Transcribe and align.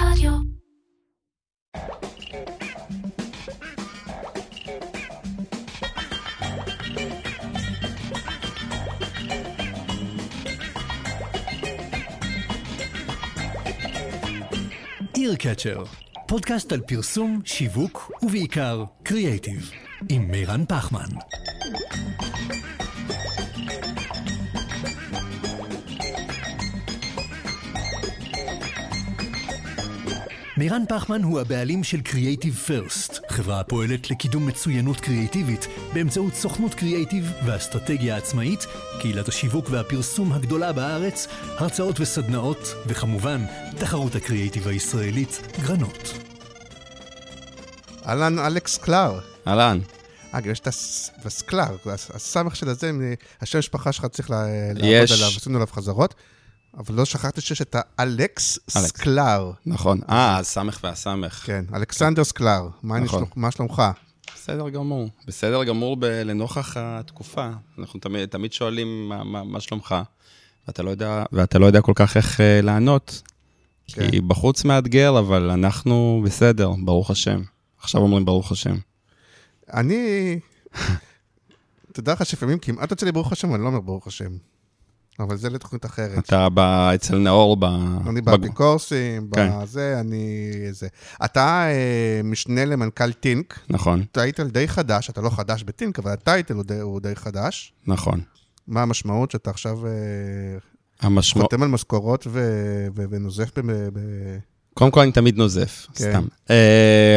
רדיו. 0.00 0.32
איר 15.16 15.36
פודקאסט 16.28 16.72
על 16.72 16.80
פרסום, 16.80 17.40
שיווק 17.44 18.12
ובעיקר 18.22 18.84
קריאייטיב, 19.02 19.70
עם 20.08 20.30
מירן 20.30 20.64
פחמן. 20.68 21.39
מירן 30.60 30.82
פחמן 30.88 31.22
הוא 31.22 31.40
הבעלים 31.40 31.84
של 31.84 31.98
Creative 32.04 32.68
First, 32.68 33.20
חברה 33.28 33.60
הפועלת 33.60 34.10
לקידום 34.10 34.46
מצוינות 34.46 35.00
קריאיטיבית 35.00 35.66
באמצעות 35.92 36.34
סוכנות 36.34 36.74
קריאיטיב 36.74 37.32
ואסטרטגיה 37.46 38.16
עצמאית, 38.16 38.66
קהילת 39.00 39.28
השיווק 39.28 39.66
והפרסום 39.70 40.32
הגדולה 40.32 40.72
בארץ, 40.72 41.26
הרצאות 41.58 42.00
וסדנאות, 42.00 42.74
וכמובן, 42.86 43.44
תחרות 43.78 44.14
הקריאיטיב 44.14 44.68
הישראלית, 44.68 45.40
גרנות. 45.62 46.12
אהלן, 48.06 48.38
אלכס 48.38 48.76
קלר. 48.78 49.20
אהלן. 49.48 49.78
אה, 50.34 50.40
יש 50.44 50.60
את 50.60 50.66
הס- 50.66 51.10
הסקלר, 51.24 51.76
הס- 51.86 52.10
הסמך 52.14 52.56
של 52.56 52.68
הזה, 52.68 52.90
השם 53.40 53.58
משפחה 53.58 53.92
שלך 53.92 54.06
צריך 54.06 54.30
לעבוד. 54.30 54.84
עליו, 54.84 55.28
עשינו 55.36 55.56
עליו 55.56 55.66
חזרות. 55.66 56.14
אבל 56.78 56.94
לא 56.94 57.04
שכחתי 57.04 57.40
שיש 57.40 57.62
את 57.62 57.76
האלכס 57.98 58.58
אלכס. 58.76 58.86
סקלר. 58.88 59.52
נכון. 59.66 60.00
אה, 60.08 60.38
הסמך 60.38 60.80
והסמך. 60.84 61.32
כן, 61.46 61.64
אלכסנדר 61.74 62.24
סקלר. 62.24 62.68
מה 62.82 62.98
נכון. 63.00 63.18
שלומך- 63.20 63.32
מה 63.36 63.50
שלומך? 63.50 63.82
בסדר 64.36 64.68
גמור. 64.68 65.08
בסדר 65.26 65.64
גמור 65.64 65.96
ב- 65.96 66.04
לנוכח 66.04 66.76
התקופה. 66.76 67.48
אנחנו 67.78 68.00
תמיד, 68.00 68.28
תמיד 68.28 68.52
שואלים 68.52 69.08
מה, 69.08 69.24
מה, 69.24 69.44
מה 69.44 69.60
שלומך, 69.60 69.94
ואתה 70.68 70.82
לא 70.82 70.90
יודע, 70.90 71.24
ואתה 71.32 71.58
לא 71.58 71.66
יודע 71.66 71.80
כל 71.80 71.92
כך 71.94 72.16
איך 72.16 72.40
אה, 72.40 72.60
לענות. 72.62 73.22
כן. 73.86 74.10
כי 74.10 74.20
בחוץ 74.20 74.64
מאתגר, 74.64 75.18
אבל 75.18 75.50
אנחנו 75.50 76.22
בסדר, 76.24 76.70
ברוך 76.84 77.10
השם. 77.10 77.42
עכשיו 77.80 78.00
אומרים 78.00 78.24
ברוך 78.24 78.52
השם. 78.52 78.76
אני... 79.72 80.38
תדע 81.92 82.12
לך 82.12 82.26
שלפעמים 82.26 82.58
כמעט 82.58 82.90
יוצא 82.90 83.06
לי 83.06 83.12
ברוך 83.12 83.32
השם, 83.32 83.54
אני 83.54 83.62
לא 83.62 83.68
אומר 83.68 83.80
ברוך 83.80 84.06
השם. 84.06 84.30
אבל 85.18 85.36
זה 85.36 85.50
לתוכנית 85.50 85.86
אחרת. 85.86 86.18
אתה 86.18 86.48
בא 86.48 86.94
אצל 86.94 87.18
נאור 87.18 87.56
ב... 87.56 87.64
אני 88.08 88.20
באפיקורסים, 88.20 89.28
כן. 89.34 89.50
בזה, 89.62 90.00
אני... 90.00 90.50
זה. 90.70 90.88
אתה 91.24 91.66
אה, 91.68 92.20
משנה 92.24 92.64
למנכ"ל 92.64 93.12
טינק, 93.12 93.58
נכון, 93.70 94.04
title 94.12 94.48
די 94.48 94.68
חדש, 94.68 95.10
אתה 95.10 95.20
לא 95.20 95.30
חדש 95.30 95.62
בטינק, 95.62 95.98
אבל 95.98 96.10
ה 96.10 96.17
title 96.17 96.54
הוא 96.54 96.64
די, 96.64 96.78
הוא 96.78 97.00
די 97.00 97.16
חדש. 97.16 97.72
נכון. 97.86 98.20
מה 98.68 98.82
המשמעות 98.82 99.30
שאתה 99.30 99.50
עכשיו 99.50 99.86
אה, 99.86 99.92
המשמעות... 101.00 101.52
חותם 101.52 101.62
על 101.62 101.68
משכורות 101.68 102.26
ו- 102.30 102.86
ו- 102.96 103.04
ונוזף 103.10 103.58
ב... 103.58 103.60
ב- 103.92 104.38
קודם 104.74 104.90
כל, 104.90 105.00
אני 105.00 105.12
תמיד 105.12 105.36
נוזף, 105.36 105.86
כן. 105.94 106.10
סתם. 106.10 106.26
אה, 106.46 106.50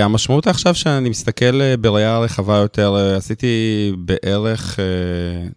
המשמעות 0.03 0.47
עכשיו 0.47 0.75
שאני 0.75 1.09
מסתכל 1.09 1.61
אה, 1.61 1.77
בראייה 1.77 2.19
רחבה 2.19 2.57
יותר, 2.57 2.95
אה, 2.95 3.17
עשיתי 3.17 3.91
בערך 3.97 4.79
אה, 4.79 5.53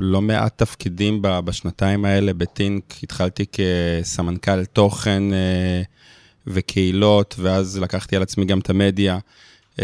לא 0.00 0.22
מעט 0.22 0.58
תפקידים 0.58 1.18
בשנתיים 1.22 2.04
האלה 2.04 2.32
בטינק. 2.32 2.94
התחלתי 3.02 3.44
כסמנכ"ל 3.52 4.64
תוכן 4.64 5.22
uh, 5.30 5.86
וקהילות, 6.46 7.34
ואז 7.38 7.78
לקחתי 7.78 8.16
על 8.16 8.22
עצמי 8.22 8.44
גם 8.44 8.58
את 8.58 8.70
המדיה. 8.70 9.18
Uh, 9.76 9.80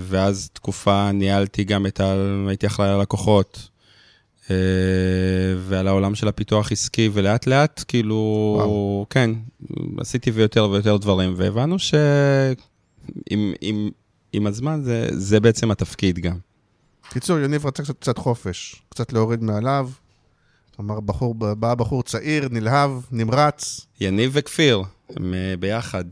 ואז 0.00 0.50
תקופה 0.52 1.12
ניהלתי 1.12 1.64
גם 1.64 1.86
את 1.86 2.00
ה... 2.00 2.14
הייתי 2.48 2.66
אחראי 2.66 2.88
על 2.88 2.94
הלקוחות. 2.94 3.68
אה, 4.50 4.56
ועל 5.58 5.88
העולם 5.88 6.14
של 6.14 6.28
הפיתוח 6.28 6.72
עסקי, 6.72 7.10
ולאט 7.12 7.46
לאט, 7.46 7.84
כאילו, 7.88 8.54
וואו. 8.58 9.06
כן, 9.10 9.30
עשיתי 9.98 10.30
ויותר 10.30 10.68
ויותר 10.70 10.96
דברים, 10.96 11.34
והבנו 11.36 11.78
שעם 11.78 12.54
עם, 13.60 13.90
עם 14.32 14.46
הזמן 14.46 14.80
זה, 14.84 15.08
זה 15.10 15.40
בעצם 15.40 15.70
התפקיד 15.70 16.18
גם. 16.18 16.38
קיצור, 17.10 17.38
יניב 17.38 17.66
רצה 17.66 17.82
קצת, 17.82 18.00
קצת 18.00 18.18
חופש, 18.18 18.82
קצת 18.88 19.12
להוריד 19.12 19.42
מעליו. 19.42 19.90
אמר 20.80 21.00
בחור, 21.00 21.34
בא 21.34 21.74
בחור 21.74 22.02
צעיר, 22.02 22.48
נלהב, 22.50 22.90
נמרץ. 23.12 23.86
יניב 24.00 24.30
וכפיר, 24.34 24.82
הם 25.16 25.34
אה, 25.34 25.54
ביחד 25.60 26.04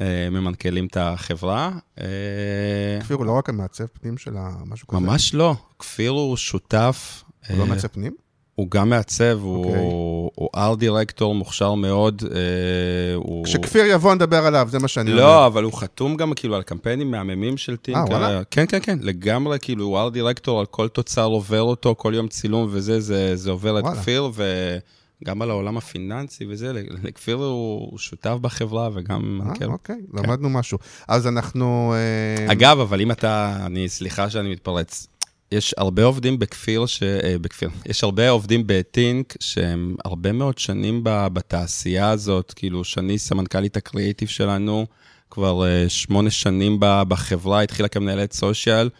אה, 0.00 0.28
ממנכ"לים 0.30 0.86
את 0.86 0.96
החברה. 0.96 1.70
אה, 2.00 2.04
כפיר 3.00 3.16
הוא 3.16 3.26
לא 3.26 3.32
רק 3.32 3.48
המעצב 3.48 3.86
פנים 3.86 4.18
של 4.18 4.34
משהו 4.66 4.88
כזה. 4.88 5.00
ממש 5.00 5.34
לא, 5.34 5.54
כפיר 5.78 6.10
הוא 6.10 6.36
שותף. 6.36 7.24
הוא 7.48 7.58
לא 7.58 7.66
מעצב 7.66 7.88
פנים? 7.88 8.12
הוא 8.54 8.70
גם 8.70 8.90
מעצב, 8.90 9.38
אוקיי. 9.44 9.72
הוא, 9.76 10.10
ארט 10.54 10.78
דירקטור 10.78 11.34
מוכשר 11.34 11.74
מאוד. 11.74 12.22
אה, 12.34 13.14
הוא... 13.14 13.44
כשכפיר 13.44 13.84
יבוא 13.86 14.14
נדבר 14.14 14.46
עליו, 14.46 14.68
זה 14.70 14.78
מה 14.78 14.88
שאני 14.88 15.10
אומר. 15.12 15.22
לא, 15.22 15.46
אבל 15.46 15.64
הוא 15.64 15.72
חתום 15.72 16.16
גם 16.16 16.32
כאילו 16.34 16.56
על 16.56 16.62
קמפיינים 16.62 17.10
מהממים 17.10 17.56
של. 17.56 17.76
אה? 17.94 18.04
אה, 18.12 18.40
כן, 18.50 18.64
כן, 18.68 18.78
כן, 18.82 18.98
לגמרי, 19.02 19.58
כאילו, 19.62 19.84
הוא 19.84 19.98
ארט 19.98 20.12
דירקטור, 20.12 20.60
על 20.60 20.66
כל 20.66 20.88
תוצר 20.88 21.24
עובר 21.24 21.62
אותו, 21.62 21.94
כל 21.98 22.12
יום 22.16 22.28
צילום 22.28 22.68
וזה, 22.70 23.00
זה, 23.00 23.36
זה 23.36 23.50
עובר 23.50 23.78
את 23.78 23.84
וואלה. 23.84 24.00
כפיר, 24.00 24.30
וגם 25.22 25.42
על 25.42 25.50
העולם 25.50 25.76
הפיננסי 25.76 26.44
וזה, 26.48 26.72
לכפיר 27.02 27.36
הוא 27.36 27.98
שותף 27.98 28.36
בחברה 28.40 28.88
וגם 28.94 29.40
אה, 29.40 29.44
מנכ"ל. 29.44 29.64
אוקיי, 29.64 30.00
למדנו 30.14 30.50
משהו. 30.50 30.78
אז 31.08 31.26
אנחנו... 31.26 31.94
אה, 31.96 32.52
אגב, 32.52 32.80
אבל 32.80 33.00
אם 33.00 33.10
אתה, 33.10 33.56
אני, 33.66 33.88
סליחה 33.88 34.30
שאני 34.30 34.50
מתפרץ. 34.50 35.06
יש 35.52 35.74
הרבה 35.78 36.04
עובדים 36.04 36.38
בכפיר, 36.38 36.86
ש... 36.86 37.02
אה, 37.02 37.36
בכפיר, 37.40 37.70
יש 37.86 38.04
הרבה 38.04 38.30
עובדים 38.30 38.62
בטינק 38.66 39.34
שהם 39.40 39.96
הרבה 40.04 40.32
מאוד 40.32 40.58
שנים 40.58 41.00
בתעשייה 41.04 42.10
הזאת, 42.10 42.52
כאילו, 42.56 42.84
שני 42.84 43.18
סמנכ"לית 43.18 43.76
הקריאיטיב 43.76 44.28
שלנו, 44.28 44.86
כבר 45.30 45.66
אה, 45.66 45.88
שמונה 45.88 46.30
שנים 46.30 46.76
בחברה, 46.80 47.62
התחילה 47.62 47.88
כמנהלת 47.88 48.32
סושיאל, 48.32 48.90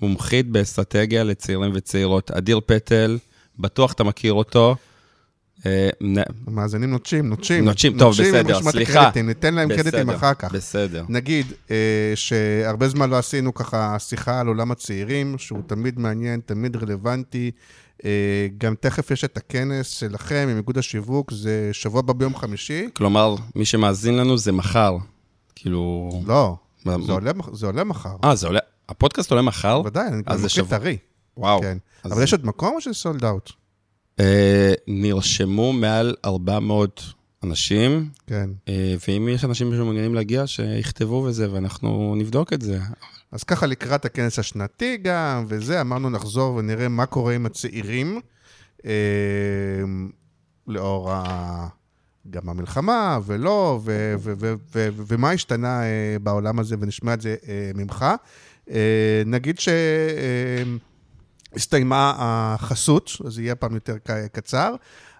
מומחית 0.00 0.48
באסטרטגיה 0.48 1.24
לצעירים 1.24 1.70
וצעירות. 1.74 2.30
אדיר 2.30 2.60
פטל, 2.66 3.18
בטוח 3.58 3.92
אתה 3.92 4.04
מכיר 4.04 4.32
אותו. 4.32 4.76
אה, 5.66 5.88
המאזינים 6.46 6.90
נוטשים, 6.90 7.28
נוטשים. 7.28 7.64
נוטשים, 7.64 7.98
טוב, 7.98 8.12
בסדר, 8.12 8.62
סליחה. 8.62 9.10
ניתן 9.24 9.54
להם 9.54 9.68
קרדיטים 9.68 10.10
אחר 10.10 10.34
כך. 10.34 10.52
בסדר. 10.52 11.04
נגיד 11.08 11.46
אה, 11.70 12.12
שהרבה 12.14 12.88
זמן 12.88 13.10
לא 13.10 13.18
עשינו 13.18 13.54
ככה 13.54 13.98
שיחה 13.98 14.40
על 14.40 14.46
עולם 14.46 14.70
הצעירים, 14.70 15.38
שהוא 15.38 15.60
תמיד 15.66 15.98
מעניין, 15.98 16.40
תמיד 16.46 16.76
רלוונטי. 16.76 17.50
אה, 18.04 18.10
גם 18.58 18.74
תכף 18.80 19.10
יש 19.10 19.24
את 19.24 19.36
הכנס 19.36 19.86
שלכם 19.88 20.48
עם 20.50 20.56
איגוד 20.56 20.78
השיווק, 20.78 21.32
זה 21.32 21.70
שבוע 21.72 21.98
הבא 21.98 22.12
ביום 22.12 22.36
חמישי. 22.36 22.88
כלומר, 22.94 23.34
מי 23.54 23.64
שמאזין 23.64 24.16
לנו 24.16 24.38
זה 24.38 24.52
מחר. 24.52 24.96
כאילו... 25.54 26.10
לא, 26.26 26.56
זה 27.52 27.66
עולה, 27.66 27.84
מחר. 27.84 28.16
אה, 28.24 28.34
זה 28.34 28.46
עולה, 28.46 28.60
הפודקאסט 28.88 29.30
עולה 29.30 29.42
מחר? 29.42 29.82
ודאי, 29.84 30.08
אני 30.08 30.18
מקליט. 30.18 30.68
טרי. 30.68 30.96
וואו. 31.36 31.60
כן. 31.60 31.78
אבל 32.04 32.22
יש 32.22 32.32
עוד 32.32 32.46
מקום 32.46 32.74
או 32.74 32.80
שזה 32.80 32.94
סולד 32.94 33.24
אאוט? 33.24 33.52
אה, 34.22 34.72
נרשמו 34.86 35.72
מעל 35.72 36.14
400 36.24 37.02
אנשים, 37.42 38.08
כן. 38.26 38.50
אה, 38.68 38.94
ואם 39.08 39.28
יש 39.28 39.44
אנשים 39.44 39.72
שמעוניינים 39.72 40.14
להגיע, 40.14 40.46
שיכתבו 40.46 41.24
וזה, 41.28 41.52
ואנחנו 41.52 42.14
נבדוק 42.16 42.52
את 42.52 42.62
זה. 42.62 42.78
אז 43.32 43.44
ככה 43.44 43.66
לקראת 43.66 44.04
הכנס 44.04 44.38
השנתי 44.38 44.96
גם, 44.96 45.44
וזה, 45.48 45.80
אמרנו 45.80 46.10
נחזור 46.10 46.54
ונראה 46.54 46.88
מה 46.88 47.06
קורה 47.06 47.34
עם 47.34 47.46
הצעירים, 47.46 48.20
אה, 48.86 48.90
לאור 50.66 51.12
ה... 51.12 51.68
גם 52.30 52.48
המלחמה, 52.48 53.18
ולא, 53.26 53.80
ו- 53.84 54.14
ו- 54.18 54.32
ו- 54.38 54.54
ו- 54.74 54.88
ו- 54.96 55.02
ומה 55.06 55.30
השתנה 55.30 55.80
בעולם 56.22 56.58
הזה, 56.58 56.76
ונשמע 56.80 57.14
את 57.14 57.20
זה 57.20 57.36
ממך. 57.74 58.06
נגיד 59.26 59.58
שהסתיימה 61.54 62.14
החסות, 62.18 63.10
אז 63.26 63.38
יהיה 63.38 63.54
פעם 63.54 63.74
יותר 63.74 63.96
קצר, 64.32 64.74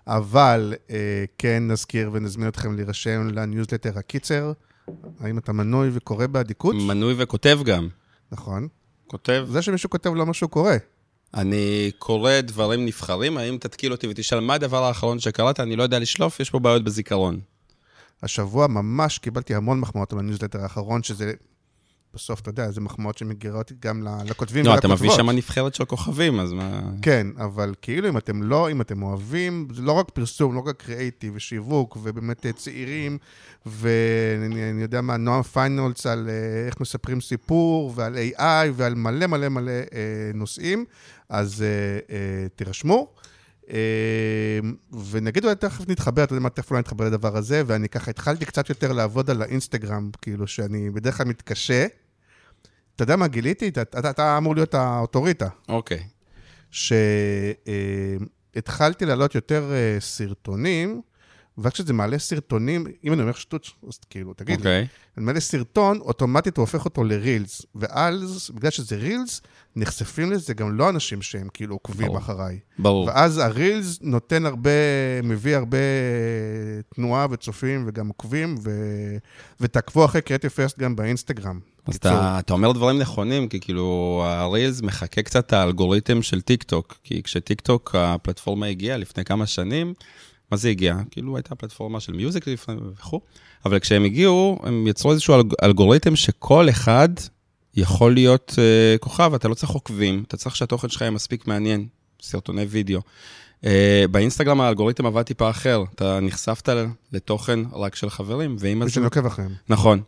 אבל 0.07 0.75
אה, 0.91 1.25
כן 1.39 1.63
נזכיר 1.71 2.11
ונזמין 2.13 2.49
אתכם 2.49 2.77
להירשם 2.77 3.29
לניוזלטר 3.29 3.99
הקיצר. 3.99 4.53
האם 5.21 5.39
אתה 5.39 5.53
מנוי 5.53 5.91
וקורא 5.93 6.27
באדיקות? 6.27 6.75
מנוי 6.75 7.15
וכותב 7.19 7.61
גם. 7.65 7.89
נכון. 8.33 8.69
כותב. 9.07 9.47
זה 9.51 9.63
שמישהו 9.63 9.91
כותב 9.91 10.15
לא 10.15 10.27
אומר 10.27 10.36
שהוא 10.36 10.49
קורא. 10.49 10.77
אני 11.35 11.91
קורא 11.99 12.41
דברים 12.41 12.87
נבחרים, 12.87 13.37
אם 13.37 13.59
תתקיל 13.61 13.93
אותי 13.93 14.07
ותשאל 14.09 14.41
מה 14.41 14.55
הדבר 14.55 14.85
האחרון 14.85 15.19
שקראת, 15.19 15.61
אני 15.61 15.77
לא 15.77 15.83
יודע 15.83 15.99
לשלוף, 15.99 16.41
יש 16.41 16.51
פה 16.51 16.59
בעיות 16.59 16.85
בזיכרון. 16.85 17.41
השבוע 18.23 18.67
ממש 18.67 19.19
קיבלתי 19.19 19.55
המון 19.55 19.81
מחמאות 19.81 20.13
על 20.13 20.19
הניוזלטר 20.19 20.63
האחרון, 20.63 21.03
שזה 21.03 21.33
בסוף, 22.15 22.41
אתה 22.41 22.51
יודע, 22.51 22.71
זה 22.71 22.81
מחמאות 22.81 23.19
שמגיעות 23.19 23.73
גם 23.81 24.07
לכותבים 24.25 24.65
לא, 24.65 24.75
אתה 24.75 24.87
ולכותבות. 24.87 25.11
מביא 25.13 25.17
שם 25.17 25.31
נבחרת 25.31 25.75
של 25.75 25.85
כוכבים, 25.85 26.41
אז 26.41 26.53
מה... 26.53 26.81
כן, 27.03 27.27
אבל 27.39 27.75
כאילו 27.83 28.09
אם 28.09 28.17
אתם 28.17 28.43
לא, 28.43 28.71
אם 28.71 28.81
אתם 28.81 29.03
אוהבים, 29.03 29.69
זה 29.75 29.83
לא 29.83 29.93
רק 29.93 30.11
פרסום, 30.11 30.55
לא 30.55 30.63
רק 30.67 30.83
קריאיטיב 30.83 31.33
ושיווק, 31.37 31.97
ובאמת 32.03 32.47
אה, 32.47 32.53
צעירים, 32.53 33.19
ואני 33.67 34.71
אני 34.71 34.83
יודע 34.83 35.01
מה, 35.01 35.17
נועם 35.17 35.43
פיינולס 35.43 36.07
על 36.07 36.29
אה, 36.29 36.67
איך 36.67 36.81
מספרים 36.81 37.21
סיפור, 37.21 37.93
ועל 37.95 38.17
AI, 38.17 38.43
ועל 38.75 38.95
מלא 38.95 39.27
מלא 39.27 39.49
מלא 39.49 39.71
אה, 39.71 40.31
נושאים, 40.35 40.85
אז 41.29 41.63
אה, 41.63 42.15
אה, 42.15 42.49
תירשמו. 42.57 43.09
אה, 43.71 44.59
ונגיד 45.11 45.45
אולי 45.45 45.57
תכף 45.57 45.89
נתחבר, 45.89 46.25
אתה 46.25 46.33
יודע 46.33 46.43
מה, 46.43 46.51
תכף 46.51 46.71
אולי 46.71 46.81
נתחבר 46.81 47.05
לדבר 47.05 47.37
הזה, 47.37 47.63
ואני 47.67 47.89
ככה 47.89 48.11
התחלתי 48.11 48.45
קצת 48.45 48.69
יותר 48.69 48.93
לעבוד 48.93 49.31
על 49.31 49.43
האינסטגרם, 49.43 50.11
כאילו 50.23 50.47
שאני 50.47 50.91
בדרך 50.91 51.17
כלל 51.17 51.27
מתקשה. 51.27 51.87
אתה 53.03 53.13
יודע 53.13 53.17
מה 53.17 53.27
גיליתי? 53.27 53.69
אתה, 53.69 53.83
אתה, 53.83 54.11
אתה 54.11 54.39
אמור 54.39 54.55
להיות 54.55 54.75
האוטוריטה. 54.75 55.49
אוקיי. 55.69 56.03
שהתחלתי 58.55 59.07
להעלות 59.07 59.35
יותר 59.35 59.73
אה, 59.73 59.97
סרטונים, 60.01 61.01
ואז 61.59 61.73
כשזה 61.73 61.93
מעלה 61.93 62.19
סרטונים, 62.19 62.87
אם 63.05 63.13
אני 63.13 63.23
אומר 63.23 63.33
שטות, 63.33 63.71
אז 63.89 63.99
כאילו, 64.11 64.35
תגיד 64.35 64.61
לי, 64.61 64.67
אוקיי. 64.67 64.87
אני 65.17 65.25
מעלה 65.25 65.41
סרטון, 65.41 66.01
אוטומטית 66.01 66.57
הוא 66.57 66.63
הופך 66.63 66.85
אותו 66.85 67.05
לרילס, 67.05 67.63
ואז, 67.75 68.51
בגלל 68.55 68.71
שזה 68.71 68.97
רילס, 68.97 69.41
נחשפים 69.77 70.33
לזה 70.33 70.55
גם 70.55 70.77
לא 70.77 70.89
אנשים 70.89 71.23
שהם 71.23 71.49
כאילו 71.55 71.75
עוקבים 71.75 72.07
ברור. 72.07 72.19
אחריי. 72.19 72.59
ברור. 72.79 73.07
ואז 73.07 73.39
הרילס 73.39 73.99
נותן 74.03 74.47
הרבה, 74.47 74.71
מביא 75.23 75.57
הרבה 75.57 75.79
תנועה 76.95 77.27
וצופים 77.31 77.85
וגם 77.89 78.09
עוקבים, 78.09 78.55
ו... 78.65 78.71
ותעקבו 79.61 80.05
אחרי 80.05 80.23
Creative 80.23 80.51
First 80.51 80.79
גם 80.79 80.97
באינסטגרם. 80.97 81.61
אז 81.87 81.93
קיצור. 81.95 82.13
אתה, 82.13 82.37
אתה 82.39 82.53
אומר 82.53 82.73
דברים 82.73 82.99
נכונים, 82.99 83.49
כי 83.49 83.61
כאילו, 83.61 84.23
הרילס 84.27 84.81
מחקה 84.83 85.23
קצת 85.23 85.53
האלגוריתם 85.53 86.23
של 86.23 86.41
טיק 86.41 86.63
טוק, 86.63 86.95
כי 87.05 87.23
כשטיק 87.23 87.61
טוק, 87.61 87.95
הפלטפורמה 87.99 88.67
הגיעה 88.67 88.97
לפני 88.97 89.25
כמה 89.25 89.47
שנים, 89.47 89.95
מה 90.51 90.57
זה 90.57 90.69
הגיע? 90.69 90.97
כאילו, 91.11 91.37
הייתה 91.37 91.55
פלטפורמה 91.55 92.01
של 92.01 92.13
מיוזיקלי 92.13 92.47
לפני 92.49 92.75
וכו', 92.93 93.21
אבל 93.65 93.79
כשהם 93.79 94.05
הגיעו, 94.05 94.59
הם 94.63 94.87
יצרו 94.87 95.13
איזשהו 95.13 95.35
אלג- 95.35 95.55
אלגוריתם 95.63 96.17
שכל 96.17 96.69
אחד 96.71 97.09
יכול 97.77 98.15
להיות 98.15 98.55
uh, 98.55 98.99
כוכב, 98.99 99.35
אתה 99.35 99.49
לא 99.49 99.55
צריך 99.55 99.73
עוקבים, 99.73 100.25
אתה 100.29 100.37
צריך 100.37 100.57
שהתוכן 100.57 100.89
שלך 100.89 101.01
יהיה 101.01 101.11
מספיק 101.11 101.47
מעניין, 101.47 101.87
סרטוני 102.23 102.63
וידאו. 102.63 103.01
Uh, 103.61 103.67
באינסטגרם 104.11 104.61
האלגוריתם 104.61 105.07
עבד 105.07 105.23
טיפה 105.23 105.51
אחר, 105.51 105.85
אתה 105.95 106.21
נחשפת 106.21 106.69
לתוכן 107.13 107.61
רק 107.73 107.95
של 107.95 108.11
חברים, 108.11 108.57
ואם 108.59 108.79
מי 108.79 108.85
הזמן... 108.85 108.89
שאני 108.89 109.05
עוקב 109.05 109.27
אחריהם. 109.27 109.53
נכון. 109.69 110.03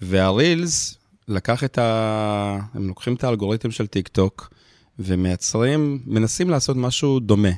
והרילס 0.00 0.98
לקח 1.28 1.64
את 1.64 1.78
ה... 1.78 2.58
הם 2.74 2.88
לוקחים 2.88 3.14
את 3.14 3.24
האלגוריתם 3.24 3.70
של 3.70 3.86
טיק 3.86 4.08
טוק 4.08 4.50
ומייצרים, 4.98 6.02
מנסים 6.06 6.50
לעשות 6.50 6.76
משהו 6.76 7.20
דומה. 7.20 7.48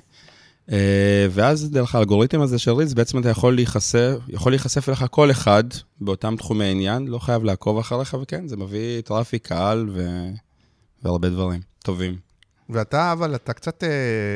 אה, 0.72 1.26
ואז 1.30 1.70
דרך 1.70 1.94
האלגוריתם 1.94 2.40
הזה 2.40 2.58
של 2.58 2.70
רילס, 2.70 2.92
בעצם 2.92 3.18
אתה 3.18 3.28
יכול 3.28 3.54
להיחשף, 3.54 4.16
יכול 4.28 4.52
להיחשף 4.52 4.88
אליך 4.88 5.04
כל 5.10 5.30
אחד 5.30 5.64
באותם 6.00 6.36
תחומי 6.36 6.64
עניין, 6.64 7.06
לא 7.06 7.18
חייב 7.18 7.44
לעקוב 7.44 7.78
אחריך, 7.78 8.16
וכן, 8.22 8.48
זה 8.48 8.56
מביא 8.56 9.00
traffic, 9.00 9.46
קהל 9.46 9.88
ו... 9.92 10.08
והרבה 11.02 11.28
דברים 11.28 11.60
טובים. 11.82 12.26
ואתה, 12.70 13.12
אבל 13.12 13.34
אתה 13.34 13.52
קצת 13.52 13.84
אה, 13.84 13.88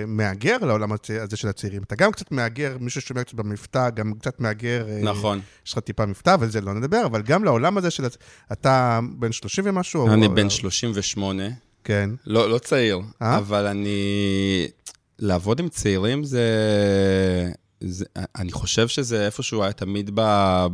מהגר 0.06 0.56
לעולם 0.56 0.92
הזה 0.92 1.36
של 1.36 1.48
הצעירים. 1.48 1.82
אתה 1.82 1.94
גם 1.94 2.12
קצת 2.12 2.32
מהגר, 2.32 2.76
מי 2.80 2.90
ששומע 2.90 3.24
קצת 3.24 3.34
במבטא, 3.34 3.90
גם 3.90 4.12
קצת 4.20 4.40
מהגר. 4.40 4.86
אה, 4.88 5.00
נכון. 5.02 5.40
יש 5.66 5.72
לך 5.72 5.78
טיפה 5.78 6.06
מבטא, 6.06 6.36
ועל 6.40 6.50
זה 6.50 6.60
לא 6.60 6.74
נדבר, 6.74 7.06
אבל 7.06 7.22
גם 7.22 7.44
לעולם 7.44 7.78
הזה 7.78 7.90
של... 7.90 8.04
אתה 8.52 9.00
בן 9.18 9.32
30 9.32 9.64
ומשהו? 9.66 10.08
אני 10.08 10.26
או- 10.26 10.34
בן 10.34 10.50
38. 10.50 11.42
כן. 11.84 12.10
לא, 12.26 12.50
לא 12.50 12.58
צעיר, 12.58 13.00
אה? 13.22 13.38
אבל 13.38 13.66
אני... 13.66 14.68
לעבוד 15.20 15.60
עם 15.60 15.68
צעירים 15.68 16.24
זה... 16.24 16.44
זה... 17.80 18.04
אני 18.36 18.52
חושב 18.52 18.88
שזה 18.88 19.26
איפשהו 19.26 19.62
היה 19.62 19.72
תמיד 19.72 20.10
ב... 20.14 20.20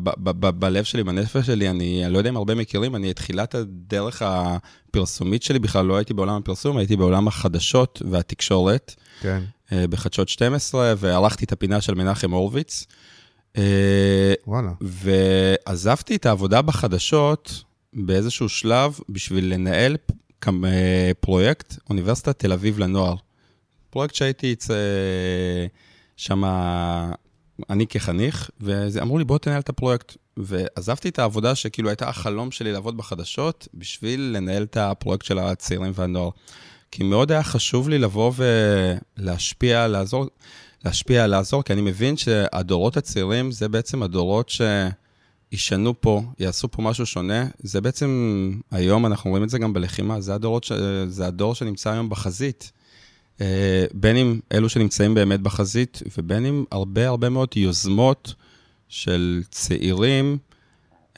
ב... 0.02 0.10
ב... 0.16 0.30
ב... 0.30 0.46
בלב 0.46 0.84
שלי, 0.84 1.04
בנפש 1.04 1.46
שלי. 1.46 1.70
אני, 1.70 2.04
אני 2.04 2.12
לא 2.12 2.18
יודע 2.18 2.30
אם 2.30 2.36
הרבה 2.36 2.54
מכירים, 2.54 2.96
אני 2.96 3.10
את 3.10 3.16
תחילת 3.16 3.54
הדרך 3.54 4.22
הפרסומית 4.22 5.42
שלי 5.42 5.58
בכלל 5.58 5.86
לא 5.86 5.96
הייתי 5.96 6.14
בעולם 6.14 6.36
הפרסום, 6.36 6.76
הייתי 6.76 6.96
בעולם 6.96 7.28
החדשות 7.28 8.02
והתקשורת, 8.10 8.94
כן. 9.20 9.42
אה, 9.72 9.86
בחדשות 9.86 10.28
12, 10.28 10.94
וערכתי 10.98 11.44
את 11.44 11.52
הפינה 11.52 11.80
של 11.80 11.94
מנחם 11.94 12.30
הורוביץ. 12.30 12.86
אה, 13.56 14.34
וואלה. 14.46 14.72
ועזבתי 14.80 16.16
את 16.16 16.26
העבודה 16.26 16.62
בחדשות 16.62 17.62
באיזשהו 17.92 18.48
שלב 18.48 18.98
בשביל 19.08 19.54
לנהל 19.54 19.96
אה, 20.48 21.10
פרויקט 21.20 21.74
אוניברסיטת 21.90 22.38
תל 22.38 22.52
אביב 22.52 22.78
לנוער. 22.78 23.16
פרויקט 23.96 24.14
שהייתי 24.14 24.54
שם, 26.16 26.44
אני 27.70 27.86
כחניך, 27.86 28.50
ואמרו 28.60 29.18
לי, 29.18 29.24
בוא 29.24 29.38
תנהל 29.38 29.60
את 29.60 29.68
הפרויקט. 29.68 30.16
ועזבתי 30.36 31.08
את 31.08 31.18
העבודה 31.18 31.54
שכאילו 31.54 31.88
הייתה 31.88 32.08
החלום 32.08 32.50
שלי 32.50 32.72
לעבוד 32.72 32.96
בחדשות, 32.96 33.68
בשביל 33.74 34.20
לנהל 34.20 34.62
את 34.62 34.76
הפרויקט 34.76 35.24
של 35.24 35.38
הצעירים 35.38 35.92
והנוער. 35.94 36.30
כי 36.90 37.02
מאוד 37.02 37.32
היה 37.32 37.42
חשוב 37.42 37.88
לי 37.88 37.98
לבוא 37.98 38.32
ולהשפיע, 39.18 39.88
לעזור, 39.88 40.26
להשפיע, 40.84 41.26
לעזור, 41.26 41.62
כי 41.62 41.72
אני 41.72 41.82
מבין 41.82 42.16
שהדורות 42.16 42.96
הצעירים 42.96 43.52
זה 43.52 43.68
בעצם 43.68 44.02
הדורות 44.02 44.50
שישנו 45.52 46.00
פה, 46.00 46.22
יעשו 46.38 46.70
פה 46.70 46.82
משהו 46.82 47.06
שונה. 47.06 47.46
זה 47.58 47.80
בעצם, 47.80 48.10
היום 48.70 49.06
אנחנו 49.06 49.30
רואים 49.30 49.44
את 49.44 49.50
זה 49.50 49.58
גם 49.58 49.72
בלחימה, 49.72 50.20
זה, 50.20 50.34
הדורות 50.34 50.64
ש... 50.64 50.72
זה 51.06 51.26
הדור 51.26 51.54
שנמצא 51.54 51.90
היום 51.90 52.08
בחזית. 52.08 52.72
אה, 53.40 53.84
בין 53.94 54.16
אם 54.16 54.40
אלו 54.52 54.68
שנמצאים 54.68 55.14
באמת 55.14 55.40
בחזית, 55.40 56.02
ובין 56.18 56.46
אם 56.46 56.64
הרבה 56.70 57.08
הרבה 57.08 57.28
מאוד 57.28 57.48
יוזמות 57.56 58.34
של 58.88 59.42
צעירים 59.50 60.38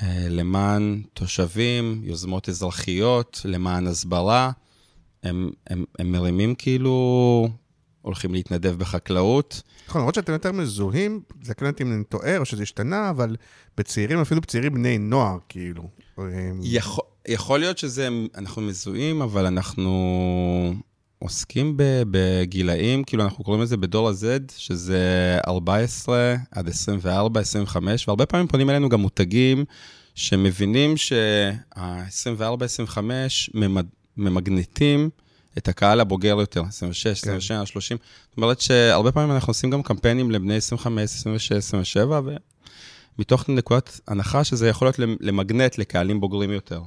אה, 0.03 0.27
למען 0.31 1.03
תושבים, 1.15 2.01
יוזמות 2.05 2.49
אזרחיות, 2.49 3.41
למען 3.45 3.87
הסברה. 3.87 4.51
הם, 5.23 5.51
הם, 5.67 5.85
הם 5.99 6.13
מרימים 6.13 6.55
כאילו, 6.55 7.49
הולכים 8.03 8.35
להתנדב 8.35 8.75
בחקלאות. 8.79 9.63
נכון, 9.89 10.01
למרות 10.01 10.15
שאתם 10.15 10.33
יותר 10.33 10.53
מזוהים, 10.53 11.21
זה 11.43 11.55
אותי 11.67 11.83
אם 11.83 11.93
אני 11.93 12.05
טועה 12.05 12.39
או 12.39 12.45
שזה 12.45 12.63
השתנה, 12.63 13.11
אבל 13.11 13.37
בצעירים, 13.77 14.19
אפילו 14.19 14.41
בצעירים 14.41 14.75
בני 14.75 14.99
נוער, 14.99 15.39
כאילו. 15.49 15.89
יכול, 16.63 17.05
יכול 17.29 17.61
להיות 17.61 17.79
שזה, 17.79 18.09
אנחנו 18.35 18.63
מזוהים, 18.63 19.23
אבל 19.23 19.47
אנחנו 19.47 20.75
עוסקים 21.19 21.75
בגילאים, 22.11 23.05
כאילו 23.05 23.25
אנחנו 23.25 23.45
קוראים 23.45 23.63
לזה 23.63 23.77
בדור 23.77 24.09
ה-Z, 24.09 24.53
שזה 24.57 25.39
14 25.47 26.37
עד 26.51 26.69
24, 26.69 27.41
25, 27.41 28.09
והרבה 28.09 28.27
פעמים 28.27 28.47
פונים 28.47 28.71
אלינו 28.71 28.89
גם 28.89 29.01
מותגים 29.01 29.65
שמבינים 30.15 30.97
שה-24-25 30.97 32.99
ממגנטים 34.17 35.11
את 35.59 35.69
הקהל 35.69 36.01
הבוגר 36.01 36.37
יותר, 36.41 36.63
26, 36.69 37.07
27, 37.07 37.67
30. 37.67 37.97
זאת 38.29 38.37
אומרת 38.37 38.61
שהרבה 38.61 39.13
פעמים 39.13 39.31
אנחנו 39.31 39.51
עושים 39.51 39.71
גם 39.71 39.83
קמפיינים 39.83 40.31
לבני 40.31 40.57
25, 40.57 41.11
26, 41.11 41.53
27, 41.53 42.21
ומתוך 43.19 43.49
נקודת 43.49 44.01
הנחה 44.09 44.45
שזה 44.45 44.69
יכול 44.69 44.87
להיות 44.87 44.99
למגנט 45.21 45.79
לקהלים 45.79 46.21
בוגרים 46.21 46.51
יותר. 46.51 46.81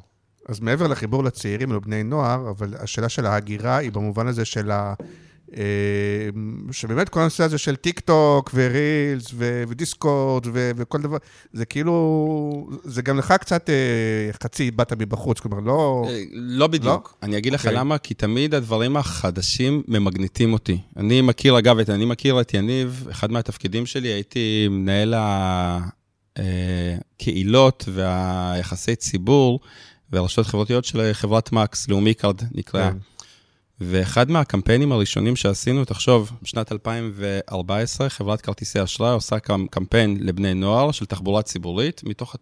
אז 0.51 0.59
מעבר 0.59 0.87
לחיבור 0.87 1.23
לצעירים 1.23 1.71
ולבני 1.71 2.03
נוער, 2.03 2.49
אבל 2.49 2.73
השאלה 2.79 3.09
של 3.09 3.25
ההגירה 3.25 3.77
היא 3.77 3.91
במובן 3.91 4.27
הזה 4.27 4.45
של 4.45 4.71
ה... 4.71 4.93
אה, 5.57 5.63
שבאמת 6.71 7.09
כל 7.09 7.19
הנושא 7.19 7.43
הזה 7.43 7.57
של 7.57 7.75
טיק 7.75 7.99
טוק 7.99 8.51
ורילס 8.53 9.25
ו- 9.33 9.63
ודיסקורד 9.67 10.47
ו- 10.53 10.71
וכל 10.77 11.01
דבר, 11.01 11.17
זה 11.53 11.65
כאילו, 11.65 11.93
זה 12.83 13.01
גם 13.01 13.17
לך 13.17 13.33
קצת 13.39 13.69
אה, 13.69 13.75
חצי 14.43 14.71
באת 14.71 14.93
מבחוץ, 14.93 15.39
כלומר 15.39 15.59
לא... 15.59 16.05
לא 16.33 16.67
בדיוק. 16.67 17.17
אני 17.23 17.37
אגיד 17.37 17.53
לך 17.53 17.65
אוקיי. 17.65 17.77
למה, 17.79 17.97
כי 17.97 18.13
תמיד 18.13 18.55
הדברים 18.55 18.97
החדשים 18.97 19.83
ממגנטים 19.87 20.53
אותי. 20.53 20.77
אני 20.97 21.21
מכיר, 21.21 21.57
אגב, 21.59 21.79
את- 21.79 21.89
אני 21.89 22.05
מכיר 22.05 22.41
את 22.41 22.53
יניב, 22.53 23.07
אחד 23.11 23.31
מהתפקידים 23.31 23.85
שלי, 23.85 24.07
הייתי 24.07 24.67
מנהל 24.71 25.13
הקהילות 26.37 27.85
והיחסי 27.93 28.95
ציבור 28.95 29.59
והרשתות 30.11 30.45
חברתיות 30.47 30.85
של 30.85 31.13
חברת 31.13 31.51
מקס, 31.51 31.87
לאומי 31.89 32.13
קארד 32.13 32.41
נקראה. 32.51 32.91
כן. 32.91 32.97
ואחד 33.83 34.31
מהקמפיינים 34.31 34.91
הראשונים 34.91 35.35
שעשינו, 35.35 35.85
תחשוב, 35.85 36.31
בשנת 36.41 36.71
2014, 36.71 38.09
חברת 38.09 38.41
כרטיסי 38.41 38.83
אשראי 38.83 39.11
עושה 39.13 39.39
קמ- 39.39 39.67
קמפיין 39.71 40.17
לבני 40.19 40.53
נוער 40.53 40.91
של 40.91 41.05
תחבורה 41.05 41.41
ציבורית, 41.41 42.01
מתוך 42.03 42.35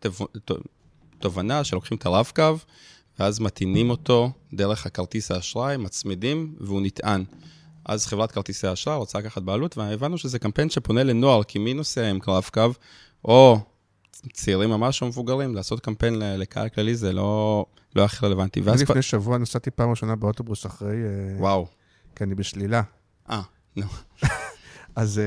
התובנה 1.19 1.63
שלוקחים 1.63 1.97
את 1.97 2.05
הרב-קו, 2.05 2.57
ואז 3.19 3.39
מטעינים 3.39 3.89
אותו 3.89 4.31
דרך 4.53 4.85
הכרטיס 4.85 5.31
האשראי, 5.31 5.77
מצמידים, 5.77 6.55
והוא 6.59 6.81
נטען. 6.81 7.23
אז 7.85 8.05
חברת 8.05 8.31
כרטיסי 8.31 8.67
האשראי 8.67 8.95
רוצה 8.95 9.19
לקחת 9.19 9.41
בעלות, 9.41 9.77
והבנו 9.77 10.17
שזה 10.17 10.39
קמפיין 10.39 10.69
שפונה 10.69 11.03
לנוער, 11.03 11.43
כי 11.43 11.59
מי 11.59 11.73
נוסע 11.73 12.09
עם 12.09 12.19
רב-קו? 12.27 12.69
או 13.25 13.59
צעירים 14.33 14.69
ממש 14.69 15.01
או 15.01 15.07
מבוגרים, 15.07 15.55
לעשות 15.55 15.79
קמפיין 15.79 16.15
לקהל 16.19 16.69
כללי 16.69 16.95
זה 16.95 17.13
לא, 17.13 17.65
לא 17.95 18.05
הכי 18.05 18.25
רלוונטי. 18.25 18.61
אני 18.67 18.81
לפני 18.81 19.01
שבוע 19.01 19.37
נסעתי 19.37 19.71
פעם 19.71 19.89
ראשונה 19.89 20.15
באוטובוס 20.15 20.65
אחרי... 20.65 20.95
וואו. 21.37 21.67
כי 22.15 22.23
אני 22.23 22.35
בשלילה. 22.35 22.81
אה, 23.29 23.41
נו. 23.75 23.85
אז 24.95 25.21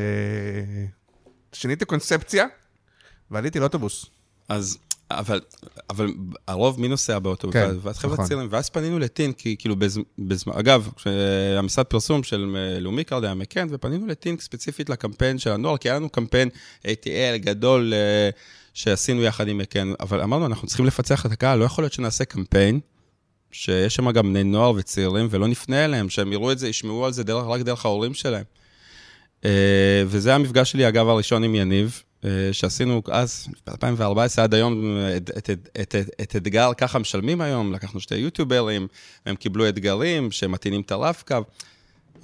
שיניתי 1.53 1.85
קונספציה, 1.85 2.47
ועליתי 3.31 3.61
לאוטובוס. 3.61 4.07
אז, 4.49 4.79
אבל, 5.11 5.41
אבל 5.91 6.15
הרוב 6.49 6.81
מי 6.81 6.89
נוסע 6.89 7.19
באוטובוס? 7.19 7.57
כן, 7.57 7.71
ואז 7.83 7.99
חבר'ה 7.99 8.15
נכון. 8.15 8.27
צעירים, 8.27 8.49
ואז 8.51 8.71
פנינו 8.71 8.99
לטינק, 8.99 9.33
כי 9.33 9.57
כאילו 9.59 9.77
בזמן, 10.19 10.55
אגב, 10.55 10.89
המשרד 11.59 11.87
פרסום 11.87 12.23
של 12.23 12.57
לאומי 12.81 13.05
קארד 13.05 13.25
היה 13.25 13.35
מקאן, 13.35 13.67
ופנינו 13.71 14.07
לטינק 14.07 14.39
ספציפית 14.39 14.91
לקמפיין 14.91 15.39
של 15.39 15.51
הנוער, 15.51 15.77
כי 15.77 15.89
היה 15.89 15.97
לנו 15.99 16.09
קמפיין 16.09 16.49
ATL 16.83 17.37
גדול 17.37 17.95
אה, 17.95 18.31
שעשינו 18.75 19.23
יחד 19.23 19.49
עם 19.49 19.59
מקן, 19.59 19.93
אבל 20.01 20.21
אמרנו, 20.21 20.47
אנחנו 20.47 20.69
צריכים 20.69 20.87
לפצח 20.87 21.27
את 21.27 21.33
הקהל, 21.33 21.59
לא 21.59 21.65
יכול 21.65 21.85
להיות 21.85 21.93
שנעשה 21.93 22.25
קמפיין, 22.25 22.81
שיש 23.53 23.95
שם 23.95 24.11
גם 24.11 24.29
בני 24.29 24.45
נוער 24.45 24.73
וצעירים, 24.77 25.29
ולא 25.31 25.49
נפנה 25.49 25.85
אליהם, 25.85 26.09
שהם 26.09 26.33
יראו 26.33 26.53
את 26.53 26.59
זה, 26.59 26.69
ישמעו 26.69 27.07
על 27.07 27.13
זה 27.13 27.25
דרך, 27.25 27.45
רק 27.47 27.61
דרך 27.61 27.85
ההורים 27.85 28.15
שלהם. 28.15 28.45
Uh, 29.41 29.45
וזה 30.07 30.35
המפגש 30.35 30.73
שלי, 30.73 30.89
אגב, 30.89 31.09
הראשון 31.09 31.45
עם 31.45 31.55
יניב, 31.55 32.03
uh, 32.23 32.27
שעשינו 32.53 33.03
אז, 33.11 33.49
ב-2014 33.67 34.41
עד 34.41 34.55
היום, 34.55 34.97
את, 35.17 35.31
את, 35.39 35.51
את, 35.51 35.95
את, 35.95 35.95
את 36.23 36.37
אתגר 36.37 36.71
ככה 36.77 36.99
משלמים 36.99 37.41
היום, 37.41 37.73
לקחנו 37.73 38.01
שתי 38.01 38.15
יוטיוברים, 38.15 38.87
הם 39.27 39.37
קיבלו 39.37 39.69
אתגרים 39.69 40.31
שמתאינים 40.31 40.81
את 40.81 40.93
הרב-קו, 40.93 41.37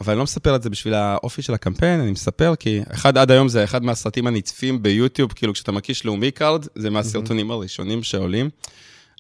אבל 0.00 0.12
אני 0.12 0.18
לא 0.18 0.24
מספר 0.24 0.56
את 0.56 0.62
זה 0.62 0.70
בשביל 0.70 0.94
האופי 0.94 1.42
של 1.42 1.54
הקמפיין, 1.54 2.00
אני 2.00 2.10
מספר 2.10 2.54
כי 2.58 2.80
אחד 2.90 3.18
עד 3.18 3.30
היום 3.30 3.48
זה 3.48 3.64
אחד 3.64 3.84
מהסרטים 3.84 4.26
הנצפים 4.26 4.82
ביוטיוב, 4.82 5.32
כאילו 5.32 5.54
כשאתה 5.54 5.72
מקיש 5.72 6.04
לאומי 6.04 6.30
קארד, 6.30 6.66
זה 6.74 6.90
מהסרטונים 6.90 7.50
הראשונים 7.50 8.02
שעולים, 8.02 8.50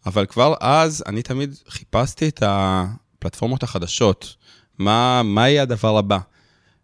אבל 0.06 0.26
כבר 0.26 0.54
אז 0.60 1.04
אני 1.06 1.22
תמיד 1.22 1.54
חיפשתי 1.68 2.28
את 2.28 2.42
הפלטפורמות 2.46 3.62
החדשות, 3.62 4.34
מה, 4.78 5.22
מה 5.24 5.48
יהיה 5.48 5.62
הדבר 5.62 5.98
הבא. 5.98 6.18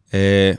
אה, 0.09 0.17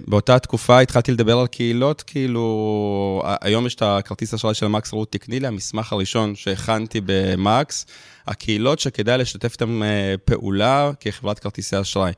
באותה 0.08 0.40
תקופה 0.40 0.80
התחלתי 0.80 1.12
לדבר 1.12 1.40
על 1.40 1.48
קהילות, 1.48 2.02
כאילו, 2.02 3.24
היום 3.42 3.66
יש 3.66 3.76
את 3.76 3.82
הכרטיס 3.82 4.34
אשראי 4.34 4.54
של 4.54 4.68
מקס 4.68 4.92
is, 4.92 5.12
תכל'ס 5.12 5.40
לי 5.40 5.48
המסמך 5.48 5.94
הראשון 5.94 6.36
שהכנתי 6.36 7.02
במקס, 7.06 7.86
הקהילות 8.28 8.80
שכדאי 8.80 9.18
לשתף 9.18 9.52
איתן 9.52 9.82
אה, 9.82 10.18
פעולה 10.26 10.92
כחברת 11.00 11.40
כרטיסי 11.40 11.82
אשראי. 11.82 12.12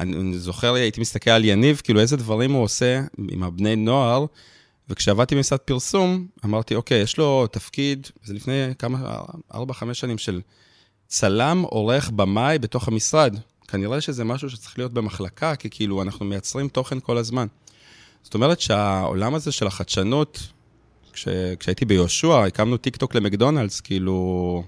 אני, 0.00 0.16
אני 0.16 0.38
זוכר, 0.38 0.74
הייתי 0.74 1.00
מסתכל 1.00 1.30
על 1.30 1.44
יניב, 1.44 1.80
כאילו 1.84 2.00
איזה 2.00 2.16
דברים 2.16 2.52
הוא 2.52 2.62
עושה 2.62 3.02
עם 3.30 3.42
הבני 3.42 3.76
נוער, 3.76 4.26
וכשעבדתי 4.88 5.34
במשרד 5.34 5.58
פרסום, 5.58 6.26
אמרתי, 6.44 6.74
אוקיי, 6.74 7.02
יש 7.02 7.18
לו 7.18 7.46
תפקיד, 7.46 8.06
זה 8.24 8.34
לפני 8.34 8.74
כמה, 8.78 9.18
ארבע, 9.54 9.74
חמש 9.74 10.00
שנים 10.00 10.18
של 10.18 10.40
צלם, 11.06 11.62
עורך, 11.62 12.10
במאי 12.10 12.58
בתוך 12.58 12.88
המשרד. 12.88 13.36
כנראה 13.68 14.00
שזה 14.00 14.24
משהו 14.24 14.50
שצריך 14.50 14.78
להיות 14.78 14.92
במחלקה, 14.92 15.56
כי 15.56 15.70
כאילו 15.70 16.02
אנחנו 16.02 16.26
מייצרים 16.26 16.68
תוכן 16.68 17.00
כל 17.00 17.18
הזמן. 17.18 17.46
זאת 18.22 18.34
אומרת 18.34 18.60
שהעולם 18.60 19.34
הזה 19.34 19.52
של 19.52 19.66
החדשנות, 19.66 20.38
כש, 21.12 21.28
כשהייתי 21.58 21.84
ביהושע, 21.84 22.44
הקמנו 22.44 22.76
טיק 22.76 22.96
טוק 22.96 23.14
למקדונלדס, 23.14 23.80
כאילו, 23.80 24.64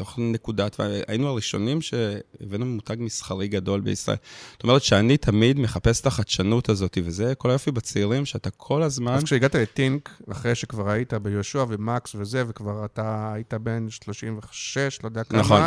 תוך 0.00 0.18
נקודת, 0.18 0.80
והיינו 0.80 1.28
הראשונים 1.28 1.80
שהבאנו 1.80 2.66
מותג 2.66 2.96
מסחרי 2.98 3.48
גדול 3.48 3.80
בישראל. 3.80 4.16
זאת 4.52 4.62
אומרת 4.62 4.82
שאני 4.82 5.16
תמיד 5.16 5.58
מחפש 5.58 6.00
את 6.00 6.06
החדשנות 6.06 6.68
הזאת, 6.68 6.98
וזה 7.04 7.34
כל 7.34 7.50
היופי 7.50 7.70
בצעירים, 7.70 8.26
שאתה 8.26 8.50
כל 8.50 8.82
הזמן... 8.82 9.12
אז 9.12 9.24
כשהגעת 9.24 9.54
לטינק, 9.54 10.10
אחרי 10.32 10.54
שכבר 10.54 10.90
היית 10.90 11.14
ביהושע 11.14 11.64
ומקס 11.68 12.14
וזה, 12.14 12.44
וכבר 12.48 12.84
אתה 12.84 13.32
היית 13.34 13.54
בן 13.54 13.86
36, 13.90 15.02
לא 15.02 15.08
יודע 15.08 15.24
כמה. 15.24 15.40
נכון. 15.40 15.60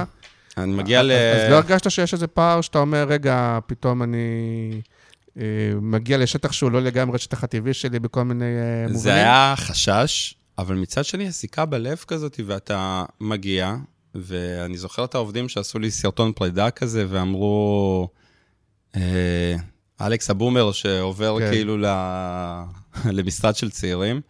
אני 0.58 0.74
מגיע 0.74 1.04
ל... 1.04 1.12
אז 1.12 1.52
לא 1.52 1.56
הרגשת 1.56 1.92
שיש 1.92 2.14
איזה 2.14 2.28
פער 2.28 2.62
שאתה 2.62 2.80
אומר, 2.80 3.06
רגע, 3.10 3.60
פתאום 3.68 4.04
אני 4.04 4.28
אה, 5.38 5.44
מגיע 5.82 6.18
לשטח 6.18 6.52
שהוא 6.52 6.72
לא 6.72 6.82
לגמרי 6.82 7.20
שטח 7.20 7.44
הטבעי 7.44 7.74
שלי 7.74 8.00
בכל 8.00 8.24
מיני 8.24 8.46
אה, 8.46 8.82
מובנים? 8.82 9.00
זה 9.00 9.14
היה 9.14 9.54
חשש, 9.58 10.36
אבל 10.58 10.76
מצד 10.76 11.06
שני, 11.06 11.28
הסיכה 11.28 11.66
בלב 11.66 11.98
כזאת, 12.08 12.40
ואתה 12.46 13.06
מגיע, 13.22 13.76
ואני 14.16 14.78
זוכר 14.78 15.06
את 15.06 15.16
העובדים 15.16 15.50
שעשו 15.50 15.80
לי 15.80 15.92
סרטון 15.92 16.32
פרידה 16.32 16.72
כזה, 16.72 17.06
ואמרו, 17.10 18.08
אה, 18.96 19.56
אלכס 20.02 20.30
הבומר 20.30 20.72
שעובר 20.72 21.40
כן. 21.40 21.52
כאילו 21.52 21.78
למשרד 23.18 23.56
של 23.56 23.70
צעירים. 23.70 24.22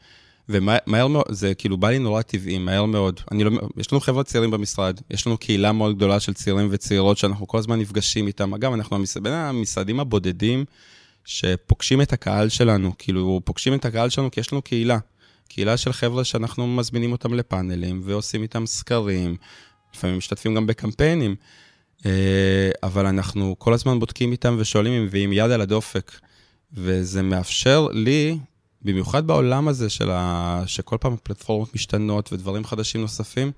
ומהר 0.49 1.07
מאוד, 1.07 1.25
זה 1.29 1.53
כאילו 1.53 1.77
בא 1.77 1.89
לי 1.89 1.99
נורא 1.99 2.21
טבעי, 2.21 2.57
מהר 2.57 2.85
מאוד. 2.85 3.21
אני 3.31 3.43
לא, 3.43 3.51
יש 3.77 3.91
לנו 3.91 3.99
חבר'ה 4.01 4.23
צעירים 4.23 4.51
במשרד, 4.51 4.99
יש 5.09 5.27
לנו 5.27 5.37
קהילה 5.37 5.71
מאוד 5.71 5.95
גדולה 5.95 6.19
של 6.19 6.33
צעירים 6.33 6.67
וצעירות 6.71 7.17
שאנחנו 7.17 7.47
כל 7.47 7.57
הזמן 7.57 7.79
נפגשים 7.79 8.27
איתם. 8.27 8.53
אגב, 8.53 8.73
אנחנו 8.73 8.95
המש... 8.95 9.17
בין 9.17 9.33
המשרדים 9.33 9.99
הבודדים 9.99 10.65
שפוגשים 11.25 12.01
את 12.01 12.13
הקהל 12.13 12.49
שלנו, 12.49 12.91
כאילו 12.97 13.41
פוגשים 13.45 13.73
את 13.73 13.85
הקהל 13.85 14.09
שלנו 14.09 14.31
כי 14.31 14.39
יש 14.39 14.53
לנו 14.53 14.61
קהילה. 14.61 14.97
קהילה 15.49 15.77
של 15.77 15.93
חבר'ה 15.93 16.23
שאנחנו 16.23 16.67
מזמינים 16.67 17.11
אותם 17.11 17.33
לפאנלים 17.33 18.01
ועושים 18.03 18.41
איתם 18.41 18.65
סקרים, 18.65 19.35
לפעמים 19.95 20.17
משתתפים 20.17 20.55
גם 20.55 20.67
בקמפיינים, 20.67 21.35
אבל 22.83 23.05
אנחנו 23.05 23.55
כל 23.59 23.73
הזמן 23.73 23.99
בודקים 23.99 24.31
איתם 24.31 24.55
ושואלים 24.59 25.01
אם 25.01 25.07
ועם 25.11 25.33
יד 25.33 25.51
על 25.51 25.61
הדופק. 25.61 26.11
וזה 26.73 27.21
מאפשר 27.21 27.87
לי 27.91 28.37
במיוחד 28.81 29.27
בעולם 29.27 29.67
הזה 29.67 29.89
של 29.89 30.11
ה... 30.11 30.63
שכל 30.65 30.97
פעם 30.99 31.13
הפלטפורמות 31.13 31.75
משתנות 31.75 32.33
ודברים 32.33 32.65
חדשים 32.65 33.01
נוספים, 33.01 33.51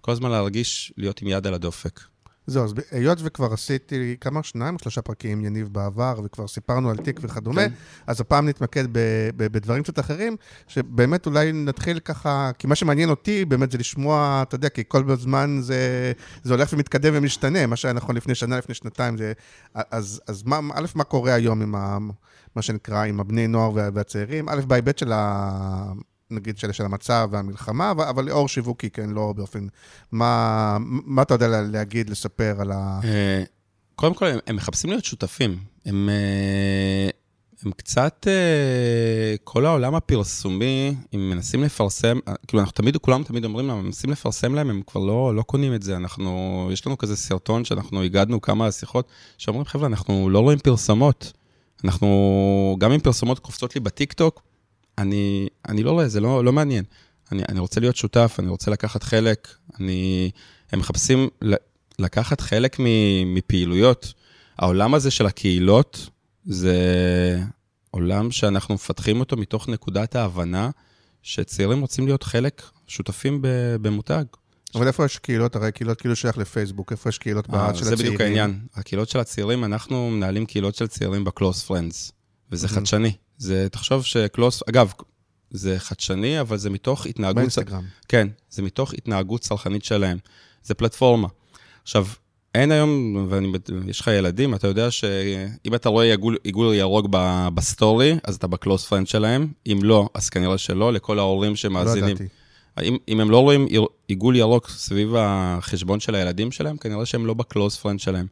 כל 0.00 0.12
הזמן 0.12 0.30
להרגיש 0.30 0.92
להיות 0.96 1.22
עם 1.22 1.28
יד 1.28 1.46
על 1.46 1.54
הדופק. 1.54 2.00
זהו, 2.46 2.64
אז 2.64 2.74
היות 2.90 3.18
וכבר 3.22 3.52
עשיתי 3.52 4.16
כמה, 4.20 4.42
שניים 4.42 4.74
או 4.74 4.78
שלושה 4.78 5.02
פרקים 5.02 5.44
יניב 5.44 5.68
בעבר, 5.72 6.20
וכבר 6.24 6.48
סיפרנו 6.48 6.90
על 6.90 6.96
תיק 6.96 7.20
וכדומה, 7.22 7.68
כן. 7.68 7.74
אז 8.06 8.20
הפעם 8.20 8.48
נתמקד 8.48 8.84
ב, 8.92 8.98
ב, 9.36 9.46
בדברים 9.52 9.82
קצת 9.82 9.98
אחרים, 9.98 10.36
שבאמת 10.68 11.26
אולי 11.26 11.52
נתחיל 11.52 11.98
ככה, 11.98 12.50
כי 12.58 12.66
מה 12.66 12.74
שמעניין 12.74 13.10
אותי 13.10 13.44
באמת 13.44 13.70
זה 13.70 13.78
לשמוע, 13.78 14.40
אתה 14.42 14.54
יודע, 14.54 14.68
כי 14.68 14.82
כל 14.88 15.10
הזמן 15.10 15.58
זה, 15.60 16.12
זה 16.42 16.54
הולך 16.54 16.72
ומתקדם 16.72 17.12
ומשתנה, 17.16 17.66
מה 17.66 17.76
שהיה 17.76 17.94
נכון 17.94 18.16
לפני 18.16 18.34
שנה, 18.34 18.58
לפני 18.58 18.74
שנתיים, 18.74 19.16
זה... 19.16 19.32
אז, 19.74 20.20
אז 20.28 20.42
מה, 20.46 20.60
א', 20.74 20.86
מה 20.94 21.04
קורה 21.04 21.34
היום 21.34 21.62
עם 21.62 21.74
ה... 21.74 21.98
מה 22.56 22.62
שנקרא, 22.62 23.04
עם 23.04 23.20
הבני 23.20 23.46
נוער 23.46 23.70
והצעירים, 23.94 24.48
א', 24.48 24.60
בהיבט 24.66 24.98
של 24.98 25.12
ה... 25.12 25.92
נגיד 26.30 26.58
של, 26.58 26.72
של 26.72 26.84
המצב 26.84 27.28
והמלחמה, 27.32 27.90
אבל, 27.90 28.04
אבל 28.04 28.24
לאור 28.24 28.48
שיווקי, 28.48 28.90
כן, 28.90 29.10
לא 29.10 29.32
באופן... 29.36 29.66
מה, 30.12 30.76
מה 30.80 31.22
אתה 31.22 31.34
יודע 31.34 31.48
להגיד, 31.62 32.10
לספר 32.10 32.56
על 32.60 32.72
ה... 32.72 33.00
קודם 33.96 34.14
כל, 34.14 34.26
הם, 34.26 34.38
הם 34.46 34.56
מחפשים 34.56 34.90
להיות 34.90 35.04
שותפים. 35.04 35.58
הם, 35.86 36.08
הם 37.64 37.72
קצת, 37.72 38.26
כל 39.44 39.66
העולם 39.66 39.94
הפרסומי, 39.94 40.94
הם 41.12 41.30
מנסים 41.30 41.62
לפרסם, 41.62 42.18
כאילו, 42.46 42.60
אנחנו 42.60 42.72
תמיד, 42.72 42.96
כולם 42.96 43.22
תמיד 43.22 43.44
אומרים 43.44 43.68
להם, 43.68 43.84
מנסים 43.84 44.10
לפרסם 44.10 44.54
להם, 44.54 44.70
הם 44.70 44.82
כבר 44.86 45.00
לא, 45.00 45.34
לא 45.34 45.42
קונים 45.42 45.74
את 45.74 45.82
זה. 45.82 45.96
אנחנו, 45.96 46.68
יש 46.72 46.86
לנו 46.86 46.98
כזה 46.98 47.16
סרטון 47.16 47.64
שאנחנו 47.64 48.02
הגדנו 48.02 48.40
כמה 48.40 48.72
שיחות, 48.72 49.08
שאומרים, 49.38 49.64
חבר'ה, 49.64 49.86
אנחנו 49.86 50.30
לא 50.30 50.38
רואים 50.38 50.58
פרסומות. 50.58 51.32
אנחנו, 51.84 52.76
גם 52.80 52.92
אם 52.92 53.00
פרסומות 53.00 53.38
קופצות 53.38 53.74
לי 53.74 53.80
בטיקטוק, 53.80 54.42
אני, 55.00 55.48
אני 55.68 55.82
לא 55.82 55.90
רואה, 55.90 56.08
זה 56.08 56.20
לא, 56.20 56.44
לא 56.44 56.52
מעניין. 56.52 56.84
אני, 57.32 57.42
אני 57.48 57.60
רוצה 57.60 57.80
להיות 57.80 57.96
שותף, 57.96 58.36
אני 58.38 58.48
רוצה 58.48 58.70
לקחת 58.70 59.02
חלק, 59.02 59.48
אני... 59.80 60.30
הם 60.72 60.78
מחפשים 60.78 61.28
לקחת 61.98 62.40
חלק 62.40 62.76
מפעילויות. 63.26 64.12
העולם 64.58 64.94
הזה 64.94 65.10
של 65.10 65.26
הקהילות, 65.26 66.08
זה 66.44 66.76
עולם 67.90 68.30
שאנחנו 68.30 68.74
מפתחים 68.74 69.20
אותו 69.20 69.36
מתוך 69.36 69.68
נקודת 69.68 70.16
ההבנה 70.16 70.70
שצעירים 71.22 71.80
רוצים 71.80 72.06
להיות 72.06 72.22
חלק, 72.22 72.62
שותפים 72.86 73.38
במותג. 73.82 74.24
אבל 74.74 74.86
איפה 74.86 75.04
יש 75.04 75.18
קהילות? 75.18 75.56
הרי 75.56 75.72
קהילות 75.72 76.00
כאילו 76.00 76.16
שייך 76.16 76.38
לפייסבוק, 76.38 76.92
איפה 76.92 77.08
יש 77.08 77.18
קהילות 77.18 77.48
בארץ 77.48 77.74
של 77.76 77.82
הצעירים? 77.82 77.96
זה 77.96 78.04
בדיוק 78.04 78.20
העניין. 78.20 78.60
הקהילות 78.74 79.08
של 79.08 79.20
הצעירים, 79.20 79.64
אנחנו 79.64 80.10
מנהלים 80.10 80.46
קהילות 80.46 80.74
של 80.74 80.86
צעירים 80.86 81.24
בקלוס 81.24 81.62
פרנדס, 81.62 82.12
וזה 82.52 82.68
חדשני. 82.68 83.12
זה, 83.40 83.68
תחשוב 83.68 84.04
ש 84.04 84.19
close, 84.19 84.62
אגב, 84.68 84.92
זה 85.50 85.78
חדשני, 85.78 86.40
אבל 86.40 86.56
זה 86.56 86.70
מתוך 86.70 87.06
התנהגות... 87.06 87.36
באינסטגרם. 87.36 87.84
כן, 88.08 88.28
זה 88.50 88.62
מתוך 88.62 88.94
התנהגות 88.94 89.40
צרכנית 89.40 89.84
שלהם. 89.84 90.18
זה 90.62 90.74
פלטפורמה. 90.74 91.28
עכשיו, 91.82 92.06
אין 92.54 92.72
היום, 92.72 93.26
ויש 93.86 94.00
לך 94.00 94.06
ילדים, 94.06 94.54
אתה 94.54 94.66
יודע 94.66 94.90
שאם 94.90 95.74
אתה 95.74 95.88
רואה 95.88 96.04
עיגול, 96.04 96.36
עיגול 96.44 96.74
ירוק 96.74 97.06
בסטורי, 97.54 98.16
אז 98.24 98.34
אתה 98.34 98.46
ב 98.46 98.53
close 98.53 98.86
friend 98.86 99.06
שלהם. 99.06 99.52
אם 99.66 99.78
לא, 99.82 100.08
אז 100.14 100.28
כנראה 100.28 100.58
שלא, 100.58 100.92
לכל 100.92 101.18
ההורים 101.18 101.56
שמאזינים. 101.56 102.04
לא 102.04 102.10
ידעתי. 102.10 102.28
אם, 102.82 102.96
אם 103.08 103.20
הם 103.20 103.30
לא 103.30 103.38
רואים 103.38 103.66
עיגול 104.08 104.36
ירוק 104.36 104.68
סביב 104.70 105.14
החשבון 105.18 106.00
של 106.00 106.14
הילדים 106.14 106.52
שלהם, 106.52 106.76
כנראה 106.76 107.06
שהם 107.06 107.26
לא 107.26 107.34
ב 107.34 107.41
close 107.41 107.76
friend 107.76 108.00
שלהם. 108.00 108.26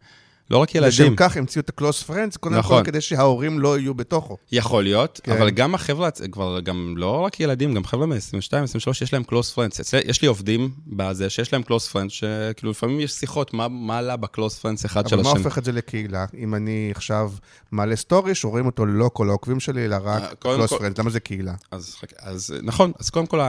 לא 0.51 0.59
רק 0.59 0.75
ילדים. 0.75 0.89
לשם 0.89 1.17
כך 1.17 1.37
המציאו 1.37 1.63
את 1.65 1.81
ה-close 1.81 2.09
friends, 2.11 2.39
קודם 2.41 2.55
נכון. 2.55 2.79
כל 2.79 2.85
כדי 2.91 3.01
שההורים 3.01 3.59
לא 3.61 3.79
יהיו 3.79 3.95
בתוכו. 3.95 4.37
יכול 4.53 4.83
להיות, 4.83 5.21
כן. 5.23 5.33
אבל 5.33 5.51
גם 5.51 5.75
החבר'ה, 5.75 6.11
כבר 6.33 6.61
גם 6.61 6.95
לא 6.97 7.21
רק 7.21 7.41
ילדים, 7.41 7.75
גם 7.75 7.85
חבר'ה 7.85 8.07
מ-22, 8.07 8.17
23, 8.63 9.03
יש 9.03 9.13
להם 9.13 9.23
close 9.23 9.55
friends. 9.57 9.81
יש 10.09 10.23
לי 10.23 10.29
עובדים 10.29 10.71
בזה 10.87 11.31
שיש 11.31 11.53
להם 11.53 11.63
close 11.63 11.93
friends, 11.93 12.09
שכאילו 12.09 12.71
לפעמים 12.71 13.01
יש 13.01 13.13
שיחות, 13.13 13.55
מה- 13.55 13.69
מה 13.69 13.99
עלה 13.99 14.17
ב-close 14.17 14.63
friends 14.63 14.87
אחד 14.87 15.09
של 15.09 15.15
אבל 15.15 15.25
מה 15.25 15.31
השני. 15.31 15.43
הופך 15.45 15.59
את 15.59 15.65
זה 15.65 15.73
לקהילה? 15.73 16.25
אם 16.39 16.55
אני 16.55 16.93
עכשיו 16.95 17.33
מעלה 17.73 17.97
סטורי, 17.97 18.35
שרואים 18.35 18.67
אותו 18.67 18.87
לא 18.87 19.11
כל 19.13 19.29
העוקבים 19.29 19.61
שלי, 19.61 19.85
אלא 19.85 19.95
אה, 19.95 20.01
רק 20.05 20.35
קודם 20.39 20.63
close 20.65 20.69
friends, 20.73 20.95
למה 20.99 21.11
זה 21.11 21.21
קהילה? 21.21 21.55
אז, 21.71 21.97
אז 22.19 22.55
נכון, 22.63 22.93
אז 23.01 23.11
קודם 23.11 23.27
כל, 23.27 23.41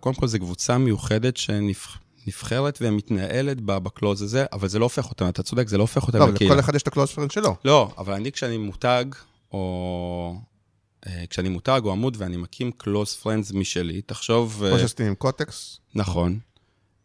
קודם 0.00 0.14
כל 0.14 0.26
זו 0.26 0.38
קבוצה 0.38 0.78
מיוחדת 0.78 1.36
שנבחרת 1.36 2.03
ומתנהלת 2.80 3.60
ב- 3.60 3.78
בקלוז 3.78 4.22
הזה, 4.22 4.44
אבל 4.52 4.68
זה 4.68 4.78
לא 4.78 4.84
הופך 4.84 5.10
אותם, 5.10 5.28
אתה 5.28 5.42
צודק, 5.42 5.68
זה 5.68 5.78
לא 5.78 5.82
הופך 5.82 6.06
אותם 6.06 6.18
לא, 6.18 6.28
לקהילה. 6.28 6.54
לכל 6.54 6.60
אחד 6.60 6.74
יש 6.74 6.82
את 6.82 6.88
ה-close 6.88 7.16
friends 7.16 7.32
שלו. 7.32 7.56
לא, 7.64 7.94
אבל 7.98 8.12
אני 8.12 8.32
כשאני 8.32 8.56
מותג, 8.56 9.04
או... 9.52 10.36
אה, 11.06 11.24
כשאני 11.30 11.48
מותג 11.48 11.80
או 11.84 11.92
עמוד 11.92 12.16
ואני 12.20 12.36
מקים 12.36 12.70
close 12.82 13.24
friends 13.24 13.54
משלי, 13.56 14.02
תחשוב... 14.02 14.54
כמו 14.58 14.74
אה, 14.74 14.78
שעשיתי 14.78 15.06
עם 15.06 15.14
קוטקס. 15.14 15.80
נכון. 15.94 16.38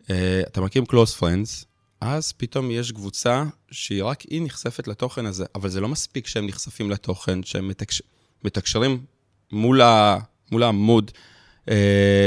אה, 0.10 0.42
אתה 0.48 0.62
מקים 0.62 0.84
close 0.84 1.20
friends, 1.20 1.66
אז 2.02 2.32
פתאום 2.32 2.72
יש 2.72 2.92
קבוצה 2.92 3.44
שהיא 3.72 4.04
רק 4.04 4.22
היא 4.22 4.42
נחשפת 4.42 4.88
לתוכן 4.88 5.26
הזה, 5.26 5.46
אבל 5.56 5.70
זה 5.70 5.82
לא 5.82 5.88
מספיק 5.88 6.28
שהם 6.28 6.48
נחשפים 6.48 6.92
לתוכן, 6.92 7.44
שהם 7.44 7.68
מתקש... 7.68 8.02
מתקשרים 8.44 9.06
מול, 9.52 9.82
ה... 9.82 10.18
מול 10.52 10.64
העמוד, 10.64 11.12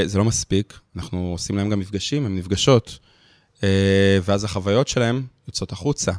זה 0.05 0.17
לא 0.17 0.23
מספיק. 0.23 0.79
אנחנו 0.95 1.31
עושים 1.31 1.57
להם 1.57 1.69
גם 1.69 1.79
מפגשים, 1.79 2.25
הם 2.25 2.35
נפגשות, 2.35 2.99
אה, 3.63 4.19
ואז 4.23 4.43
החוויות 4.43 4.87
שלהם 4.87 5.25
יוצאות 5.47 5.71
החוצה. 5.71 6.11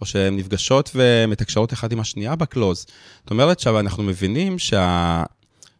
או 0.00 0.06
שהן 0.06 0.36
נפגשות 0.36 0.90
ומתקשרות 0.94 1.72
אחת 1.72 1.92
עם 1.92 2.00
השנייה 2.00 2.36
בקלוז. 2.36 2.86
זאת 3.22 3.30
אומרת 3.30 3.60
שאנחנו 3.60 4.02
מבינים 4.02 4.58
שה... 4.58 5.22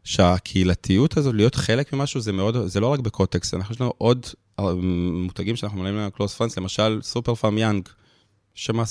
שהקהילתיות 0.04 1.16
הזו, 1.16 1.32
להיות 1.32 1.54
חלק 1.54 1.92
ממשהו, 1.92 2.20
זה 2.20 2.32
מאוד, 2.32 2.66
זה 2.66 2.80
לא 2.80 2.86
רק 2.86 3.00
בקוטקסט, 3.00 3.54
אנחנו 3.54 3.74
יש 3.74 3.80
לנו 3.80 3.92
עוד 3.98 4.26
אה, 4.58 4.74
מותגים 5.12 5.56
שאנחנו 5.56 5.78
מלאים 5.78 5.96
להם 5.96 6.10
קלוס 6.10 6.34
פרנדס, 6.34 6.58
למשל 6.58 7.00
סופר 7.02 7.34
פארם 7.34 7.58
יאנג, 7.58 7.88
שמה 8.54 8.82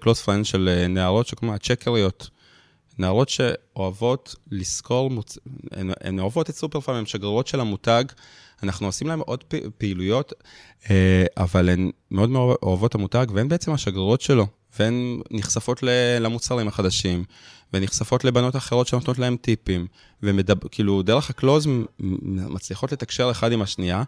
קלוס 0.00 0.22
פרנדס 0.22 0.46
של 0.46 0.68
אה, 0.68 0.86
נערות 0.86 1.26
שכמו 1.26 1.54
הצ'קריות, 1.54 2.30
נערות 2.98 3.28
שאוהבות 3.28 4.34
לשכור, 4.50 5.10
מוצ... 5.10 5.38
הן, 5.72 5.90
הן 6.00 6.20
אוהבות 6.20 6.50
את 6.50 6.54
סופר 6.54 6.80
פארם, 6.80 6.96
הן 6.96 7.06
שגרירות 7.06 7.46
של 7.46 7.60
המותג, 7.60 8.04
אנחנו 8.62 8.86
עושים 8.86 9.08
להם 9.08 9.20
עוד. 9.20 9.44
פעילויות, 9.78 10.32
אה, 10.90 11.24
אבל 11.36 11.68
הן 11.68 11.90
מאוד 12.10 12.30
מאוד 12.30 12.56
אוהבות 12.62 12.90
את 12.90 12.94
המותג, 12.94 13.26
והן 13.34 13.48
בעצם 13.48 13.72
השגרירות 13.72 14.20
שלו, 14.20 14.46
והן 14.78 15.20
נחשפות 15.30 15.82
למוצרים 16.20 16.68
החדשים, 16.68 17.24
ונחשפות 17.72 18.24
לבנות 18.24 18.56
אחרות 18.56 18.86
שנותנות 18.86 19.18
להם 19.18 19.36
טיפים, 19.36 19.86
וכאילו 20.22 21.02
דרך 21.02 21.30
הקלוז 21.30 21.66
מצליחות 22.48 22.92
לתקשר 22.92 23.30
אחד 23.30 23.52
עם 23.52 23.62
השנייה, 23.62 24.02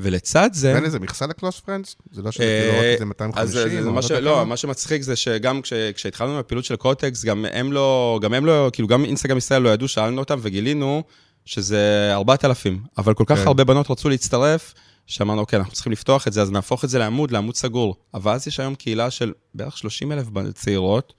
ולצד 0.00 0.50
זה... 0.52 0.72
ואין 0.72 0.84
איזה 0.84 0.98
מכסה 1.00 1.26
ל-close 1.26 1.66
friends? 1.66 1.94
זה 2.12 2.22
לא 2.22 2.30
שזה 2.30 2.44
אה, 2.44 2.60
כאילו 2.62 2.78
רק 2.78 2.84
איזה 2.84 3.04
אז 3.04 3.08
250? 3.08 3.46
זה- 3.46 3.82
זה 3.82 3.88
או 3.88 3.92
מה 3.94 4.02
ש... 4.02 4.10
לא? 4.10 4.46
מה 4.46 4.56
שמצחיק 4.56 5.02
זה 5.02 5.16
שגם 5.16 5.62
כש... 5.62 5.72
כשהתחלנו 5.72 6.32
עם 6.32 6.38
הפעילות 6.38 6.64
של 6.64 6.76
קוטקס, 6.76 7.24
גם 7.24 7.44
הם 7.52 7.72
לא, 7.72 8.18
גם 8.22 8.34
הם 8.34 8.46
לא, 8.46 8.70
כאילו 8.72 8.88
גם 8.88 9.04
אינסטגרם 9.04 9.38
ישראל 9.38 9.62
לא 9.62 9.68
ידעו, 9.68 9.88
שאלנו 9.88 10.20
אותם 10.20 10.38
וגילינו 10.42 11.02
שזה 11.44 12.10
4,000, 12.12 12.80
אבל 12.98 13.14
כל 13.14 13.24
כך 13.26 13.38
כן. 13.38 13.46
הרבה 13.46 13.64
בנות 13.64 13.90
רצו 13.90 14.08
להצטרף, 14.08 14.74
שאמרנו, 15.06 15.40
אוקיי, 15.40 15.58
אנחנו 15.58 15.72
צריכים 15.72 15.92
לפתוח 15.92 16.28
את 16.28 16.32
זה, 16.32 16.42
אז 16.42 16.50
נהפוך 16.50 16.84
את 16.84 16.88
זה 16.88 16.98
לעמוד, 16.98 17.30
לעמוד 17.30 17.56
סגור. 17.56 17.96
אבל 18.14 18.32
אז 18.32 18.46
יש 18.46 18.60
היום 18.60 18.74
קהילה 18.74 19.10
של 19.10 19.32
בערך 19.54 19.78
30 19.78 20.12
אלף 20.12 20.26
צעירות, 20.54 21.12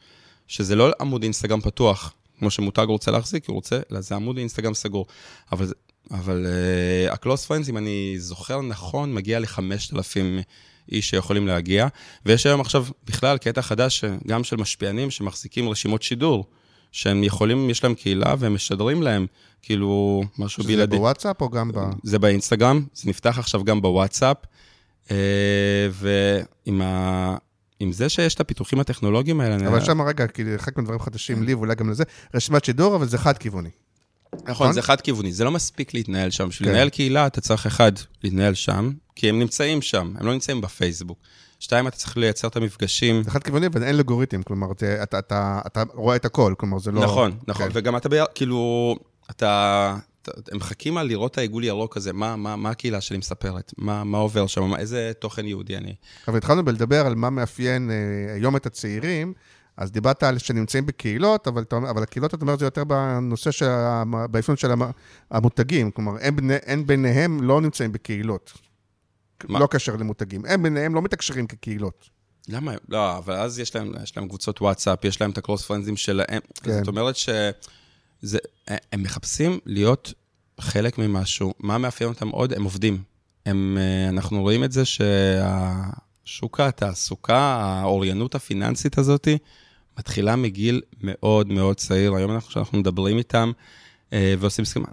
שזה 0.48 0.76
לא 0.76 0.92
עמוד 1.02 1.24
אינסטגרם 1.24 1.62
פתוח, 1.62 2.14
כמו 2.40 2.52
שמותג 2.52 2.86
רוצה 2.88 3.12
להחזיק, 3.12 3.48
הוא 3.48 3.56
רוצה, 3.56 3.80
אלא 3.92 4.02
זה 4.02 4.16
עמוד 4.16 4.38
אינסטגרם 4.38 4.74
סגור. 4.74 5.06
אבל, 5.52 5.74
אבל 6.12 6.46
uh, 6.46 7.14
הקלוס 7.14 7.46
פרנדס, 7.46 7.70
אם 7.70 7.78
אני 7.78 8.16
זוכר 8.18 8.62
נכון, 8.62 9.14
מגיע 9.14 9.40
ל-5,000 9.40 10.44
איש 10.92 11.10
שיכולים 11.10 11.48
להגיע. 11.48 11.88
ויש 12.26 12.46
היום 12.46 12.62
עכשיו 12.62 12.86
בכלל 13.06 13.38
קטע 13.38 13.62
חדש, 13.62 14.04
גם 14.28 14.44
של 14.44 14.56
משפיענים 14.56 15.12
שמחזיקים 15.12 15.70
רשימות 15.70 16.04
שידור, 16.04 16.46
שהם 16.92 17.24
יכולים, 17.24 17.70
יש 17.70 17.84
להם 17.84 17.96
קהילה 17.96 18.36
והם 18.40 18.56
משדרים 18.56 19.04
להם, 19.04 19.26
כאילו, 19.62 20.24
משהו 20.40 20.64
שזה 20.64 20.74
בלעדי. 20.74 20.98
בוואטסאפ 20.98 21.42
או 21.42 21.50
גם 21.50 21.72
ב... 21.72 21.80
זה 22.04 22.20
באינסטגרם, 22.20 22.86
זה 22.94 23.10
נפתח 23.10 23.40
עכשיו 23.40 23.64
גם 23.64 23.82
בוואטסאפ, 23.82 24.38
אה, 25.12 25.88
ועם 25.92 26.82
ה... 26.82 27.38
עם 27.80 27.92
זה 27.92 28.10
שיש 28.10 28.36
את 28.36 28.40
הפיתוחים 28.40 28.80
הטכנולוגיים 28.80 29.42
האלה, 29.42 29.68
אבל 29.68 29.86
שם 29.86 30.02
רגע, 30.02 30.28
כאילו, 30.28 30.52
חלק 30.58 30.78
מהדברים 30.78 31.00
חדשים 31.00 31.44
לי 31.44 31.54
ואולי 31.54 31.76
גם 31.76 31.90
לזה, 31.90 32.04
רשימת 32.34 32.66
שידור, 32.66 32.96
אבל 32.96 33.08
זה 33.08 33.18
חד-כיווני. 33.18 33.70
נכון, 34.48 34.74
זה 34.74 34.82
חד-כיווני, 34.82 35.32
זה 35.32 35.44
לא 35.44 35.52
מספיק 35.52 35.94
להתנהל 35.94 36.30
שם. 36.30 36.50
בשביל 36.50 36.70
כן. 36.70 36.74
לנהל 36.76 36.90
קהילה, 36.90 37.28
אתה 37.28 37.42
צריך, 37.42 37.66
אחד, 37.66 37.92
להתנהל 38.24 38.54
שם, 38.54 38.92
כי 39.16 39.30
הם 39.30 39.40
נמצאים 39.40 39.82
שם, 39.82 40.14
הם 40.20 40.26
לא 40.26 40.34
נמצאים 40.34 40.62
בפייסבוק. 40.62 41.18
שתיים, 41.60 41.88
אתה 41.88 41.96
צריך 41.98 42.18
לייצר 42.18 42.48
את 42.48 42.56
המפגשים. 42.56 43.24
זה 43.24 43.32
חד-כיווני, 43.32 43.68
אבל 43.68 43.84
אין 43.84 43.96
אלגוריתם, 43.96 44.44
כלומר, 44.44 44.72
אתה- 44.72 45.04
אתה 45.04 45.62
אתה 45.68 45.84
רואה 45.94 46.16
את 46.16 46.26
הכל, 46.26 46.54
כלומר, 46.58 46.80
זה 46.80 46.92
לא... 46.92 47.02
נכון, 47.04 47.38
נכון, 47.48 47.66
כן. 47.66 47.72
וגם 47.74 47.98
אתה, 47.98 48.10
כאילו, 48.36 48.96
אתה- 49.32 49.96
הם 50.52 50.58
מחכים 50.58 50.98
על 50.98 51.08
לראות 51.08 51.32
את 51.32 51.38
העיגול 51.38 51.64
ירוק 51.64 51.98
הזה, 51.98 52.14
מה, 52.14 52.36
מה, 52.36 52.56
מה 52.56 52.70
הקהילה 52.70 53.02
שלי 53.02 53.18
מספרת, 53.18 53.72
מה, 53.78 54.04
מה 54.04 54.18
עובר 54.18 54.48
שם, 54.48 54.64
מה- 54.64 54.78
איזה 54.80 55.12
תוכן 55.20 55.46
יהודי 55.48 55.78
אני. 55.78 55.96
אבל 56.28 56.38
התחלנו 56.38 56.66
בלדבר 56.66 57.06
על 57.06 57.16
מה 57.16 57.30
מאפיין 57.30 57.92
אה, 57.92 57.96
היום 58.34 58.56
את 58.56 58.66
הצעירים, 58.66 59.34
אז 59.78 59.92
דיברת 59.92 60.24
על 60.24 60.38
שנמצאים 60.38 60.86
בקהילות, 60.86 61.48
אבל, 61.48 61.64
אבל 61.90 62.04
הקהילות, 62.04 62.34
אתה 62.34 62.42
אומר, 62.42 62.58
זה 62.58 62.66
יותר 62.66 62.84
בנושא 62.84 63.52
של, 63.52 63.66
באפיון 64.32 64.58
של 64.58 64.72
המ- 64.72 64.92
המותגים, 65.32 65.92
כלומר, 65.92 66.12
הם, 66.22 66.36
בני, 66.36 66.54
הם 66.66 66.88
ביניהם 66.88 67.44
לא 67.44 67.62
נמצאים 67.62 67.92
בקהילות. 67.92 68.54
מה? 69.48 69.60
לא 69.60 69.68
קשר 69.68 69.96
למותגים. 69.96 70.42
הם 70.48 70.64
ביניהם 70.64 70.96
לא 70.96 71.02
מתקשרים 71.02 71.48
כקהילות. 71.48 72.10
למה? 72.50 72.74
לא, 72.90 73.18
אבל 73.18 73.34
אז 73.34 73.60
יש 73.60 73.76
להם, 73.76 73.92
יש 74.04 74.18
להם 74.18 74.28
קבוצות 74.28 74.62
וואטסאפ, 74.62 75.06
יש 75.06 75.22
להם 75.22 75.32
את 75.32 75.38
הקלוס 75.38 75.66
פרנזים 75.66 75.98
שלהם. 75.98 76.40
כן. 76.64 76.72
זאת 76.80 76.88
אומרת 76.88 77.16
שזה, 78.26 78.38
הם 78.92 79.04
מחפשים 79.04 79.60
להיות 79.66 80.14
חלק 80.60 80.98
ממשהו. 80.98 81.54
מה 81.60 81.78
מאפיין 81.78 82.10
אותם 82.10 82.30
עוד? 82.30 82.54
הם 82.54 82.64
עובדים. 82.64 83.04
הם, 83.46 83.78
אה, 83.80 84.10
אנחנו 84.10 84.42
רואים 84.42 84.64
את 84.64 84.72
זה 84.72 84.84
שהשוק 84.86 86.60
התעסוקה, 86.60 87.38
האוריינות 87.38 88.36
הפיננסית 88.36 88.98
הזאת, 88.98 89.28
מתחילה 90.00 90.36
מגיל 90.36 90.82
מאוד 91.02 91.48
מאוד 91.48 91.78
צעיר. 91.78 92.16
היום 92.16 92.32
אנחנו, 92.32 92.50
כשאנחנו 92.50 92.78
מדברים 92.78 93.18
איתם 93.18 93.52
אה, 94.14 94.36
ועושים 94.40 94.66
סכמה, 94.66 94.86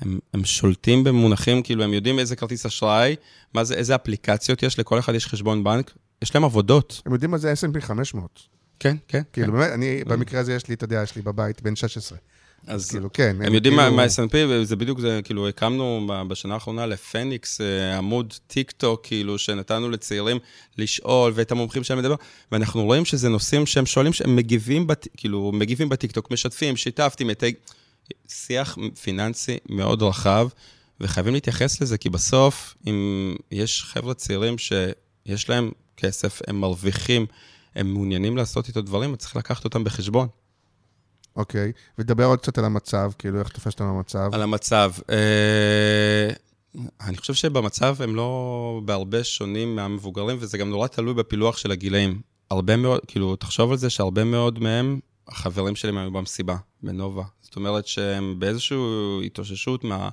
הם, 0.00 0.18
הם 0.34 0.44
שולטים 0.44 1.04
במונחים, 1.04 1.62
כאילו 1.62 1.84
הם 1.84 1.92
יודעים 1.92 2.18
איזה 2.18 2.36
כרטיס 2.36 2.66
אשראי, 2.66 3.16
מה 3.54 3.64
זה, 3.64 3.74
איזה 3.74 3.94
אפליקציות 3.94 4.62
יש, 4.62 4.78
לכל 4.78 4.98
אחד 4.98 5.14
יש 5.14 5.26
חשבון 5.26 5.64
בנק, 5.64 5.94
יש 6.22 6.34
להם 6.34 6.44
עבודות. 6.44 7.02
הם 7.06 7.12
יודעים 7.12 7.30
מה 7.30 7.38
זה 7.38 7.52
S&P 7.52 7.80
500. 7.80 8.40
כן, 8.78 8.96
כן. 9.08 9.22
כאילו, 9.32 9.52
באמת, 9.52 9.70
אני, 9.72 10.04
במקרה 10.04 10.40
הזה 10.40 10.54
יש 10.54 10.68
לי, 10.68 10.74
אתה 10.74 10.84
יודע, 10.84 11.02
יש 11.02 11.16
לי 11.16 11.22
בבית 11.22 11.62
בן 11.62 11.76
16. 11.76 12.18
אז 12.66 12.90
כאילו, 12.90 13.12
כן. 13.12 13.36
הם 13.44 13.54
יודעים 13.54 13.76
מה 13.76 13.82
כאילו- 13.82 13.96
מה 13.96 14.04
S&P, 14.04 14.34
וזה 14.48 14.76
בדיוק, 14.76 15.00
זה 15.00 15.20
כאילו, 15.24 15.48
הקמנו 15.48 16.06
בשנה 16.28 16.54
האחרונה 16.54 16.86
להפניקס 16.86 17.60
אה, 17.60 17.98
עמוד 17.98 18.34
טיק 18.46 18.70
טוק, 18.70 19.00
כאילו, 19.06 19.38
שנתנו 19.38 19.90
לצעירים 19.90 20.38
לשאול, 20.78 21.32
ואת 21.34 21.52
המומחים 21.52 21.84
שלהם 21.84 21.98
לדבר, 22.00 22.14
ואנחנו 22.52 22.84
רואים 22.84 23.04
שזה 23.04 23.28
נושאים 23.28 23.66
שהם 23.66 23.86
שואלים, 23.86 24.12
שהם 24.12 24.36
מגיבים, 24.36 24.86
בת- 24.86 25.08
כאילו, 25.16 25.52
מגיבים 25.54 25.88
בטיק 25.88 26.12
טוק, 26.12 26.30
משתפים, 26.30 26.76
שיתפתי, 26.76 27.24
מתג... 27.24 27.52
שיח 28.28 28.78
פיננסי 29.02 29.56
מאוד 29.68 30.02
רחב, 30.02 30.48
וחייבים 31.00 31.34
להתייחס 31.34 31.80
לזה, 31.80 31.98
כי 31.98 32.08
בסוף, 32.10 32.74
אם 32.86 33.34
יש 33.50 33.82
חבר'ה 33.84 34.14
צעירים 34.14 34.56
שיש 34.58 35.48
להם 35.48 35.70
כסף, 35.96 36.40
הם 36.46 36.60
מרוויחים, 36.60 37.26
הם 37.74 37.92
מעוניינים 37.92 38.36
לעשות 38.36 38.68
איתו 38.68 38.82
דברים, 38.82 39.16
צריך 39.16 39.36
לקחת 39.36 39.64
אותם 39.64 39.84
בחשבון. 39.84 40.28
אוקיי. 41.40 41.72
ודבר 41.98 42.24
עוד 42.24 42.38
קצת 42.38 42.58
על 42.58 42.64
המצב, 42.64 43.12
כאילו, 43.18 43.38
איך 43.38 43.48
תופס 43.48 43.72
אותם 43.72 43.84
המצב. 43.84 44.30
על 44.32 44.42
המצב. 44.42 44.92
אה, 45.10 46.30
אני 47.00 47.16
חושב 47.16 47.34
שבמצב 47.34 47.96
הם 48.02 48.14
לא 48.14 48.80
בהרבה 48.84 49.24
שונים 49.24 49.76
מהמבוגרים, 49.76 50.36
וזה 50.40 50.58
גם 50.58 50.70
נורא 50.70 50.86
תלוי 50.86 51.14
בפילוח 51.14 51.56
של 51.56 51.70
הגילאים. 51.70 52.20
הרבה 52.50 52.76
מאוד, 52.76 53.00
כאילו, 53.06 53.36
תחשוב 53.36 53.70
על 53.70 53.76
זה 53.76 53.90
שהרבה 53.90 54.24
מאוד 54.24 54.58
מהם, 54.58 55.00
החברים 55.28 55.76
שלי 55.76 56.00
היו 56.00 56.10
במסיבה, 56.10 56.56
בנובה. 56.82 57.24
זאת 57.42 57.56
אומרת 57.56 57.86
שהם 57.86 58.34
באיזושהי 58.38 58.78
התאוששות 59.26 59.84
מה, 59.84 60.08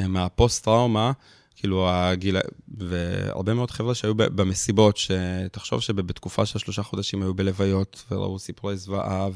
מהפוסט-טראומה, 0.00 1.12
כאילו 1.56 1.90
הגיל... 1.90 2.36
והרבה 2.78 3.54
מאוד 3.54 3.70
חבר'ה 3.70 3.94
שהיו 3.94 4.14
במסיבות, 4.14 4.96
שתחשוב 4.96 5.80
שבתקופה 5.80 6.46
של 6.46 6.58
שלושה 6.58 6.82
חודשים 6.82 7.22
היו 7.22 7.34
בלוויות, 7.34 8.04
וראו 8.10 8.38
סיפורי 8.38 8.76
זוועה, 8.76 9.28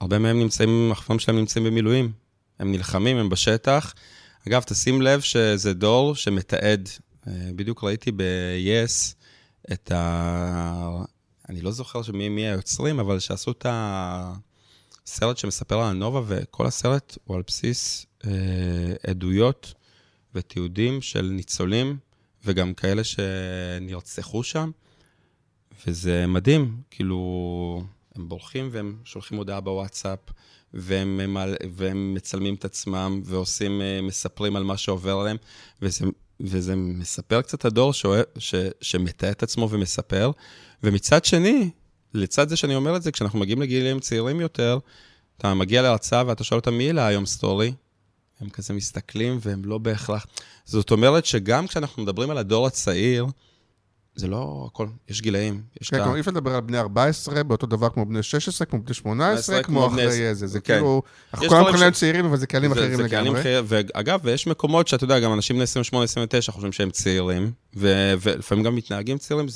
והרבה 0.00 0.18
מהם 0.18 0.38
נמצאים, 0.38 0.92
החברים 0.92 1.18
שלהם 1.18 1.38
נמצאים 1.38 1.64
במילואים. 1.64 2.12
הם 2.58 2.72
נלחמים, 2.72 3.16
הם 3.16 3.28
בשטח. 3.28 3.94
אגב, 4.48 4.62
תשים 4.62 5.02
לב 5.02 5.20
שזה 5.20 5.74
דור 5.74 6.14
שמתעד. 6.14 6.88
אה, 7.28 7.32
בדיוק 7.56 7.84
ראיתי 7.84 8.12
ב-yes 8.12 9.14
את 9.72 9.92
ה... 9.92 11.02
אני 11.48 11.60
לא 11.60 11.70
זוכר 11.70 12.00
מי, 12.12 12.28
מי 12.28 12.46
היוצרים, 12.46 13.00
אבל 13.00 13.18
שעשו 13.18 13.50
את 13.50 13.66
הסרט 13.68 15.36
שמספר 15.36 15.80
על 15.80 15.90
הנובה, 15.90 16.22
וכל 16.26 16.66
הסרט 16.66 17.18
הוא 17.24 17.36
על 17.36 17.42
בסיס 17.46 18.06
אה, 18.26 18.30
עדויות 19.06 19.74
ותיעודים 20.34 21.02
של 21.02 21.22
ניצולים, 21.22 21.98
וגם 22.44 22.74
כאלה 22.74 23.02
שנרצחו 23.04 24.42
שם, 24.42 24.70
וזה 25.86 26.26
מדהים, 26.26 26.80
כאילו, 26.90 27.82
הם 28.18 28.28
בורחים 28.28 28.68
והם 28.72 28.96
שולחים 29.04 29.38
הודעה 29.38 29.60
בוואטסאפ, 29.60 30.18
והם, 30.74 31.36
והם 31.72 32.14
מצלמים 32.14 32.54
את 32.54 32.64
עצמם 32.64 33.20
ועושים, 33.24 33.80
אה, 33.80 34.00
מספרים 34.02 34.56
על 34.56 34.62
מה 34.62 34.76
שעובר 34.76 35.16
עליהם, 35.16 35.36
וזה, 35.82 36.04
וזה 36.40 36.76
מספר 36.76 37.42
קצת 37.42 37.64
הדור 37.64 37.92
שאוהב, 37.92 38.24
ש, 38.38 38.54
שמתאר 38.80 39.30
את 39.30 39.42
עצמו 39.42 39.70
ומספר. 39.70 40.30
ומצד 40.82 41.24
שני, 41.24 41.70
לצד 42.14 42.48
זה 42.48 42.56
שאני 42.56 42.74
אומר 42.74 42.96
את 42.96 43.02
זה, 43.02 43.12
כשאנחנו 43.12 43.38
מגיעים 43.38 43.62
לגילים 43.62 44.00
צעירים 44.00 44.40
יותר, 44.40 44.78
אתה 45.38 45.54
מגיע 45.54 45.82
להרצאה 45.82 46.22
ואתה 46.26 46.44
שואל 46.44 46.58
אותם, 46.58 46.74
מי 46.74 46.90
אלה 46.90 47.06
היום 47.06 47.26
סטורי? 47.26 47.72
הם 48.40 48.48
כזה 48.48 48.74
מסתכלים 48.74 49.38
והם 49.42 49.64
לא 49.64 49.78
בהכרח... 49.78 50.26
זאת 50.64 50.90
אומרת 50.90 51.24
שגם 51.24 51.66
כשאנחנו 51.66 52.02
מדברים 52.02 52.30
על 52.30 52.38
הדור 52.38 52.66
הצעיר, 52.66 53.26
זה 54.18 54.28
לא 54.28 54.68
הכל, 54.72 54.86
יש 55.08 55.22
גילאים. 55.22 55.62
יש 55.80 55.90
כן, 55.90 55.98
כלומר, 55.98 56.14
אי 56.14 56.20
אפשר 56.20 56.30
לדבר 56.30 56.54
על 56.54 56.60
בני 56.60 56.78
14 56.78 57.42
באותו 57.42 57.66
דבר 57.66 57.88
כמו 57.88 58.06
בני 58.06 58.22
16, 58.22 58.66
כמו 58.66 58.82
בני 58.82 58.94
18, 58.94 59.62
כמו 59.62 59.86
אחרי 59.86 60.34
זה. 60.34 60.46
זה 60.46 60.60
כן. 60.60 60.74
כאילו, 60.74 61.02
אנחנו 61.34 61.48
כולם 61.48 61.74
להיות 61.74 61.94
צעירים, 61.94 62.24
אבל 62.24 62.36
זה 62.36 62.46
קהלים 62.46 62.72
אחרים 62.72 63.00
לגמרי. 63.00 63.42
ואגב, 63.64 64.20
ויש 64.22 64.46
מקומות 64.46 64.88
שאתה 64.88 65.04
יודע, 65.04 65.20
גם 65.20 65.32
אנשים 65.32 65.56
בני 65.56 65.64
28-29 66.48 66.52
חושבים 66.52 66.72
שהם 66.72 66.90
צעירים, 66.90 67.52
ולפעמים 67.74 68.64
גם 68.64 68.74
מתנהגים 68.74 69.18
צעירים, 69.18 69.46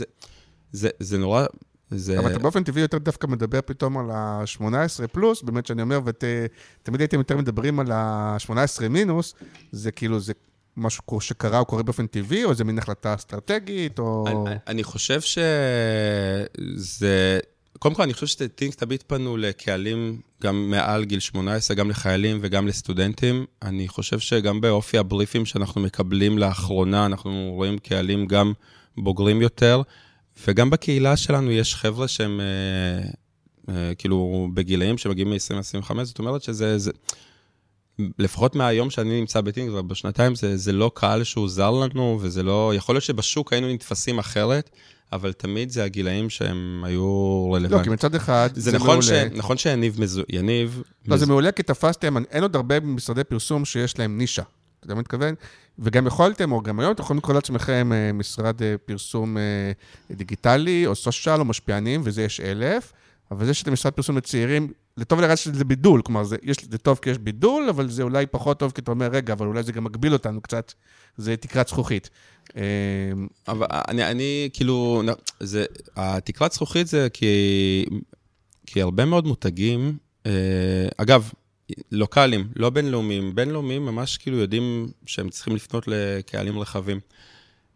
זה 0.73 1.19
נורא... 1.19 1.45
זה... 1.91 2.19
אבל 2.19 2.31
אתה 2.31 2.39
באופן 2.39 2.65
טבעי 2.65 2.83
יותר 2.83 2.99
דווקא 2.99 3.27
מדבר 3.27 3.61
פתאום 3.67 3.99
על 3.99 4.11
ה-18 4.11 5.07
פלוס, 5.13 5.43
באמת 5.43 5.67
שאני 5.67 5.83
אומר, 5.83 6.01
ותמיד 6.05 7.01
הייתם 7.01 7.19
יותר 7.19 7.37
מדברים 7.37 7.81
על 7.81 7.93
ה-18 7.93 8.89
מינוס, 8.91 9.35
זה 9.73 9.93
כאילו, 9.93 10.21
זה 10.21 10.33
משהו 10.77 11.21
שקרה 11.21 11.59
או 11.59 11.65
קורה 11.65 11.83
באופן 11.83 12.07
טבעי, 12.07 12.45
או 12.45 12.55
זה 12.55 12.65
מין 12.65 12.79
החלטה 12.79 13.15
אסטרטגית, 13.15 13.99
או... 13.99 14.25
אני, 14.27 14.57
אני 14.67 14.85
חושב 14.85 15.21
שזה... 15.21 17.39
קודם 17.79 17.95
כל, 17.95 18.03
אני 18.03 18.15
חושב 18.15 18.27
שטינק 18.27 18.75
תמיד 18.75 19.03
פנו 19.07 19.37
לקהלים 19.37 20.21
גם 20.43 20.71
מעל 20.71 21.05
גיל 21.05 21.21
18, 21.21 21.77
גם 21.77 21.91
לחיילים 21.91 22.39
וגם 22.43 22.67
לסטודנטים. 22.67 23.47
אני 23.63 23.89
חושב 23.89 24.19
שגם 24.19 24.61
באופי 24.61 24.99
הבריפים 24.99 25.47
שאנחנו 25.47 25.81
מקבלים 25.81 26.39
לאחרונה, 26.39 27.07
אנחנו 27.07 27.53
רואים 27.55 27.79
קהלים 27.79 28.27
גם 28.27 28.53
בוגרים 28.97 29.43
יותר, 29.43 29.83
וגם 30.47 30.71
בקהילה 30.71 31.17
שלנו 31.17 31.51
יש 31.51 31.75
חבר'ה 31.75 32.09
שהם 32.09 32.41
אה, 32.41 32.45
אה, 33.75 33.95
כאילו 33.95 34.49
בגילאים 34.55 34.99
שמגיעים 34.99 35.31
מ-20-25, 35.31 36.05
זאת 36.05 36.19
אומרת 36.19 36.43
שזה... 36.43 36.79
זה, 36.79 36.91
לפחות 38.19 38.57
מהיום 38.57 38.91
שאני 38.91 39.21
נמצא 39.21 39.41
בטינג, 39.41 39.71
כבר 39.71 39.83
בשנתיים, 39.83 40.35
זה, 40.35 40.57
זה 40.57 40.73
לא 40.73 40.91
קהל 40.95 41.25
שהוא 41.25 41.49
זר 41.49 41.71
לנו, 41.71 42.19
וזה 42.21 42.43
לא... 42.43 42.73
יכול 42.75 42.95
להיות 42.95 43.05
שבשוק 43.05 43.53
היינו 43.53 43.69
נתפסים 43.69 44.19
אחרת, 44.19 44.71
אבל 45.13 45.33
תמיד 45.33 45.71
זה 45.71 45.85
הגילאים 45.85 46.31
שהם 46.31 46.83
היו 46.87 47.51
רלוונטיים. 47.53 47.81
לא, 47.81 47.85
כי 47.85 47.91
מצד 47.91 48.15
אחד 48.15 48.49
זה, 48.55 48.71
זה 48.71 48.77
נכון 48.77 48.89
מעולה. 48.89 49.03
ש, 49.03 49.13
נכון 49.37 49.57
שיניב 49.57 50.01
מזו... 50.01 50.23
יניב... 50.29 50.83
לא, 51.07 51.15
מז... 51.15 51.21
זה 51.21 51.27
מעולה 51.27 51.53
כי 51.53 51.63
תפסתם, 51.63 52.17
אין 52.31 52.43
עוד 52.43 52.57
הרבה 52.57 52.81
משרדי 52.81 53.25
פרסום 53.25 53.65
שיש 53.65 53.99
להם 53.99 54.19
נישה. 54.19 54.43
אתה 54.43 54.87
יודע 54.87 54.95
מה 54.95 55.01
מתכוון? 55.01 55.35
וגם 55.79 56.07
יכולתם, 56.07 56.53
או 56.53 56.63
גם 56.63 56.81
היום 56.81 56.93
אתם 56.93 57.03
יכולים 57.03 57.19
לקרוא 57.19 57.35
לעצמכם 57.35 57.93
אה, 57.93 58.13
משרד 58.13 58.63
אה, 58.63 58.75
פרסום 58.87 59.39
אה, 59.39 59.73
דיגיטלי, 60.11 60.87
או 60.87 60.95
סושיאל, 60.95 61.41
או 61.41 61.45
משפיענים, 61.45 62.01
וזה 62.05 62.23
יש 62.23 62.41
אלף. 62.41 62.93
אבל 63.33 63.47
זה 63.47 63.55
שאתם 63.55 63.73
משרד 63.73 63.93
פרסום 63.93 64.17
לצעירים, 64.17 64.73
לטוב 64.97 65.19
ולרע 65.19 65.37
שזה 65.37 65.65
בידול, 65.65 66.03
כלומר, 66.03 66.25
זה, 66.25 66.37
יש, 66.43 66.57
זה 66.71 66.79
טוב 66.79 66.99
כי 67.03 67.11
יש 67.11 67.19
בידול, 67.19 67.69
אבל 67.69 67.89
זה 67.89 68.03
אולי 68.03 68.27
פחות 68.27 68.59
טוב 68.59 68.73
כי 68.73 68.81
אתה 68.81 68.91
אומר, 68.91 69.09
רגע, 69.13 69.33
אבל 69.33 69.47
אולי 69.47 69.63
זה 69.63 69.73
גם 69.73 69.85
מגביל 69.85 70.13
אותנו 70.13 70.41
קצת, 70.41 70.73
זה 71.17 71.37
תקרת 71.37 71.69
זכוכית. 71.69 72.11
אמ, 72.57 72.63
אבל 73.49 73.67
אני, 73.89 74.11
אני 74.11 74.49
כאילו, 74.53 75.03
זה, 75.41 75.65
התקרת 75.97 76.53
זכוכית 76.53 76.87
זה 76.87 77.09
כי, 77.13 77.85
כי 78.67 78.83
הרבה 78.83 79.05
מאוד 79.05 79.27
מותגים, 79.27 79.97
אה, 80.27 80.89
אגב, 80.97 81.31
לוקאליים, 81.93 82.49
לא 82.57 82.71
בינלאומיים, 82.71 83.35
בינלאומיים 83.35 83.85
ממש 83.85 84.19
כאילו 84.19 84.37
יודעים 84.37 84.89
שהם 85.07 85.29
צריכים 85.29 85.57
לפנות 85.57 85.85
לקהלים 85.87 86.59
רחבים. 86.59 87.01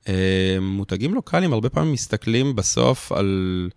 אה, 0.08 0.56
מותגים 0.60 1.14
לוקאליים 1.14 1.52
הרבה 1.52 1.68
פעמים 1.68 1.92
מסתכלים 1.92 2.56
בסוף 2.56 3.12
על... 3.12 3.70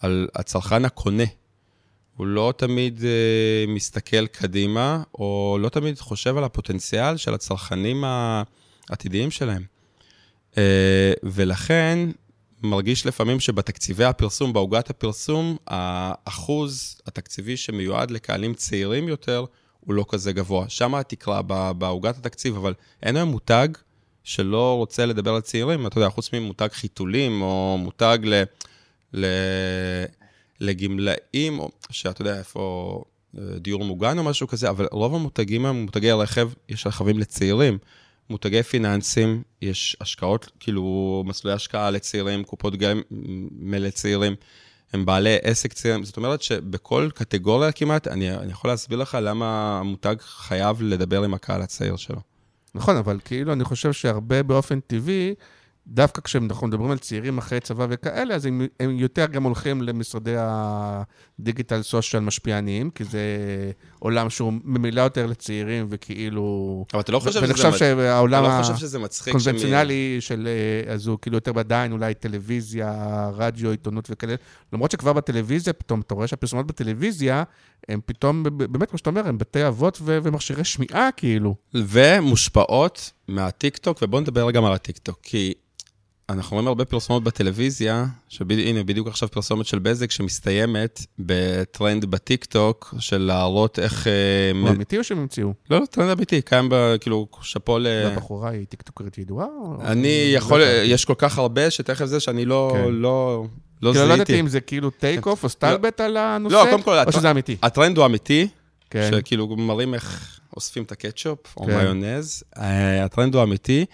על 0.00 0.28
הצרכן 0.34 0.84
הקונה. 0.84 1.24
הוא 2.16 2.26
לא 2.26 2.54
תמיד 2.56 2.98
uh, 2.98 3.70
מסתכל 3.70 4.26
קדימה, 4.26 5.02
או 5.14 5.58
לא 5.60 5.68
תמיד 5.68 5.98
חושב 5.98 6.36
על 6.36 6.44
הפוטנציאל 6.44 7.16
של 7.16 7.34
הצרכנים 7.34 8.04
העתידיים 8.88 9.30
שלהם. 9.30 9.62
Uh, 10.52 10.56
ולכן 11.22 11.98
מרגיש 12.62 13.06
לפעמים 13.06 13.40
שבתקציבי 13.40 14.04
הפרסום, 14.04 14.52
בעוגת 14.52 14.90
הפרסום, 14.90 15.56
האחוז 15.66 17.00
התקציבי 17.06 17.56
שמיועד 17.56 18.10
לקהלים 18.10 18.54
צעירים 18.54 19.08
יותר, 19.08 19.44
הוא 19.80 19.94
לא 19.94 20.04
כזה 20.08 20.32
גבוה. 20.32 20.68
שם 20.68 20.94
התקרה 20.94 21.42
בעוגת 21.72 22.16
התקציב, 22.16 22.56
אבל 22.56 22.74
אין 23.02 23.16
היום 23.16 23.28
מותג 23.28 23.68
שלא 24.24 24.76
רוצה 24.76 25.06
לדבר 25.06 25.34
על 25.34 25.40
צעירים, 25.40 25.86
אתה 25.86 25.98
יודע, 25.98 26.08
חוץ 26.08 26.32
ממותג 26.32 26.68
חיתולים, 26.72 27.42
או 27.42 27.76
מותג 27.78 28.18
ל... 28.24 28.42
לגמלאים, 30.60 31.58
או 31.58 31.70
שאתה 31.90 32.22
יודע 32.22 32.38
איפה, 32.38 33.04
אה, 33.38 33.42
דיור 33.58 33.84
מוגן 33.84 34.18
או 34.18 34.24
משהו 34.24 34.48
כזה, 34.48 34.70
אבל 34.70 34.86
רוב 34.92 35.14
המותגים 35.14 35.66
הם 35.66 35.82
מותגי 35.82 36.12
רכב, 36.12 36.50
יש 36.68 36.86
רכבים 36.86 37.18
לצעירים. 37.18 37.78
מותגי 38.30 38.62
פיננסים, 38.62 39.42
יש 39.62 39.96
השקעות, 40.00 40.50
כאילו 40.60 41.22
מסלולי 41.26 41.54
השקעה 41.54 41.90
לצעירים, 41.90 42.44
קופות 42.44 42.76
גמל 42.76 43.78
לצעירים, 43.78 44.34
הם 44.92 45.04
בעלי 45.04 45.36
עסק 45.42 45.72
צעירים. 45.72 46.04
זאת 46.04 46.16
אומרת 46.16 46.42
שבכל 46.42 47.08
קטגוריה 47.14 47.72
כמעט, 47.72 48.08
אני, 48.08 48.36
אני 48.36 48.52
יכול 48.52 48.70
להסביר 48.70 48.98
לך 48.98 49.18
למה 49.22 49.78
המותג 49.80 50.16
חייב 50.20 50.82
לדבר 50.82 51.22
עם 51.22 51.34
הקהל 51.34 51.62
הצעיר 51.62 51.96
שלו. 51.96 52.20
נכון, 52.74 52.96
אבל 52.96 53.18
כאילו 53.24 53.52
אני 53.52 53.64
חושב 53.64 53.92
שהרבה 53.92 54.42
באופן 54.42 54.80
טבעי, 54.80 55.34
דווקא 55.90 56.20
כשאנחנו 56.20 56.66
מדברים 56.66 56.90
על 56.90 56.98
צעירים 56.98 57.38
אחרי 57.38 57.60
צבא 57.60 57.86
וכאלה, 57.90 58.34
אז 58.34 58.46
הם, 58.46 58.66
הם 58.80 58.98
יותר 58.98 59.26
גם 59.26 59.42
הולכים 59.42 59.82
למשרדי 59.82 60.34
הדיגיטל 60.38 61.82
סושיאל 61.82 62.22
משפיעניים, 62.22 62.90
כי 62.90 63.04
זה 63.04 63.20
עולם 63.98 64.30
שהוא 64.30 64.52
ממילא 64.64 65.00
יותר 65.00 65.26
לצעירים 65.26 65.86
וכאילו... 65.90 66.84
אבל 66.92 67.00
אתה 67.00 67.12
לא 67.12 67.18
חושב 67.18 67.46
שזה, 67.46 67.68
מצ... 67.68 67.78
שהעולם 67.78 68.44
אתה 68.44 68.58
לא 68.58 68.62
חושב 68.62 68.76
שזה 68.76 68.98
מצחיק 68.98 69.34
הקונבנציונלי 69.34 70.16
שמי... 70.20 70.36
של... 70.36 70.48
אז 70.88 71.06
הוא 71.06 71.18
כאילו 71.22 71.36
יותר 71.36 71.58
עדיין 71.58 71.92
אולי 71.92 72.14
טלוויזיה, 72.14 73.30
רדיו, 73.34 73.70
עיתונות 73.70 74.08
וכאלה. 74.10 74.34
למרות 74.72 74.90
שכבר 74.90 75.12
בטלוויזיה, 75.12 75.72
פתאום 75.72 76.00
אתה 76.00 76.14
רואה 76.14 76.26
שהפרסומות 76.26 76.66
בטלוויזיה, 76.66 77.42
הם 77.88 78.00
פתאום, 78.06 78.42
באמת, 78.42 78.90
כמו 78.90 78.98
שאתה 78.98 79.10
אומר, 79.10 79.28
הם 79.28 79.38
בתי 79.38 79.66
אבות 79.66 79.98
ו- 80.02 80.18
ומכשירי 80.22 80.64
שמיעה 80.64 81.08
כאילו. 81.16 81.54
ומושפעות 81.74 83.12
מהטיקטוק, 83.28 83.98
ובואו 84.02 84.20
נדבר 84.20 84.50
גם 84.50 84.64
על 84.64 84.72
הטיקטוק, 84.72 85.18
כי... 85.22 85.54
אנחנו 86.30 86.54
רואים 86.54 86.68
הרבה 86.68 86.84
פרסומות 86.84 87.24
בטלוויזיה, 87.24 88.06
שהנה, 88.28 88.84
בדיוק 88.84 89.08
עכשיו 89.08 89.28
פרסומת 89.28 89.66
של 89.66 89.78
בזק 89.78 90.10
שמסתיימת 90.10 91.06
בטרנד 91.18 92.04
בטיקטוק, 92.04 92.94
של 92.98 93.18
להראות 93.18 93.78
איך... 93.78 94.06
אה, 94.06 94.12
הוא 94.60 94.68
אמיתי 94.68 94.98
או 94.98 95.04
שהם 95.04 95.18
המציאו? 95.18 95.52
לא, 95.70 95.80
לא, 95.80 95.86
טרנד 95.86 96.10
אמיתי, 96.10 96.42
קיים 96.42 96.68
ב... 96.70 96.96
כאילו, 97.00 97.26
שאפו 97.42 97.78
ל... 97.78 97.86
והבחורה 97.86 98.50
היא 98.50 98.66
טיקטוקרית 98.66 99.18
ידועה? 99.18 99.46
אני 99.80 100.30
יכול, 100.34 100.60
יש 100.84 101.04
כל 101.04 101.14
כך 101.18 101.38
הרבה, 101.38 101.70
שטאף 101.70 102.04
זה 102.04 102.20
שאני 102.20 102.44
לא... 102.44 102.72
כן. 102.74 102.92
לא... 102.92 103.44
לא 103.82 103.92
זיהיתי. 103.92 103.98
כאילו, 103.98 104.08
לא 104.08 104.14
ידעתי 104.14 104.40
אם 104.40 104.48
זה 104.48 104.60
כאילו 104.60 104.90
take 104.90 105.26
off 105.26 105.44
או 105.44 105.48
סטלבט 105.48 106.00
על 106.00 106.16
הנושא, 106.16 106.54
לא, 106.54 106.64
קודם 106.70 106.82
כל, 106.82 106.98
או 107.06 107.12
שזה 107.12 107.30
אמיתי. 107.30 107.56
הטרנד 107.62 107.98
הוא 107.98 108.06
אמיתי, 108.06 108.48
כן. 108.90 109.10
שכאילו 109.12 109.56
מראים 109.56 109.94
איך 109.94 110.38
אוספים 110.56 110.82
את 110.82 110.92
הקטשופ 110.92 111.38
או 111.56 111.66
כן. 111.66 111.76
מיונז. 111.76 112.42
אה, 112.58 113.04
הטרנד 113.04 113.34
הוא 113.34 113.42
אמיתי. 113.42 113.84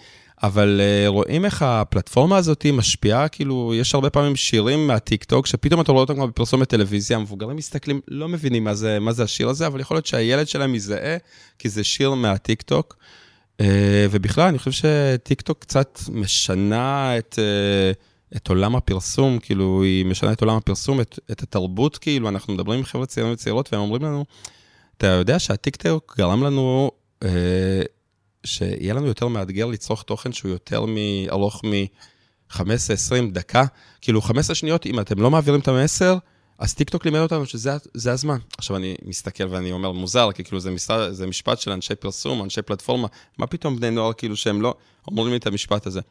אבל 0.45 0.81
אה, 0.81 1.09
רואים 1.09 1.45
איך 1.45 1.61
הפלטפורמה 1.61 2.37
הזאת 2.37 2.65
משפיעה, 2.73 3.27
כאילו, 3.27 3.73
יש 3.75 3.95
הרבה 3.95 4.09
פעמים 4.09 4.35
שירים 4.35 4.87
מהטיקטוק, 4.87 5.47
שפתאום 5.47 5.81
אתה 5.81 5.91
רואה 5.91 6.01
אותם 6.01 6.15
כבר 6.15 6.25
בפרסומת 6.25 6.69
טלוויזיה, 6.69 7.17
המבוגרים 7.17 7.57
מסתכלים, 7.57 8.01
לא 8.07 8.27
מבינים 8.27 8.63
מה 8.63 8.73
זה, 8.73 8.99
מה 8.99 9.11
זה 9.11 9.23
השיר 9.23 9.49
הזה, 9.49 9.67
אבל 9.67 9.79
יכול 9.79 9.97
להיות 9.97 10.05
שהילד 10.05 10.47
שלהם 10.47 10.75
יזהה, 10.75 11.17
כי 11.59 11.69
זה 11.69 11.83
שיר 11.83 12.13
מהטיקטוק. 12.13 12.95
Uh, 13.61 13.65
ובכלל, 14.11 14.47
אני 14.47 14.57
חושב 14.57 14.71
שטיקטוק 14.71 15.59
קצת 15.59 15.99
משנה 16.09 17.17
את... 17.17 17.39
uh, 17.39 18.15
את 18.35 18.47
עולם 18.47 18.75
הפרסום, 18.75 19.39
כאילו, 19.39 19.83
היא 19.83 20.05
משנה 20.05 20.31
את 20.31 20.41
עולם 20.41 20.55
הפרסום, 20.55 21.01
את, 21.01 21.19
את 21.31 21.43
התרבות, 21.43 21.97
כאילו, 21.97 22.29
אנחנו 22.29 22.53
מדברים 22.53 22.79
עם 22.79 22.85
חבר'ה 22.85 23.05
צעירים 23.05 23.33
וצעירות, 23.33 23.73
והם 23.73 23.81
אומרים 23.81 24.03
לנו, 24.03 24.25
אתה 24.97 25.07
יודע 25.07 25.39
שהטיקטוק 25.39 26.15
גרם 26.17 26.43
לנו 26.43 26.91
שיהיה 28.45 28.93
לנו 28.93 29.07
יותר 29.07 29.27
מאתגר 29.27 29.65
לצרוך 29.65 30.03
תוכן 30.03 30.31
שהוא 30.31 30.51
יותר 30.51 30.85
ארוך 31.29 31.61
15, 32.49 32.93
20, 32.93 33.31
דקה, 33.31 33.63
כאילו 34.01 34.21
15 34.21 34.55
שניות, 34.55 34.85
אם 34.85 34.99
אתם 34.99 35.21
לא 35.21 35.31
מעבירים 35.31 35.59
את 35.59 35.67
המסר, 35.67 36.17
אז 36.59 36.73
טיקטוק 36.73 37.05
לימד 37.05 37.19
אותנו 37.19 37.45
שזה 37.45 38.11
הזמן. 38.11 38.37
עכשיו 38.57 38.77
אני 38.77 38.95
מסתכל 39.05 39.43
ואני 39.49 39.71
אומר 39.71 39.91
מוזר, 39.91 40.31
כי 40.31 40.43
כאילו 40.43 40.59
זה, 40.59 40.71
משרד, 40.71 41.11
זה 41.11 41.27
משפט 41.27 41.59
של 41.59 41.71
אנשי 41.71 41.95
פרסום, 41.95 42.43
אנשי 42.43 42.61
פלטפורמה, 42.61 43.07
מה 43.37 43.47
פתאום 43.47 43.75
בני 43.75 43.91
נוער 43.91 44.13
כאילו 44.13 44.35
שהם 44.35 44.61
לא 44.61 44.75
אומרים 45.07 45.31
לי 45.31 45.37
את 45.37 45.47
המשפט 45.47 45.87
הזה. 45.87 46.01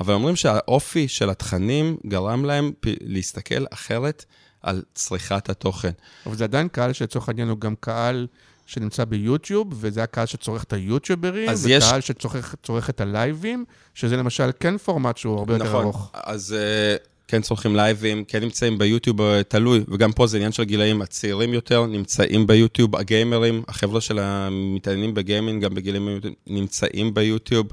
אבל 0.00 0.14
אומרים 0.14 0.36
שהאופי 0.36 1.08
של 1.08 1.30
התכנים 1.30 1.96
גרם 2.06 2.44
להם 2.44 2.72
להסתכל 3.00 3.64
אחרת 3.70 4.24
על 4.62 4.82
צריכת 4.94 5.50
התוכן. 5.50 5.90
אבל 6.26 6.36
זה 6.36 6.44
עדיין 6.44 6.68
קהל 6.68 6.92
שלצורך 6.92 7.28
העניין 7.28 7.48
הוא 7.48 7.58
גם 7.58 7.74
קהל 7.80 8.26
שנמצא 8.66 9.04
ביוטיוב, 9.04 9.68
וזה 9.70 10.02
הקהל 10.02 10.26
שצורך 10.26 10.64
את 10.64 10.72
היוטיוברים, 10.72 11.50
וקהל 11.64 11.98
יש... 11.98 12.06
שצורך 12.06 12.90
את 12.90 13.00
הלייבים, 13.00 13.64
שזה 13.94 14.16
למשל 14.16 14.50
כן 14.60 14.78
פורמט 14.78 15.16
שהוא 15.16 15.38
הרבה 15.38 15.56
נכון, 15.56 15.66
יותר 15.66 15.80
ארוך. 15.80 16.10
אז... 16.14 16.56
Uh... 17.00 17.14
כן 17.28 17.42
צורכים 17.42 17.76
לייבים, 17.76 18.24
כן 18.24 18.40
נמצאים 18.40 18.78
ביוטיוב, 18.78 19.20
אה, 19.20 19.42
תלוי, 19.42 19.84
וגם 19.88 20.12
פה 20.12 20.26
זה 20.26 20.36
עניין 20.36 20.52
של 20.52 20.64
גילאים 20.64 21.02
הצעירים 21.02 21.54
יותר, 21.54 21.86
נמצאים 21.86 22.46
ביוטיוב, 22.46 22.96
הגיימרים, 22.96 23.62
החבר'ה 23.68 24.00
של 24.00 24.18
המתעניינים 24.18 25.14
בגיימינג, 25.14 25.64
גם 25.64 25.74
בגילים 25.74 26.08
נמצאים 26.46 27.14
ביוטיוב. 27.14 27.66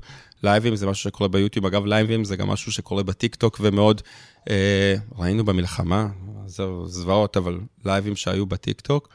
לייבים 0.43 0.75
זה 0.75 0.87
משהו 0.87 1.03
שקורה 1.03 1.27
ביוטיוב, 1.27 1.65
אגב, 1.65 1.85
לייבים 1.85 2.23
זה 2.23 2.35
גם 2.35 2.47
משהו 2.47 2.71
שקורה 2.71 3.03
בטיקטוק, 3.03 3.57
ומאוד 3.61 4.01
אה, 4.49 4.95
ראינו 5.17 5.45
במלחמה, 5.45 6.07
זהו, 6.45 6.87
זוועות, 6.87 7.37
אבל 7.37 7.59
לייבים 7.85 8.15
שהיו 8.15 8.45
בטיקטוק. 8.45 9.09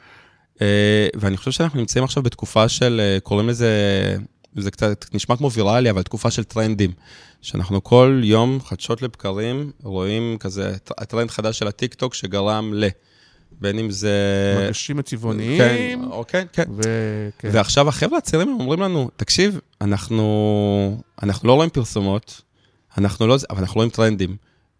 אה, 0.61 1.07
ואני 1.15 1.37
חושב 1.37 1.51
שאנחנו 1.51 1.79
נמצאים 1.79 2.03
עכשיו 2.03 2.23
בתקופה 2.23 2.69
של, 2.69 3.01
אה, 3.03 3.19
קוראים 3.19 3.49
לזה, 3.49 3.71
זה 4.55 4.71
קצת 4.71 5.05
נשמע 5.13 5.35
כמו 5.35 5.51
ויראלי, 5.51 5.89
אבל 5.89 6.03
תקופה 6.03 6.31
של 6.31 6.43
טרנדים. 6.43 6.91
שאנחנו 7.41 7.83
כל 7.83 8.21
יום, 8.23 8.59
חדשות 8.65 9.01
לבקרים, 9.01 9.71
רואים 9.83 10.37
כזה 10.39 10.75
הטרנד 10.97 11.31
חדש 11.31 11.59
של 11.59 11.67
הטיקטוק 11.67 12.13
שגרם 12.13 12.73
ל... 12.73 12.87
בין 13.51 13.79
אם 13.79 13.91
זה... 13.91 14.11
מגשים 14.67 14.99
הצבעוניים. 14.99 15.57
כן, 15.57 15.99
כן, 16.27 16.45
כן. 16.53 16.63
ו... 16.75 16.81
כן. 17.39 17.49
ועכשיו 17.51 17.89
החבר'ה 17.89 18.17
הצעירים 18.17 18.57
אומרים 18.59 18.79
לנו, 18.79 19.09
תקשיב, 19.15 19.59
אנחנו, 19.81 21.01
אנחנו 21.23 21.47
לא 21.47 21.53
רואים 21.53 21.69
פרסומות, 21.69 22.41
אנחנו 22.97 23.27
לא, 23.27 23.37
אבל 23.49 23.59
אנחנו 23.59 23.75
רואים 23.75 23.89
טרנדים. 23.89 24.35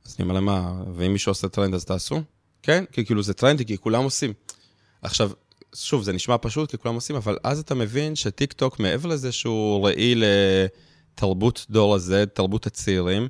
אז 0.06 0.16
אני 0.20 0.24
אומר 0.24 0.34
להם, 0.34 0.46
מה, 0.46 0.74
ואם 0.96 1.13
מישהו 1.13 1.30
עושה 1.30 1.48
טרנד 1.48 1.74
אז 1.74 1.86
תעשו? 1.86 2.22
כן, 2.63 2.84
כי 2.92 3.06
כאילו 3.06 3.24
זה 3.24 3.34
טרנדי, 3.34 3.66
כי 3.66 3.78
כולם 3.78 4.04
עושים. 4.04 4.34
עכשיו, 5.02 5.32
שוב, 5.76 6.04
זה 6.04 6.14
נשמע 6.14 6.36
פשוט, 6.42 6.72
כי 6.72 6.78
כולם 6.78 6.96
עושים, 6.96 7.16
אבל 7.16 7.38
אז 7.44 7.60
אתה 7.60 7.76
מבין 7.76 8.16
שטיק 8.16 8.54
טוק, 8.54 8.80
מעבר 8.80 9.10
לזה 9.10 9.32
שהוא 9.32 9.88
ראי 9.88 10.16
ל... 10.16 10.24
תרבות 11.18 11.66
דור 11.70 11.96
הזה, 11.96 12.26
תרבות 12.26 12.68
הצעירים. 12.68 13.28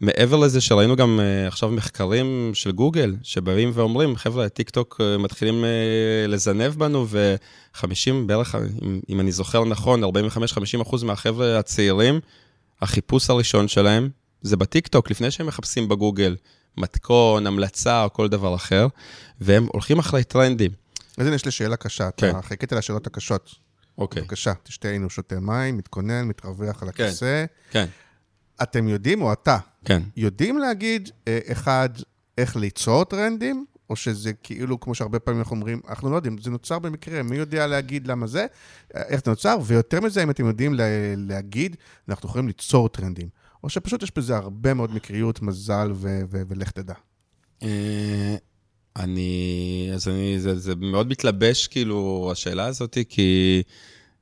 מעבר 0.00 0.36
לזה 0.36 0.60
שראינו 0.60 0.96
גם 0.96 1.20
uh, 1.20 1.48
עכשיו 1.48 1.70
מחקרים 1.70 2.50
של 2.54 2.72
גוגל, 2.72 3.16
שבאים 3.22 3.70
ואומרים, 3.74 4.16
חבר'ה, 4.16 4.48
טיק 4.48 4.70
טוק 4.70 5.00
uh, 5.00 5.22
מתחילים 5.22 5.64
uh, 5.64 6.30
לזנב 6.30 6.72
בנו, 6.72 7.06
ו-50 7.08 8.12
בערך, 8.26 8.54
אם, 8.54 9.00
אם 9.08 9.20
אני 9.20 9.32
זוכר 9.32 9.64
נכון, 9.64 10.04
45-50 10.04 10.08
אחוז 10.82 11.02
מהחבר'ה 11.02 11.58
הצעירים, 11.58 12.20
החיפוש 12.80 13.30
הראשון 13.30 13.68
שלהם 13.68 14.08
זה 14.42 14.56
בטיק 14.56 14.88
טוק, 14.88 15.10
לפני 15.10 15.30
שהם 15.30 15.46
מחפשים 15.46 15.88
בגוגל 15.88 16.36
מתכון, 16.76 17.46
המלצה 17.46 18.04
או 18.04 18.12
כל 18.12 18.28
דבר 18.28 18.54
אחר, 18.54 18.86
והם 19.40 19.66
הולכים 19.72 19.98
אחרי 19.98 20.24
טרנדים. 20.24 20.70
אז 21.18 21.26
הנה, 21.26 21.36
יש 21.36 21.44
לי 21.44 21.50
שאלה 21.50 21.76
קשה, 21.76 22.10
כן. 22.16 22.30
אתה 22.30 22.42
חיכית 22.42 22.72
לשאלות 22.72 23.06
הקשות. 23.06 23.54
אוקיי. 23.98 24.22
בבקשה, 24.22 24.52
תשתהנו, 24.62 25.10
שותה 25.10 25.40
מים, 25.40 25.76
מתכונן, 25.76 26.24
מתרווח 26.28 26.82
על 26.82 26.92
כן, 26.92 27.04
הכיסא. 27.04 27.44
כן. 27.70 27.86
אתם 28.62 28.88
יודעים, 28.88 29.22
או 29.22 29.32
אתה, 29.32 29.58
כן. 29.84 30.02
יודעים 30.16 30.58
להגיד, 30.58 31.10
אה, 31.28 31.38
אחד, 31.52 31.88
איך 32.38 32.56
ליצור 32.56 33.04
טרנדים, 33.04 33.66
או 33.90 33.96
שזה 33.96 34.32
כאילו, 34.32 34.80
כמו 34.80 34.94
שהרבה 34.94 35.18
פעמים 35.18 35.40
אנחנו 35.40 35.56
אומרים, 35.56 35.80
אנחנו 35.88 36.10
לא 36.10 36.16
יודעים, 36.16 36.38
זה 36.38 36.50
נוצר 36.50 36.78
במקרה, 36.78 37.22
מי 37.22 37.36
יודע 37.36 37.66
להגיד 37.66 38.06
למה 38.06 38.26
זה, 38.26 38.46
אה, 38.96 39.02
איך 39.02 39.24
זה 39.24 39.30
נוצר, 39.30 39.58
ויותר 39.64 40.00
מזה, 40.00 40.22
אם 40.22 40.30
אתם 40.30 40.46
יודעים 40.46 40.74
להגיד, 41.16 41.76
אנחנו 42.08 42.28
יכולים 42.28 42.46
ליצור 42.46 42.88
טרנדים. 42.88 43.28
או 43.64 43.68
שפשוט 43.68 44.02
יש 44.02 44.12
בזה 44.16 44.36
הרבה 44.36 44.74
מאוד 44.74 44.94
מקריות, 44.94 45.42
מזל 45.42 45.92
ו- 45.94 46.20
ו- 46.30 46.42
ולך 46.48 46.70
תדע. 46.70 46.94
אני, 48.96 49.90
אז 49.94 50.08
אני, 50.08 50.40
זה, 50.40 50.58
זה 50.58 50.74
מאוד 50.76 51.08
מתלבש, 51.08 51.66
כאילו, 51.66 52.28
השאלה 52.32 52.66
הזאת, 52.66 52.98
כי 53.08 53.62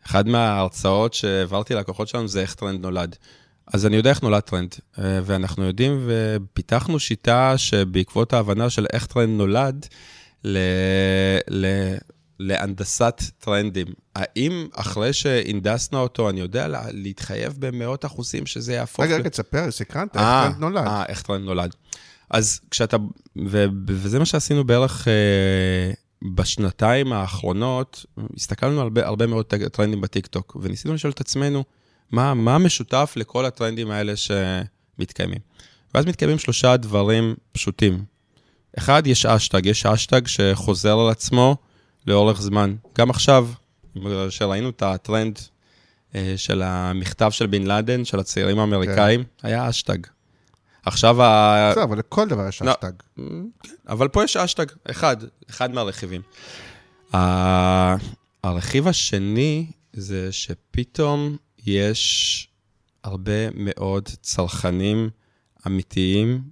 אחת 0.07 0.27
מההרצאות 0.27 1.15
שהעברתי 1.15 1.75
ללקוחות 1.75 2.09
שלנו 2.09 2.29
זה 2.29 2.41
איך 2.41 2.55
טרנד 2.55 2.81
נולד. 2.81 3.17
אז 3.67 3.87
אני 3.87 3.97
יודע 3.97 4.11
איך 4.11 4.23
נולד 4.23 4.41
טרנד, 4.41 4.75
אה, 4.99 5.21
ואנחנו 5.25 5.65
יודעים 5.65 6.07
ופיתחנו 6.07 6.99
שיטה 6.99 7.59
שבעקבות 7.59 8.33
ההבנה 8.33 8.71
של 8.71 8.87
איך 8.93 9.07
טרנד 9.07 9.39
נולד, 9.39 9.87
ל... 10.45 10.59
ל... 11.51 11.67
להנדסת 12.41 13.23
טרנדים. 13.39 13.87
האם 14.15 14.69
אחרי 14.75 15.13
שהנדסנו 15.13 15.99
אותו, 15.99 16.31
אני 16.31 16.41
יודע 16.41 16.67
להתחייב 16.91 17.55
במאות 17.59 18.05
אחוזים 18.05 18.47
שזה 18.47 18.73
יהפוך... 18.73 19.05
רגע, 19.05 19.17
רגע, 19.17 19.29
תספר, 19.29 19.71
סקרנת, 19.71 20.17
איך 20.17 20.25
אה, 20.25 20.49
טרנד 20.49 20.61
נולד. 20.61 20.87
אה, 20.87 21.05
איך 21.09 21.23
טרנד 21.23 21.45
נולד. 21.45 21.75
אז 22.31 22.61
כשאתה, 22.71 22.97
ו, 23.47 23.65
וזה 23.89 24.19
מה 24.19 24.25
שעשינו 24.25 24.65
בערך 24.65 25.09
אה, 25.09 25.93
בשנתיים 26.35 27.13
האחרונות, 27.13 28.07
הסתכלנו 28.37 28.81
על 28.81 28.83
הרבה, 28.83 29.07
הרבה 29.07 29.27
מאוד 29.27 29.47
טרנדים 29.73 30.01
בטיקטוק, 30.01 30.57
וניסינו 30.61 30.95
לשאול 30.95 31.13
את 31.13 31.21
עצמנו, 31.21 31.65
מה, 32.11 32.35
מה 32.35 32.59
משותף 32.59 33.13
לכל 33.17 33.45
הטרנדים 33.45 33.91
האלה 33.91 34.13
שמתקיימים. 34.17 35.39
ואז 35.95 36.07
מתקיימים 36.07 36.39
שלושה 36.39 36.77
דברים 36.77 37.35
פשוטים. 37.53 38.05
אחד, 38.79 39.07
יש 39.07 39.27
אשטג, 39.27 39.67
יש 39.67 39.87
אשטג 39.87 40.27
שחוזר 40.27 40.99
על 40.99 41.11
עצמו 41.11 41.57
לאורך 42.07 42.41
זמן. 42.41 42.75
גם 42.99 43.11
עכשיו, 43.11 43.49
כשראינו 44.29 44.69
את 44.69 44.83
הטרנד 44.83 45.39
אה, 46.15 46.35
של 46.37 46.63
המכתב 46.63 47.31
של 47.31 47.47
בן 47.47 47.63
לאדן, 47.63 48.05
של 48.05 48.19
הצעירים 48.19 48.59
האמריקאים, 48.59 49.25
כן. 49.25 49.49
היה 49.49 49.69
אשטג. 49.69 49.99
עכשיו 50.87 51.23
ה... 51.23 51.69
בסדר, 51.71 51.85
אבל 51.85 51.99
לכל 51.99 52.29
דבר 52.29 52.49
יש 52.49 52.63
אשטג. 52.63 52.93
כן, 53.17 53.23
אבל 53.89 54.09
פה 54.09 54.25
יש 54.25 54.37
אשטג, 54.37 54.67
אחד, 54.91 55.17
אחד 55.51 55.75
מהרכיבים. 55.75 56.23
הרכיב 58.45 58.89
השני 58.89 59.67
זה 59.93 60.33
שפתאום 60.33 61.37
יש 61.67 62.49
הרבה 63.05 63.51
מאוד 63.55 64.09
צרכנים 64.21 65.11
אמיתיים, 65.67 66.43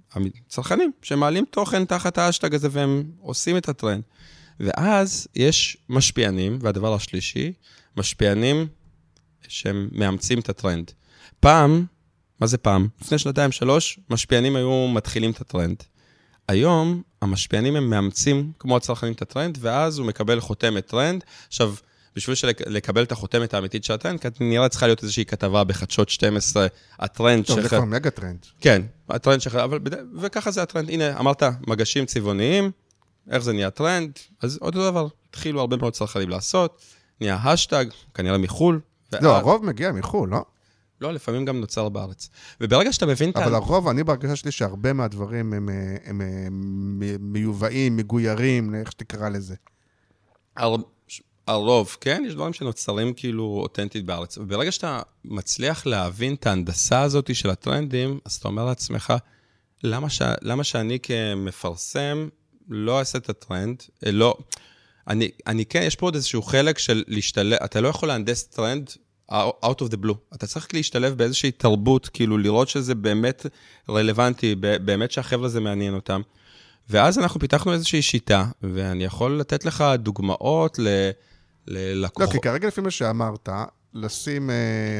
צרכנים 0.47 0.91
שמעלים 1.01 1.45
תוכן 1.49 1.85
תחת 1.85 2.17
האשטג 2.17 2.55
הזה 2.55 2.67
והם 2.71 3.03
עושים 3.19 3.57
את 3.57 3.69
הטרנד. 3.69 4.03
ואז 4.59 5.27
יש 5.35 5.77
משפיענים, 5.89 6.59
והדבר 6.61 6.93
השלישי, 6.93 7.53
משפיענים 7.97 8.67
שהם 9.47 9.89
מאמצים 9.91 10.39
את 10.39 10.49
הטרנד. 10.49 10.91
פעם, 11.39 11.85
מה 12.39 12.47
זה 12.47 12.57
פעם? 12.57 12.87
לפני 13.01 13.17
שנתיים, 13.17 13.51
שלוש, 13.51 13.99
משפיענים 14.09 14.55
היו 14.55 14.87
מתחילים 14.87 15.31
את 15.31 15.41
הטרנד. 15.41 15.83
היום, 16.47 17.01
המשפיענים 17.21 17.75
הם 17.75 17.89
מאמצים, 17.89 18.51
כמו 18.59 18.77
הצרכנים, 18.77 19.13
את 19.13 19.21
הטרנד, 19.21 19.57
ואז 19.61 19.97
הוא 19.97 20.07
מקבל 20.07 20.39
חותמת 20.39 20.87
טרנד. 20.87 21.23
עכשיו, 21.47 21.73
בשביל 22.15 22.35
לקבל 22.65 23.03
את 23.03 23.11
החותמת 23.11 23.53
האמיתית 23.53 23.83
של 23.83 23.93
הטרנד, 23.93 24.19
כנראה 24.39 24.69
צריכה 24.69 24.87
להיות 24.87 25.03
איזושהי 25.03 25.25
כתבה 25.25 25.63
בחדשות 25.63 26.09
12, 26.09 26.67
הטרנד 26.99 27.45
טוב, 27.45 27.61
זה 27.61 27.69
כבר 27.69 27.85
מגה 27.85 28.09
טרנד. 28.09 28.45
כן, 28.61 28.81
הטרנד 29.09 29.41
שלך, 29.41 29.55
אבל... 29.55 29.79
וככה 30.19 30.51
זה 30.51 30.61
הטרנד. 30.61 30.89
הנה, 30.89 31.19
אמרת, 31.19 31.43
מגשים 31.67 32.05
צבעוניים, 32.05 32.71
איך 33.31 33.43
זה 33.43 33.53
נהיה 33.53 33.69
טרנד? 33.69 34.11
אז 34.41 34.59
אותו 34.61 34.91
דבר, 34.91 35.07
התחילו 35.29 35.59
הרבה 35.59 35.77
מאוד 35.77 35.93
צרכנים 35.93 36.29
לעשות, 36.29 36.81
נהיה 37.21 37.35
השטג, 37.35 37.85
כנראה 38.13 38.37
מחו"ל. 38.37 38.79
לא, 39.21 39.37
הרוב 39.37 39.65
מגיע 39.65 39.91
מחו"ל, 39.91 40.29
לא? 40.29 40.45
לא, 41.01 41.13
לפעמים 41.13 41.45
גם 41.45 41.59
נוצר 41.59 41.89
בארץ. 41.89 42.29
וברגע 42.61 42.93
שאתה 42.93 43.05
מבין 43.05 43.29
את 43.29 43.37
ה... 43.37 43.45
אבל 43.45 43.55
הרוב, 43.55 43.87
אני 43.87 44.03
בהרגשה 44.03 44.35
שלי 44.35 44.51
שהרבה 44.51 44.93
מהדברים 44.93 45.53
הם, 45.53 45.69
הם, 45.69 46.21
הם, 46.21 46.21
הם 46.21 47.01
מיובאים, 47.19 47.97
מגוירים, 47.97 48.75
איך 48.75 48.91
שתקרא 48.91 49.29
לזה. 49.29 49.55
הר... 50.57 50.75
הרוב, 51.47 51.97
כן, 52.01 52.23
יש 52.27 52.33
דברים 52.33 52.53
שנוצרים 52.53 53.13
כאילו 53.13 53.59
אותנטית 53.63 54.05
בארץ. 54.05 54.37
וברגע 54.37 54.71
שאתה 54.71 55.01
מצליח 55.25 55.85
להבין 55.85 56.33
את 56.33 56.47
ההנדסה 56.47 57.01
הזאת 57.01 57.35
של 57.35 57.49
הטרנדים, 57.49 58.19
אז 58.25 58.35
אתה 58.35 58.47
אומר 58.47 58.65
לעצמך, 58.65 59.13
למה, 59.83 60.09
ש... 60.09 60.21
למה 60.41 60.63
שאני 60.63 60.99
כמפרסם 61.03 62.27
לא 62.69 62.99
אעשה 62.99 63.17
את 63.17 63.29
הטרנד? 63.29 63.83
אה, 64.05 64.11
לא... 64.11 64.37
אני, 65.07 65.31
אני 65.47 65.65
כן, 65.65 65.81
יש 65.81 65.95
פה 65.95 66.05
עוד 66.05 66.15
איזשהו 66.15 66.41
חלק 66.41 66.77
של 66.77 67.03
להשתלב, 67.07 67.57
אתה 67.65 67.81
לא 67.81 67.87
יכול 67.87 68.07
להנדס 68.07 68.43
טרנד 68.43 68.89
out 69.31 69.81
of 69.81 69.91
the 69.91 70.05
blue. 70.05 70.35
אתה 70.35 70.47
צריך 70.47 70.67
להשתלב 70.73 71.13
באיזושהי 71.13 71.51
תרבות, 71.51 72.09
כאילו 72.09 72.37
לראות 72.37 72.69
שזה 72.69 72.95
באמת 72.95 73.45
רלוונטי, 73.89 74.55
באמת 74.55 75.11
שהחבר'ה 75.11 75.45
הזה 75.45 75.59
מעניין 75.59 75.93
אותם. 75.93 76.21
ואז 76.89 77.19
אנחנו 77.19 77.39
פיתחנו 77.39 77.73
איזושהי 77.73 78.01
שיטה, 78.01 78.45
ואני 78.61 79.03
יכול 79.03 79.39
לתת 79.39 79.65
לך 79.65 79.83
דוגמאות 79.97 80.79
ללקוחות. 81.67 82.27
לא, 82.27 82.33
כי 82.33 82.39
כרגע 82.39 82.67
לפי 82.67 82.81
מה 82.81 82.91
שאמרת, 82.91 83.49
לשים 83.93 84.49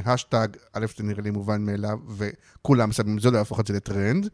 hashtag, 0.05 0.47
uh, 0.53 0.59
א', 0.73 0.85
זה 0.97 1.03
נראה 1.03 1.21
לי 1.21 1.31
מובן 1.31 1.65
מאליו, 1.65 1.97
וכולם 2.17 2.91
שמים 2.91 3.19
זה, 3.19 3.31
לא 3.31 3.37
יהפוך 3.37 3.59
את 3.59 3.67
זה 3.67 3.73
לטרנד. 3.73 4.29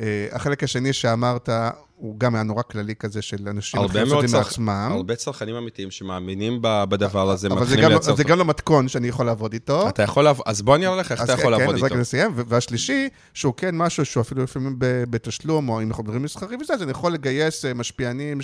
אה, 0.00 0.06
החלק 0.32 0.64
השני 0.64 0.92
שאמרת, 0.92 1.48
הוא 1.96 2.18
גם 2.18 2.34
היה 2.34 2.44
נורא 2.44 2.62
כללי 2.62 2.94
כזה 2.94 3.22
של 3.22 3.48
אנשים 3.48 3.80
שעושים 3.82 4.06
צרכ- 4.26 4.36
מעצמם. 4.36 4.88
הרבה 4.90 5.16
צרכנים 5.16 5.54
אמיתיים 5.54 5.90
שמאמינים 5.90 6.58
בדבר 6.62 7.30
הזה, 7.30 7.46
אבל 7.48 7.56
זה 7.56 7.62
מתחילים 7.62 7.88
לייצר... 7.90 7.98
אז 7.98 8.16
זה 8.16 8.22
אותו. 8.22 8.24
גם 8.32 8.38
לא 8.38 8.44
מתכון 8.44 8.88
שאני 8.88 9.08
יכול 9.08 9.26
לעבוד 9.26 9.52
איתו. 9.52 9.88
אתה 9.88 10.02
יכול 10.02 10.24
לעבוד, 10.24 10.44
אז 10.46 10.62
בוא 10.62 10.76
אני 10.76 10.86
אראה 10.86 10.96
לך 10.96 11.12
איך 11.12 11.22
אתה 11.24 11.32
יכול 11.32 11.44
כן, 11.54 11.60
לעבוד 11.60 11.74
אז 11.74 11.82
רק 11.82 11.90
איתו. 11.90 12.00
נסיים. 12.00 12.30
והשלישי, 12.34 13.08
שהוא 13.34 13.54
כן 13.56 13.76
משהו 13.76 14.04
שהוא 14.04 14.20
אפילו 14.20 14.42
לפעמים 14.42 14.76
בתשלום, 14.78 15.68
או 15.68 15.82
אם 15.82 15.88
אנחנו 15.88 16.02
מדברים 16.04 16.22
מסחרי 16.22 16.56
וזה, 16.60 16.74
אז 16.74 16.82
אני 16.82 16.90
יכול 16.90 17.12
לגייס 17.12 17.64
אה, 17.64 17.74
משפיענים 17.74 18.38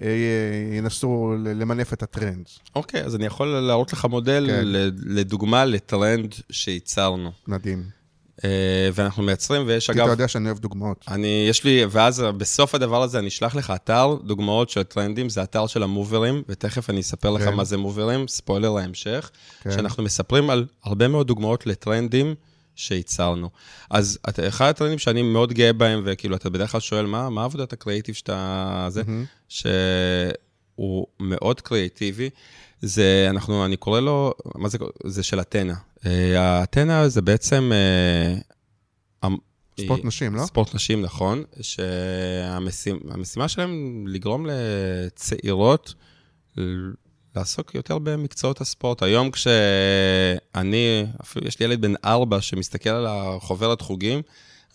שינסו 0.00 1.34
למנף 1.44 1.92
את 1.92 2.02
הטרנד. 2.02 2.46
אוקיי, 2.76 3.02
אז 3.04 3.14
אני 3.16 3.26
יכול 3.26 3.46
להראות 3.48 3.92
לך 3.92 4.04
מודל, 4.04 4.44
כן. 4.50 4.62
לדוגמה, 5.06 5.64
לטרנד 5.64 6.34
שייצרנו. 6.50 7.30
מדהים. 7.48 7.97
אה, 8.44 8.48
ואנחנו 8.94 9.22
מייצרים, 9.22 9.62
ויש 9.66 9.86
כי 9.86 9.92
אגב... 9.92 10.04
אתה 10.04 10.12
יודע 10.12 10.28
שאני 10.28 10.46
אוהב 10.46 10.58
דוגמאות. 10.58 11.04
אני, 11.08 11.46
יש 11.50 11.64
לי, 11.64 11.84
ואז 11.90 12.20
בסוף 12.36 12.74
הדבר 12.74 13.02
הזה 13.02 13.18
אני 13.18 13.28
אשלח 13.28 13.54
לך 13.54 13.70
אתר, 13.74 14.16
דוגמאות 14.24 14.70
של 14.70 14.82
טרנדים, 14.82 15.28
זה 15.28 15.42
אתר 15.42 15.66
של 15.66 15.82
המוברים, 15.82 16.42
ותכף 16.48 16.90
אני 16.90 17.00
אספר 17.00 17.30
לך 17.30 17.42
כן. 17.42 17.54
מה 17.54 17.64
זה 17.64 17.76
מוברים, 17.76 18.28
ספוילר 18.28 18.70
להמשך, 18.70 19.30
כן. 19.62 19.70
שאנחנו 19.70 20.02
מספרים 20.02 20.50
על 20.50 20.66
הרבה 20.84 21.08
מאוד 21.08 21.26
דוגמאות 21.26 21.66
לטרנדים 21.66 22.34
שייצרנו. 22.76 23.50
אז 23.90 24.18
את- 24.28 24.40
אחד 24.40 24.68
הטרנדים 24.68 24.98
שאני 24.98 25.22
מאוד 25.22 25.52
גאה 25.52 25.72
בהם, 25.72 26.02
וכאילו, 26.04 26.36
אתה 26.36 26.50
בדרך 26.50 26.72
כלל 26.72 26.80
שואל, 26.80 27.06
מה, 27.06 27.30
מה 27.30 27.44
עבודת 27.44 27.72
הקריאיטיב 27.72 28.14
שאתה... 28.14 28.86
זה? 28.90 29.02
מהמם. 29.06 29.24
שהוא 29.48 31.06
מאוד 31.20 31.60
קריאיטיבי. 31.60 32.30
זה, 32.82 33.26
אנחנו, 33.30 33.64
אני 33.64 33.76
קורא 33.76 34.00
לו, 34.00 34.34
מה 34.54 34.68
זה, 34.68 34.78
זה 35.04 35.22
של 35.22 35.40
אתנה. 35.40 35.74
אה, 36.06 36.40
האתנה 36.40 37.08
זה 37.08 37.22
בעצם... 37.22 37.70
אה, 37.74 38.34
ספורט 39.80 40.00
היא- 40.00 40.06
נשים, 40.06 40.34
לא? 40.34 40.46
ספורט 40.46 40.74
נשים, 40.74 41.02
נכון. 41.02 41.42
שהמשימה 41.60 43.48
שלהם 43.48 44.04
לגרום 44.08 44.46
לצעירות 44.50 45.94
לעסוק 47.36 47.74
יותר 47.74 47.98
במקצועות 47.98 48.60
הספורט. 48.60 49.02
היום 49.02 49.30
כשאני, 49.30 51.06
אפילו 51.22 51.46
יש 51.46 51.60
לי 51.60 51.64
ילד 51.66 51.80
בן 51.80 51.92
ארבע 52.04 52.40
שמסתכל 52.40 52.90
על 52.90 53.06
החוברת 53.08 53.80
חוגים, 53.80 54.22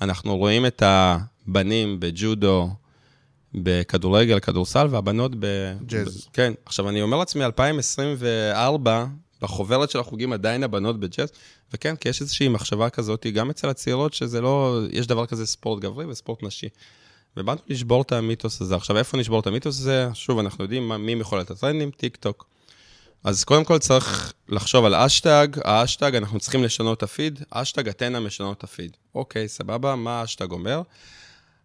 אנחנו 0.02 0.38
רואים 0.38 0.66
את 0.66 0.84
הבנים 0.86 2.00
בג'ודו, 2.00 2.70
בכדורגל, 3.56 4.40
כדורסל, 4.40 4.88
והבנות 4.90 5.32
ב... 5.40 5.46
ג'אז. 5.86 6.28
כן. 6.34 6.54
עכשיו, 6.66 6.90
אני 6.90 7.02
אומר 7.02 7.18
לעצמי, 7.18 7.46
2024, 7.46 9.06
בחוברת 9.44 9.90
של 9.90 10.00
החוגים 10.00 10.34
עדיין 10.34 10.64
הבנות 10.64 11.00
בג'אז, 11.00 11.32
וכן, 11.74 11.96
כי 11.96 12.10
יש 12.10 12.22
איזושהי 12.22 12.48
מחשבה 12.48 12.90
כזאת, 12.90 13.26
גם 13.34 13.50
אצל 13.50 13.70
הצעירות, 13.70 14.14
שזה 14.14 14.42
לא... 14.42 14.80
יש 14.92 15.08
דבר 15.08 15.26
כזה 15.26 15.46
ספורט 15.46 15.82
גברי 15.82 16.06
וספורט 16.06 16.44
נשי. 16.44 16.70
ובאנו 17.38 17.60
לשבור 17.68 18.02
את 18.02 18.12
המיתוס 18.12 18.62
הזה. 18.62 18.76
עכשיו, 18.76 18.98
איפה 18.98 19.18
נשבור 19.18 19.40
את 19.40 19.48
המיתוס 19.48 19.80
הזה? 19.80 20.08
שוב, 20.14 20.40
אנחנו 20.40 20.64
יודעים 20.64 20.88
מה, 20.88 20.98
מי 20.98 21.16
מחולל 21.16 21.42
את 21.42 21.52
הטרנדים? 21.52 21.92
טיק 21.92 22.16
טוק. 22.16 22.46
אז 23.24 23.44
קודם 23.44 23.64
כל 23.64 23.80
צריך 23.80 24.34
לחשוב 24.50 24.86
על 24.86 24.96
אשטג, 24.96 25.48
האשטג, 25.64 26.16
אנחנו 26.16 26.40
צריכים 26.40 26.64
לשנות 26.64 26.98
את 26.98 27.04
הפיד, 27.04 27.44
אשטג 27.50 27.88
אתנה 27.90 28.20
משנות 28.20 28.58
את 28.58 28.64
הפיד. 28.64 28.98
אוקיי, 29.16 29.48
סבבה, 29.48 29.96
מה 29.96 30.22
האשטג 30.22 30.52
אומר? 30.52 30.82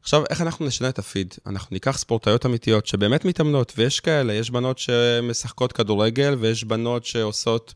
עכשיו, 0.02 0.22
איך 0.30 0.40
אנחנו 0.40 0.66
נשנה 0.66 0.88
את 0.88 0.98
הפיד? 0.98 1.34
אנחנו 1.46 1.68
ניקח 1.74 1.98
ספורטאיות 1.98 2.46
אמיתיות 2.46 2.86
שבאמת 2.86 3.24
מתאמנות, 3.24 3.72
ויש 3.76 4.00
כאלה, 4.00 4.32
יש 4.32 4.50
בנות 4.50 4.78
שמשחקות 4.78 5.72
כדורגל, 5.72 6.36
ויש 6.40 6.64
בנות 6.64 7.04
שעושות, 7.04 7.74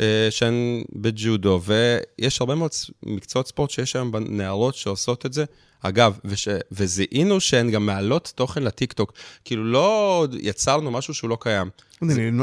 אה, 0.00 0.28
שהן 0.30 0.82
בג'ודו, 0.92 1.60
ויש 1.64 2.40
הרבה 2.40 2.54
מאוד 2.54 2.70
מקצועות 3.02 3.48
ספורט 3.48 3.70
שיש 3.70 3.96
היום 3.96 4.16
נערות 4.16 4.74
שעושות 4.74 5.26
את 5.26 5.32
זה. 5.32 5.44
אגב, 5.82 6.18
וש... 6.24 6.48
וזיהינו 6.72 7.40
שהן 7.40 7.70
גם 7.70 7.86
מעלות 7.86 8.32
תוכן 8.34 8.62
לטיקטוק. 8.62 9.12
כאילו, 9.44 9.64
לא 9.64 10.26
יצרנו 10.40 10.90
משהו 10.90 11.14
שהוא 11.14 11.30
לא 11.30 11.38
קיים. 11.40 11.70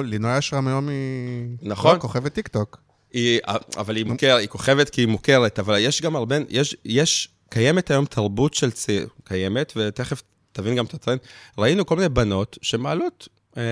לינוי 0.03 0.38
אשרם 0.38 0.67
היום 0.67 0.89
היא... 0.89 0.97
נכון. 1.61 1.95
לא, 1.95 1.99
כוכבת 1.99 2.33
טיק 2.33 2.47
טוק. 2.47 2.77
היא, 3.13 3.39
אבל 3.77 3.95
היא 3.95 4.05
מוכרת, 4.05 4.39
היא 4.39 4.47
כוכבת 4.47 4.89
כי 4.89 5.01
היא 5.01 5.07
מוכרת, 5.07 5.59
אבל 5.59 5.77
יש 5.79 6.01
גם 6.01 6.15
הרבה, 6.15 6.35
יש, 6.49 6.75
יש, 6.85 7.29
קיימת 7.49 7.91
היום 7.91 8.05
תרבות 8.05 8.53
של 8.53 8.71
צעיר, 8.71 9.08
קיימת, 9.23 9.73
ותכף 9.75 10.23
תבין 10.51 10.75
גם 10.75 10.86
את 10.86 10.93
הטרנד. 10.93 11.19
ראינו 11.58 11.86
כל 11.86 11.95
מיני 11.95 12.10
בנות 12.10 12.58
שמעלות 12.62 13.27
אה, 13.58 13.63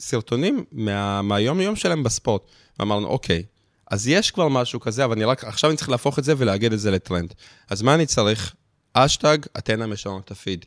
סרטונים 0.00 0.64
מה, 0.72 1.22
מהיום-יום 1.22 1.76
שלהם 1.76 2.02
בספורט. 2.02 2.42
ואמרנו, 2.78 3.06
אוקיי, 3.06 3.42
אז 3.90 4.08
יש 4.08 4.30
כבר 4.30 4.48
משהו 4.48 4.80
כזה, 4.80 5.04
אבל 5.04 5.12
אני 5.12 5.24
רק, 5.24 5.44
עכשיו 5.44 5.70
אני 5.70 5.76
צריך 5.76 5.88
להפוך 5.88 6.18
את 6.18 6.24
זה 6.24 6.34
ולאגד 6.38 6.72
את 6.72 6.80
זה 6.80 6.90
לטרנד. 6.90 7.34
אז 7.70 7.82
מה 7.82 7.94
אני 7.94 8.06
צריך? 8.06 8.54
אשטג, 8.92 9.38
אתנה 9.58 9.86
משנות 9.86 10.24
את 10.24 10.30
הפיד. 10.30 10.64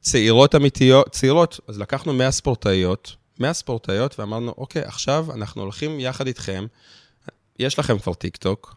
צעירות 0.00 0.54
אמיתיות, 0.54 1.12
צעירות, 1.12 1.60
אז 1.68 1.78
לקחנו 1.78 2.12
100 2.12 2.30
ספורטאיות, 2.30 3.16
100 3.38 3.52
ספורטאיות, 3.52 4.18
ואמרנו, 4.18 4.54
אוקיי, 4.58 4.82
עכשיו 4.82 5.26
אנחנו 5.34 5.62
הולכים 5.62 6.00
יחד 6.00 6.26
איתכם, 6.26 6.66
יש 7.58 7.78
לכם 7.78 7.98
כבר 7.98 8.14
טיק 8.14 8.36
טוק, 8.36 8.76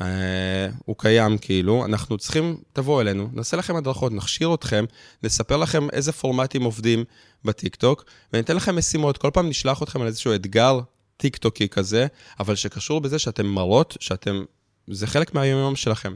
אה, 0.00 0.68
הוא 0.84 0.96
קיים 0.98 1.38
כאילו, 1.38 1.84
אנחנו 1.84 2.18
צריכים, 2.18 2.56
תבואו 2.72 3.00
אלינו, 3.00 3.28
נעשה 3.32 3.56
לכם 3.56 3.76
הדרכות, 3.76 4.12
נכשיר 4.12 4.54
אתכם, 4.54 4.84
נספר 5.22 5.56
לכם 5.56 5.90
איזה 5.90 6.12
פורמטים 6.12 6.62
עובדים 6.62 7.04
בטיק 7.44 7.76
טוק, 7.76 8.04
וניתן 8.32 8.56
לכם 8.56 8.76
משימות, 8.76 9.18
כל 9.18 9.30
פעם 9.32 9.48
נשלח 9.48 9.82
אתכם 9.82 10.00
על 10.00 10.06
איזשהו 10.06 10.34
אתגר 10.34 10.80
טיק 11.16 11.36
טוקי 11.36 11.68
כזה, 11.68 12.06
אבל 12.40 12.54
שקשור 12.54 13.00
בזה 13.00 13.18
שאתם 13.18 13.46
מראות, 13.46 13.96
שאתם, 14.00 14.44
זה 14.90 15.06
חלק 15.06 15.34
מהיום-יום 15.34 15.76
שלכם. 15.76 16.14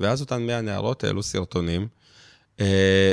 ואז 0.00 0.20
אותן 0.20 0.46
100 0.46 0.60
נערות 0.60 1.04
העלו 1.04 1.22
סרטונים, 1.22 1.88
אה, 2.60 3.12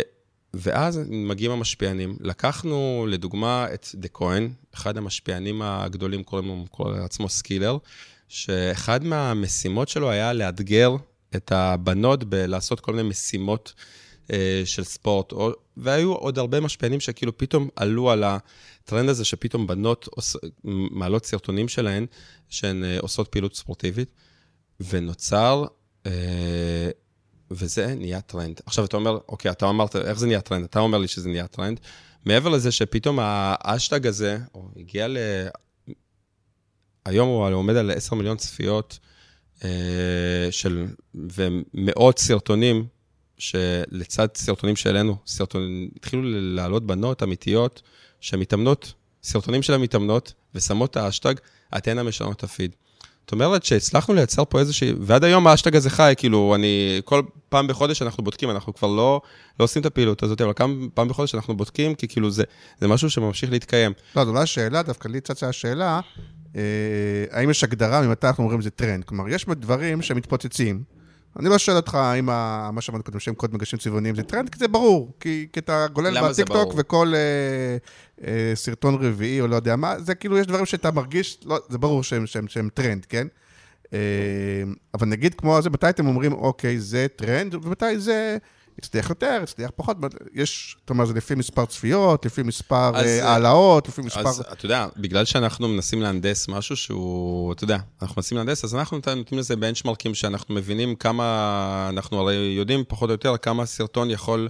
ואז 0.53 1.01
מגיעים 1.09 1.51
המשפיענים. 1.51 2.17
לקחנו 2.19 3.07
לדוגמה 3.09 3.67
עדה 3.73 4.07
כהן, 4.07 4.49
אחד 4.75 4.97
המשפיענים 4.97 5.61
הגדולים, 5.61 6.23
קוראים 6.23 6.47
לו, 6.79 6.91
לעצמו 6.91 7.29
סקילר, 7.29 7.77
שאחד 8.27 9.03
מהמשימות 9.03 9.89
שלו 9.89 10.09
היה 10.09 10.33
לאתגר 10.33 10.95
את 11.35 11.51
הבנות 11.51 12.23
בלעשות 12.23 12.79
כל 12.79 12.91
מיני 12.93 13.09
משימות 13.09 13.73
אה, 14.31 14.61
של 14.65 14.83
ספורט, 14.83 15.31
או, 15.31 15.51
והיו 15.77 16.13
עוד 16.13 16.37
הרבה 16.37 16.59
משפיענים 16.59 16.99
שכאילו 16.99 17.37
פתאום 17.37 17.69
עלו 17.75 18.11
על 18.11 18.23
הטרנד 18.23 19.09
הזה, 19.09 19.25
שפתאום 19.25 19.67
בנות 19.67 20.07
עוש, 20.11 20.35
מעלות 20.63 21.25
סרטונים 21.25 21.67
שלהן, 21.67 22.05
שהן 22.49 22.83
אה, 22.83 22.97
עושות 22.99 23.27
פעילות 23.27 23.55
ספורטיבית, 23.55 24.09
ונוצר... 24.89 25.65
אה, 26.05 26.89
וזה 27.51 27.95
נהיה 27.95 28.21
טרנד. 28.21 28.61
עכשיו, 28.65 28.85
אתה 28.85 28.97
אומר, 28.97 29.17
אוקיי, 29.29 29.51
אתה 29.51 29.69
אמרת, 29.69 29.95
איך 29.95 30.19
זה 30.19 30.27
נהיה 30.27 30.41
טרנד? 30.41 30.63
אתה 30.63 30.79
אומר 30.79 30.97
לי 30.97 31.07
שזה 31.07 31.29
נהיה 31.29 31.47
טרנד. 31.47 31.79
מעבר 32.25 32.49
לזה 32.49 32.71
שפתאום 32.71 33.19
האשטג 33.21 34.07
הזה, 34.07 34.37
או 34.55 34.67
הגיע 34.77 35.07
ל... 35.07 35.17
היום 37.05 37.29
הוא 37.29 37.53
עומד 37.53 37.75
על 37.75 37.91
10 37.91 38.15
מיליון 38.15 38.37
צפיות 38.37 38.99
אה, 39.63 40.47
של... 40.51 40.85
ומאות 41.15 42.19
סרטונים, 42.19 42.85
שלצד 43.37 44.27
סרטונים 44.35 44.75
שהעלינו, 44.75 45.17
סרטונים, 45.27 45.89
התחילו 45.95 46.21
לעלות 46.25 46.87
בנות 46.87 47.23
אמיתיות 47.23 47.81
שמתאמנות, 48.19 48.93
סרטונים 49.23 49.61
של 49.61 49.73
המתאמנות, 49.73 50.33
ושמות 50.55 50.91
את 50.91 50.97
האשטג, 50.97 51.33
אתנה 51.77 52.03
משנות 52.03 52.37
את 52.37 52.43
הפיד. 52.43 52.75
זאת 53.23 53.31
אומרת 53.31 53.63
שהצלחנו 53.63 54.13
לייצר 54.13 54.45
פה 54.45 54.59
איזושהי, 54.59 54.93
ועד 54.99 55.23
היום 55.23 55.47
האשטג 55.47 55.75
הזה 55.75 55.89
חי, 55.89 56.13
כאילו, 56.17 56.55
אני, 56.55 57.01
כל 57.05 57.21
פעם 57.49 57.67
בחודש 57.67 58.01
אנחנו 58.01 58.23
בודקים, 58.23 58.49
אנחנו 58.49 58.73
כבר 58.73 58.87
לא, 58.87 59.21
לא 59.59 59.63
עושים 59.63 59.81
את 59.81 59.85
הפעילות 59.85 60.23
הזאת, 60.23 60.41
אבל 60.41 60.53
כמה 60.55 60.73
פעם 60.93 61.07
בחודש 61.07 61.35
אנחנו 61.35 61.57
בודקים, 61.57 61.95
כי 61.95 62.07
כאילו 62.07 62.31
זה, 62.31 62.43
זה 62.79 62.87
משהו 62.87 63.09
שממשיך 63.09 63.51
להתקיים. 63.51 63.91
לא, 64.15 64.21
אז 64.21 64.27
אולי 64.27 64.41
השאלה, 64.41 64.83
דווקא 64.83 65.07
לי 65.07 65.21
צצה 65.21 65.49
השאלה, 65.49 65.99
אה, 66.55 66.61
האם 67.31 67.49
יש 67.49 67.63
הגדרה 67.63 68.01
ממתי 68.01 68.27
אנחנו 68.27 68.43
אומרים 68.43 68.61
זה 68.61 68.69
טרנד? 68.69 69.03
כלומר, 69.03 69.29
יש 69.29 69.45
דברים 69.45 70.01
שמתפוצצים. 70.01 70.83
אני 71.39 71.49
לא 71.49 71.57
שואל 71.57 71.77
אותך 71.77 71.97
אם 72.19 72.29
ה- 72.29 72.69
מה 72.73 72.81
שאמרנו 72.81 73.03
קודם, 73.03 73.19
שהם 73.19 73.33
קוד 73.35 73.53
מגשים 73.53 73.79
צבעוניים 73.79 74.15
זה 74.15 74.23
טרנד, 74.23 74.49
כי 74.49 74.59
זה 74.59 74.67
ברור. 74.67 75.11
כי, 75.19 75.47
כי 75.53 75.59
אתה 75.59 75.85
גולל 75.93 76.17
בטיקטוק? 76.29 76.73
וכל 76.77 77.13
אה, 77.15 77.77
אה, 78.27 78.51
סרטון 78.55 78.95
רביעי 78.95 79.41
או 79.41 79.47
לא 79.47 79.55
יודע 79.55 79.75
מה, 79.75 79.99
זה 79.99 80.15
כאילו, 80.15 80.37
יש 80.37 80.47
דברים 80.47 80.65
שאתה 80.65 80.91
מרגיש, 80.91 81.39
לא, 81.45 81.59
זה 81.69 81.77
ברור 81.77 82.03
שהם, 82.03 82.25
שהם, 82.27 82.47
שהם 82.47 82.69
טרנד, 82.73 83.05
כן? 83.05 83.27
אה, 83.93 83.99
אבל 84.93 85.07
נגיד 85.07 85.33
כמו 85.35 85.61
זה, 85.61 85.69
מתי 85.69 85.89
אתם 85.89 86.07
אומרים, 86.07 86.33
אוקיי, 86.33 86.79
זה 86.79 87.07
טרנד, 87.15 87.55
ומתי 87.55 87.99
זה 87.99 88.37
הצליח 88.79 89.09
יותר, 89.09 89.39
הצליח 89.43 89.71
פחות, 89.75 89.97
יש, 90.33 90.75
אתה 90.85 90.93
אומר, 90.93 91.05
זה 91.05 91.13
לפי 91.13 91.35
מספר 91.35 91.65
צפיות, 91.65 92.25
לפי 92.25 92.43
מספר 92.43 92.91
אז, 92.95 93.05
אה, 93.05 93.29
העלאות, 93.29 93.87
לפי 93.87 94.01
מספר... 94.01 94.29
אז 94.29 94.43
אתה 94.51 94.65
יודע, 94.65 94.87
בגלל 94.97 95.25
שאנחנו 95.25 95.67
מנסים 95.67 96.01
להנדס 96.01 96.47
משהו 96.47 96.75
שהוא, 96.75 97.53
אתה 97.53 97.63
יודע, 97.63 97.77
אנחנו 98.01 98.15
מנסים 98.17 98.37
להנדס, 98.37 98.63
אז 98.63 98.75
אנחנו 98.75 98.97
נותנים 98.97 99.39
לזה 99.39 99.55
benchmarks 99.55 100.15
שאנחנו 100.15 100.55
מבינים 100.55 100.95
כמה, 100.95 101.89
אנחנו 101.89 102.19
הרי 102.19 102.35
יודעים 102.35 102.83
פחות 102.87 103.09
או 103.09 103.13
יותר 103.13 103.37
כמה 103.37 103.65
סרטון 103.65 104.09
יכול 104.09 104.49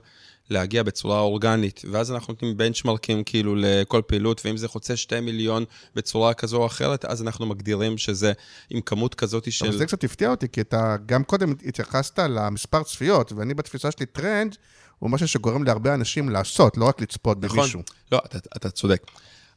להגיע 0.50 0.84
בצורה 0.84 1.20
אורגנית, 1.20 1.82
ואז 1.91 2.12
אנחנו 2.12 2.34
נותנים 2.34 2.58
benchmarks 2.58 3.24
כאילו 3.24 3.56
לכל 3.58 4.02
פעילות, 4.08 4.41
ואם 4.46 4.58
זה 4.58 4.68
חוצה 4.68 4.98
2 4.98 5.26
מיליון 5.26 5.66
בצורה 5.96 6.34
כזו 6.34 6.58
או 6.58 6.66
אחרת, 6.66 7.06
אז 7.06 7.22
אנחנו 7.22 7.46
מגדירים 7.46 7.98
שזה 7.98 8.34
עם 8.70 8.82
כמות 8.82 9.16
כזאת 9.16 9.52
של... 9.52 9.66
אבל 9.66 9.78
זה 9.78 9.86
קצת 9.86 10.04
הפתיע 10.04 10.30
אותי, 10.30 10.48
כי 10.50 10.62
אתה 10.62 10.96
גם 11.06 11.24
קודם 11.24 11.54
התייחסת 11.66 12.20
למספר 12.20 12.84
צפיות, 12.84 13.32
ואני 13.32 13.54
בתפיסה 13.54 13.91
שלי 13.91 14.06
טרנד 14.06 14.56
הוא 15.00 15.10
משהו 15.10 15.28
שגורם 15.28 15.64
להרבה 15.64 15.94
אנשים 15.94 16.30
לעשות, 16.30 16.78
לא 16.78 16.86
רק 16.86 17.02
לצפות 17.02 17.38
נכון. 17.41 17.60
במישהו. 17.60 17.82
לא, 18.12 18.22
אתה, 18.26 18.38
אתה 18.56 18.70
צודק. 18.70 19.04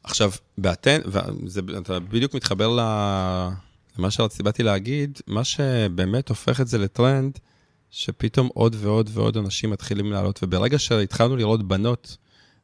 עכשיו, 0.03 0.31
באתן, 0.57 0.99
ואתה 1.05 1.99
בדיוק 1.99 2.33
מתחבר 2.33 2.67
למה 3.97 4.11
שרציתי, 4.11 4.43
באתי 4.43 4.63
להגיד, 4.63 5.19
מה 5.27 5.43
שבאמת 5.43 6.29
הופך 6.29 6.61
את 6.61 6.67
זה 6.67 6.77
לטרנד, 6.77 7.39
שפתאום 7.97 8.49
עוד 8.53 8.75
ועוד 8.79 9.09
ועוד 9.13 9.37
אנשים 9.37 9.69
מתחילים 9.69 10.11
לעלות, 10.11 10.39
וברגע 10.43 10.79
שהתחלנו 10.79 11.35
לראות 11.35 11.67
בנות 11.67 12.17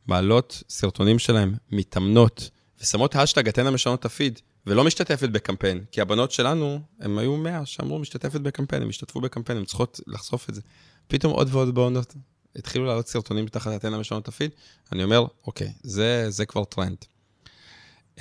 מעלות 0.08 0.64
סרטונים 0.70 1.20
שלהם, 1.20 1.54
מתאמנות, 1.72 2.50
ושמות 2.82 3.16
האשטג 3.16 3.48
אתנה 3.48 3.72
משנות 3.72 4.00
את 4.00 4.06
הפיד, 4.06 4.40
ולא 4.68 4.84
משתתפת 4.84 5.30
בקמפיין, 5.30 5.84
כי 5.92 6.02
הבנות 6.02 6.32
שלנו, 6.32 6.80
הם 7.00 7.18
היו 7.18 7.38
100 7.38 7.66
שאמרו 7.66 8.00
משתתפת 8.00 8.42
בקמפיין, 8.42 8.82
הם 8.82 8.90
השתתפו 8.90 9.22
בקמפיין, 9.22 9.58
הם 9.58 9.66
צריכות 9.66 10.00
לחשוף 10.08 10.50
את 10.50 10.56
זה. 10.56 10.62
פתאום 11.08 11.34
עוד 11.34 11.48
ועוד 11.52 11.76
בנות 11.76 12.16
התחילו 12.56 12.86
לעלות 12.86 13.08
סרטונים 13.08 13.48
תחת 13.48 13.76
אתנה 13.76 13.98
משנות 13.98 14.24
את 14.24 14.28
הפיד, 14.28 14.52
אני 14.92 15.04
אומר, 15.04 15.26
אוקיי, 15.48 15.74
זה, 15.84 16.26
זה 16.30 16.46
כבר 16.46 16.64
טרנד. 16.64 16.98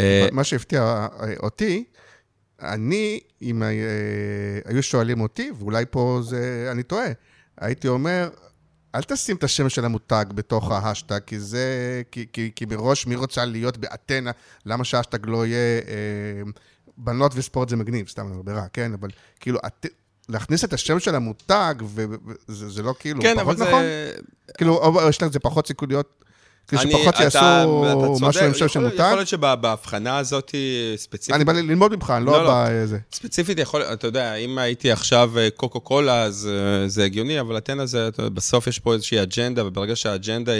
אה, 0.00 0.28
מה 0.32 0.44
שהפתיע 0.44 0.82
אה, 0.82 1.34
אותי, 1.42 1.84
אני, 2.62 3.20
אם 3.42 3.62
אה, 3.62 3.68
היו 4.64 4.82
שואלים 4.82 5.20
אותי, 5.20 5.50
ואולי 5.58 5.84
פה 5.90 6.20
זה, 6.22 6.68
אני 6.72 6.82
טועה, 6.82 7.06
הייתי 7.60 7.88
אומר, 7.88 8.30
אל 8.94 9.02
תשים 9.02 9.36
את 9.36 9.44
השם 9.44 9.68
של 9.68 9.84
המותג 9.84 10.24
בתוך 10.34 10.70
ההשטג, 10.70 11.20
כי 11.26 11.40
זה, 11.40 12.02
כי, 12.10 12.26
כי, 12.32 12.50
כי 12.56 12.64
מראש 12.64 13.06
מי 13.06 13.16
רוצה 13.16 13.44
להיות 13.44 13.76
באתנה, 13.76 14.30
למה 14.66 14.84
שההשטג 14.84 15.26
לא 15.26 15.46
יהיה 15.46 15.80
אה, 15.88 16.50
בנות 16.96 17.32
וספורט 17.34 17.68
זה 17.68 17.76
מגניב, 17.76 18.08
סתם 18.08 18.26
אני 18.26 18.30
אומר 18.30 18.42
ברע, 18.42 18.66
כן? 18.72 18.92
אבל 18.92 19.08
כאילו, 19.40 19.58
את, 19.66 19.86
להכניס 20.28 20.64
את 20.64 20.72
השם 20.72 21.00
של 21.00 21.14
המותג, 21.14 21.74
וזה 22.48 22.82
לא 22.82 22.94
כאילו, 22.98 23.22
כן, 23.22 23.34
פחות 23.34 23.56
אבל 23.56 23.66
נכון? 23.66 23.82
זה... 23.82 24.12
כאילו, 24.58 24.98
יש 25.08 25.22
לזה 25.22 25.38
פחות 25.38 25.66
סיכויות 25.66 26.24
כאילו 26.78 26.92
שפחות 26.92 27.14
אתה- 27.14 27.22
יעשו 27.22 27.38
אתה 27.38 28.06
צודק, 28.06 28.22
משהו 28.28 28.44
עם 28.46 28.54
שם 28.54 28.68
של 28.68 28.86
יכול- 28.94 29.14
להיות 29.16 29.28
שבהבחנה 29.28 30.18
הזאת 30.18 30.54
ספציפית, 30.96 31.34
אני 31.34 31.44
בא 31.44 31.52
ללמוד 31.52 31.94
ממך, 31.96 32.10
אני 32.16 32.24
לא, 32.26 32.32
לא 32.32 32.44
לא. 32.44 32.52
בזה. 32.70 32.98
ספציפית 33.12 33.58
יכול, 33.58 33.82
אתה 33.82 34.06
יודע, 34.06 34.34
אם 34.34 34.58
הייתי 34.58 34.90
עכשיו 34.92 35.38
אה, 35.38 35.48
קוקה 35.56 35.80
קולה, 35.80 36.22
אז 36.22 36.48
אה, 36.52 36.88
זה 36.88 37.04
הגיוני, 37.04 37.40
אבל 37.40 37.58
אתנה 37.58 37.86
זה, 37.86 38.08
אתה 38.08 38.20
יודע, 38.20 38.30
בסוף 38.34 38.66
יש 38.66 38.78
פה 38.78 38.94
איזושהי 38.94 39.22
אג'נדה, 39.22 39.66
וברגע 39.66 39.96
שהאג'נדה, 39.96 40.52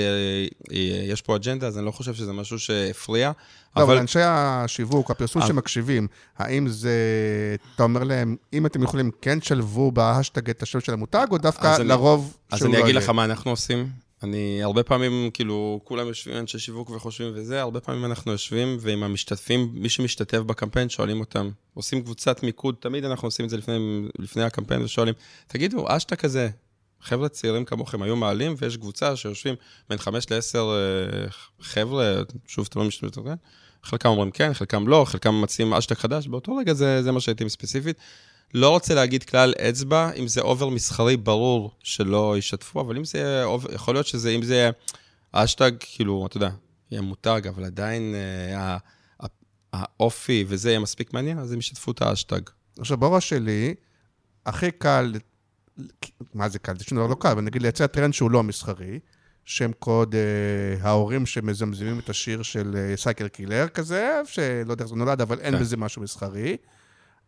יש 1.11 1.23
פה 1.23 1.37
אג'נדה, 1.37 1.67
אז 1.67 1.79
אני 1.79 1.87
לא 1.87 1.91
חושב 1.91 2.15
שזה 2.15 2.33
משהו 2.33 2.59
שהפריע. 2.59 3.33
לא, 3.77 3.83
אבל 3.83 3.99
אנשי 3.99 4.19
השיווק, 4.23 5.11
הפרסום 5.11 5.43
אבל- 5.43 5.49
שמקשיבים, 5.51 6.07
האם 6.39 6.69
זה, 6.69 6.93
אתה 7.75 7.83
אומר 7.83 8.05
להם, 8.05 8.37
אם 8.53 8.67
אתם 8.67 8.83
יכולים, 8.83 9.11
כן 9.23 9.39
תשלבו 9.39 9.93
בהשטג 9.93 10.51
את 10.51 10.63
השם 10.63 10.81
של 10.81 10.93
המותג, 10.93 11.27
או 11.31 11.39
דווקא 11.39 11.67
אז 11.67 11.81
לרוב 11.81 12.37
אז 12.51 12.59
שהוא 12.59 12.69
אני 12.71 12.79
לא 12.79 12.85
אגיד? 12.85 12.95
לך 12.95 13.09
מה 13.09 13.25
אנחנו 13.25 13.51
עושים. 13.51 13.89
אני 14.23 14.63
הרבה 14.63 14.83
פעמים, 14.83 15.31
כאילו, 15.35 15.81
כולם 15.85 16.07
יושבים, 16.07 16.37
אנשי 16.37 16.59
שיווק 16.59 16.91
וחושבים 16.91 17.33
וזה, 17.35 17.61
הרבה 17.61 17.81
פעמים 17.81 18.05
אנחנו 18.05 18.33
יושבים 18.33 18.77
ועם 18.81 19.03
המשתתפים, 19.03 19.71
מי 19.73 19.89
שמשתתף 19.89 20.39
בקמפיין, 20.39 20.89
שואלים 20.89 21.21
אותם, 21.21 21.51
עושים 21.75 22.03
קבוצת 22.03 22.43
מיקוד, 22.43 22.75
תמיד 22.81 23.05
אנחנו 23.05 23.29
עושים 23.29 23.45
את 23.45 23.51
זה 23.51 23.57
לפני, 23.57 24.09
לפני 24.19 24.43
הקמפיין 24.43 24.83
ושואלים, 24.83 25.15
תגידו, 25.47 25.85
אשטה 25.89 26.17
כזה, 26.17 26.49
חבר'ה 27.01 27.29
צעירים 27.29 27.65
כמוכם 27.65 28.03
היו 28.03 28.17
מעלים, 28.17 28.55
ויש 28.59 28.77
קבוצה 28.77 29.17
שיושבים 29.17 29.55
בין 29.89 29.99
חמש 29.99 30.31
לעשר 30.31 30.73
אה, 30.73 31.29
חבר'ה, 31.61 32.15
שוב, 32.47 32.67
אתה 32.71 32.79
לא 32.79 32.85
כן? 33.25 33.35
חלקם 33.83 34.09
אומרים 34.09 34.31
כן, 34.31 34.55
חלקם 34.55 34.89
לא, 34.89 35.05
חלקם 35.09 35.43
מציעים 35.43 35.75
אשטג 35.75 35.95
חדש, 35.95 36.27
באותו 36.27 36.57
רגע 36.57 36.75
זה, 36.75 37.03
זה 37.03 37.13
מה 37.13 37.21
שהייתי 37.21 37.51
ספציפית. 37.51 37.97
לא 38.55 38.71
רוצה 38.71 38.95
להגיד 38.95 39.25
כלל 39.25 39.55
אצבע, 39.69 40.11
אם 40.13 40.29
זה 40.29 40.41
over 40.41 40.69
מסחרי, 40.69 41.17
ברור 41.17 41.71
שלא 41.83 42.35
ישתפו, 42.39 42.81
אבל 42.81 42.97
אם 42.97 43.05
זה 43.05 43.45
יכול 43.73 43.95
להיות 43.95 44.07
שזה, 44.07 44.31
אם 44.31 44.43
זה 44.43 44.71
אשטג, 45.33 45.73
כאילו, 45.81 46.27
אתה 46.27 46.37
יודע, 46.37 46.51
יהיה 46.91 47.03
מותג, 47.03 47.43
אבל 47.49 47.65
עדיין 47.65 48.15
אה, 48.15 48.77
האופי 49.73 50.45
וזה 50.49 50.69
יהיה 50.71 50.79
מספיק 50.79 51.15
מעניין, 51.15 51.39
אז 51.39 51.53
הם 51.53 51.59
ישתפו 51.59 51.91
את 51.91 52.03
האשטג. 52.03 52.41
עכשיו, 52.79 52.97
בראש 52.97 53.29
שלי, 53.29 53.75
הכי 54.47 54.71
קל, 54.71 55.15
מה 56.35 56.49
זה 56.49 56.59
קל? 56.59 56.79
זה 56.79 56.85
שום 56.85 56.99
דבר 56.99 57.07
לא 57.07 57.15
קל, 57.15 57.29
אבל 57.29 57.43
נגיד 57.43 57.63
לייצר 57.63 57.87
טרנד 57.87 58.15
שהוא 58.15 58.31
לא 58.31 58.43
מסחרי, 58.43 58.99
שם 59.45 59.73
קוד 59.73 60.15
אה, 60.15 60.89
ההורים 60.89 61.27
שמזמזמים 61.27 61.99
את 61.99 62.09
השיר 62.09 62.43
של 62.43 62.77
אה, 62.77 62.97
psycho 62.97 63.29
killer 63.29 63.69
כזה, 63.69 64.21
שלא 64.25 64.73
יודע 64.73 64.85
איך 64.85 64.91
זה 64.91 64.97
נולד, 64.97 65.21
אבל 65.21 65.41
אין 65.41 65.55
כן. 65.55 65.61
בזה 65.61 65.77
משהו 65.77 66.03
מסחרי. 66.03 66.57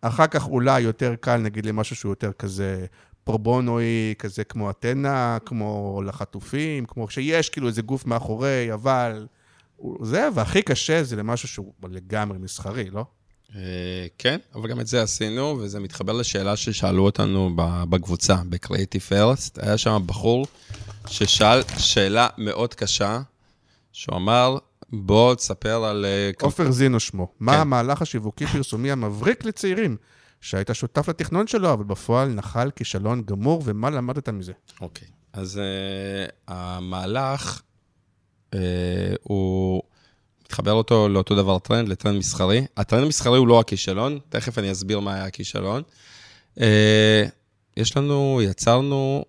אחר 0.08 0.26
כך 0.26 0.48
אולי 0.48 0.80
יותר 0.80 1.14
קל, 1.20 1.36
נגיד, 1.36 1.66
למשהו 1.66 1.96
שהוא 1.96 2.12
יותר 2.12 2.32
כזה 2.32 2.86
פרו-בונואי, 3.24 4.14
כזה 4.18 4.44
כמו 4.44 4.70
אתנה, 4.70 5.38
כמו 5.46 6.02
לחטופים, 6.06 6.86
כמו 6.86 7.08
שיש 7.08 7.48
כאילו 7.48 7.68
איזה 7.68 7.82
גוף 7.82 8.06
מאחורי, 8.06 8.72
אבל... 8.74 9.26
זה, 10.02 10.28
והכי 10.34 10.62
קשה 10.62 11.02
זה 11.02 11.16
למשהו 11.16 11.48
שהוא 11.48 11.72
לגמרי 11.90 12.38
מסחרי, 12.38 12.90
לא? 12.90 13.04
אה, 13.56 14.06
כן, 14.18 14.38
אבל 14.54 14.70
גם 14.70 14.80
את 14.80 14.86
זה 14.86 15.02
עשינו, 15.02 15.58
וזה 15.60 15.80
מתחבר 15.80 16.12
לשאלה 16.12 16.56
ששאלו 16.56 17.04
אותנו 17.04 17.50
בקבוצה, 17.88 18.36
ב-Creative 18.48 19.12
First. 19.12 19.62
היה 19.62 19.78
שם 19.78 20.02
בחור 20.06 20.46
ששאל 21.06 21.62
שאלה 21.78 22.28
מאוד 22.38 22.74
קשה, 22.74 23.20
שהוא 23.92 24.16
אמר, 24.16 24.56
בוא 25.02 25.34
תספר 25.34 25.84
על... 25.84 26.04
אה, 26.04 26.30
עופר 26.42 26.70
זינו 26.70 27.00
שמו. 27.00 27.28
מה 27.40 27.52
כן. 27.52 27.58
המהלך 27.58 28.02
השיווקי-פרסומי 28.02 28.90
המבריק 28.90 29.44
לצעירים, 29.44 29.96
שהיית 30.40 30.70
שותף 30.72 31.08
לתכנון 31.08 31.46
שלו, 31.46 31.72
אבל 31.72 31.84
בפועל 31.84 32.28
נחל 32.28 32.70
כישלון 32.76 33.22
גמור, 33.22 33.62
ומה 33.64 33.90
למדת 33.90 34.28
מזה? 34.28 34.52
אוקיי. 34.80 35.08
אז 35.32 35.60
uh, 35.60 36.32
המהלך, 36.48 37.62
uh, 38.50 38.56
הוא 39.22 39.82
מתחבר 40.44 40.72
אותו 40.72 41.08
לאותו 41.08 41.36
דבר 41.36 41.58
טרנד, 41.58 41.88
לטרנד 41.88 42.18
מסחרי. 42.18 42.66
הטרנד 42.76 43.04
המסחרי 43.04 43.38
הוא 43.38 43.48
לא 43.48 43.60
הכישלון, 43.60 44.18
תכף 44.28 44.58
אני 44.58 44.72
אסביר 44.72 45.00
מה 45.00 45.14
היה 45.14 45.24
הכישלון. 45.24 45.82
יש 47.76 47.96
לנו, 47.96 48.40
יצרנו. 48.42 49.24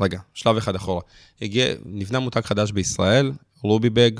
רגע, 0.00 0.20
שלב 0.34 0.56
אחד 0.56 0.74
אחורה. 0.74 1.00
הגיע, 1.42 1.66
נבנה 1.84 2.18
מותג 2.18 2.40
חדש 2.40 2.72
בישראל, 2.72 3.32
רובי 3.62 3.90
ביי, 3.90 4.10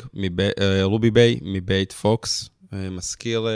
רובי 0.83 1.11
ביי 1.11 1.39
מבית 1.43 1.93
פוקס, 1.93 2.51
אה, 2.73 2.91
מזכיר, 2.91 3.49
אה, 3.49 3.53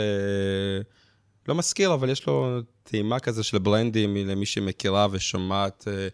לא 1.47 1.55
מזכיר, 1.55 1.93
אבל 1.93 2.09
יש 2.09 2.27
לו 2.27 2.61
טעימה 2.83 3.19
כזה 3.19 3.43
של 3.43 3.57
brand-ים, 3.57 4.15
למי 4.15 4.45
שמכירה 4.45 5.07
ושומעת. 5.11 5.87
אה, 5.87 6.07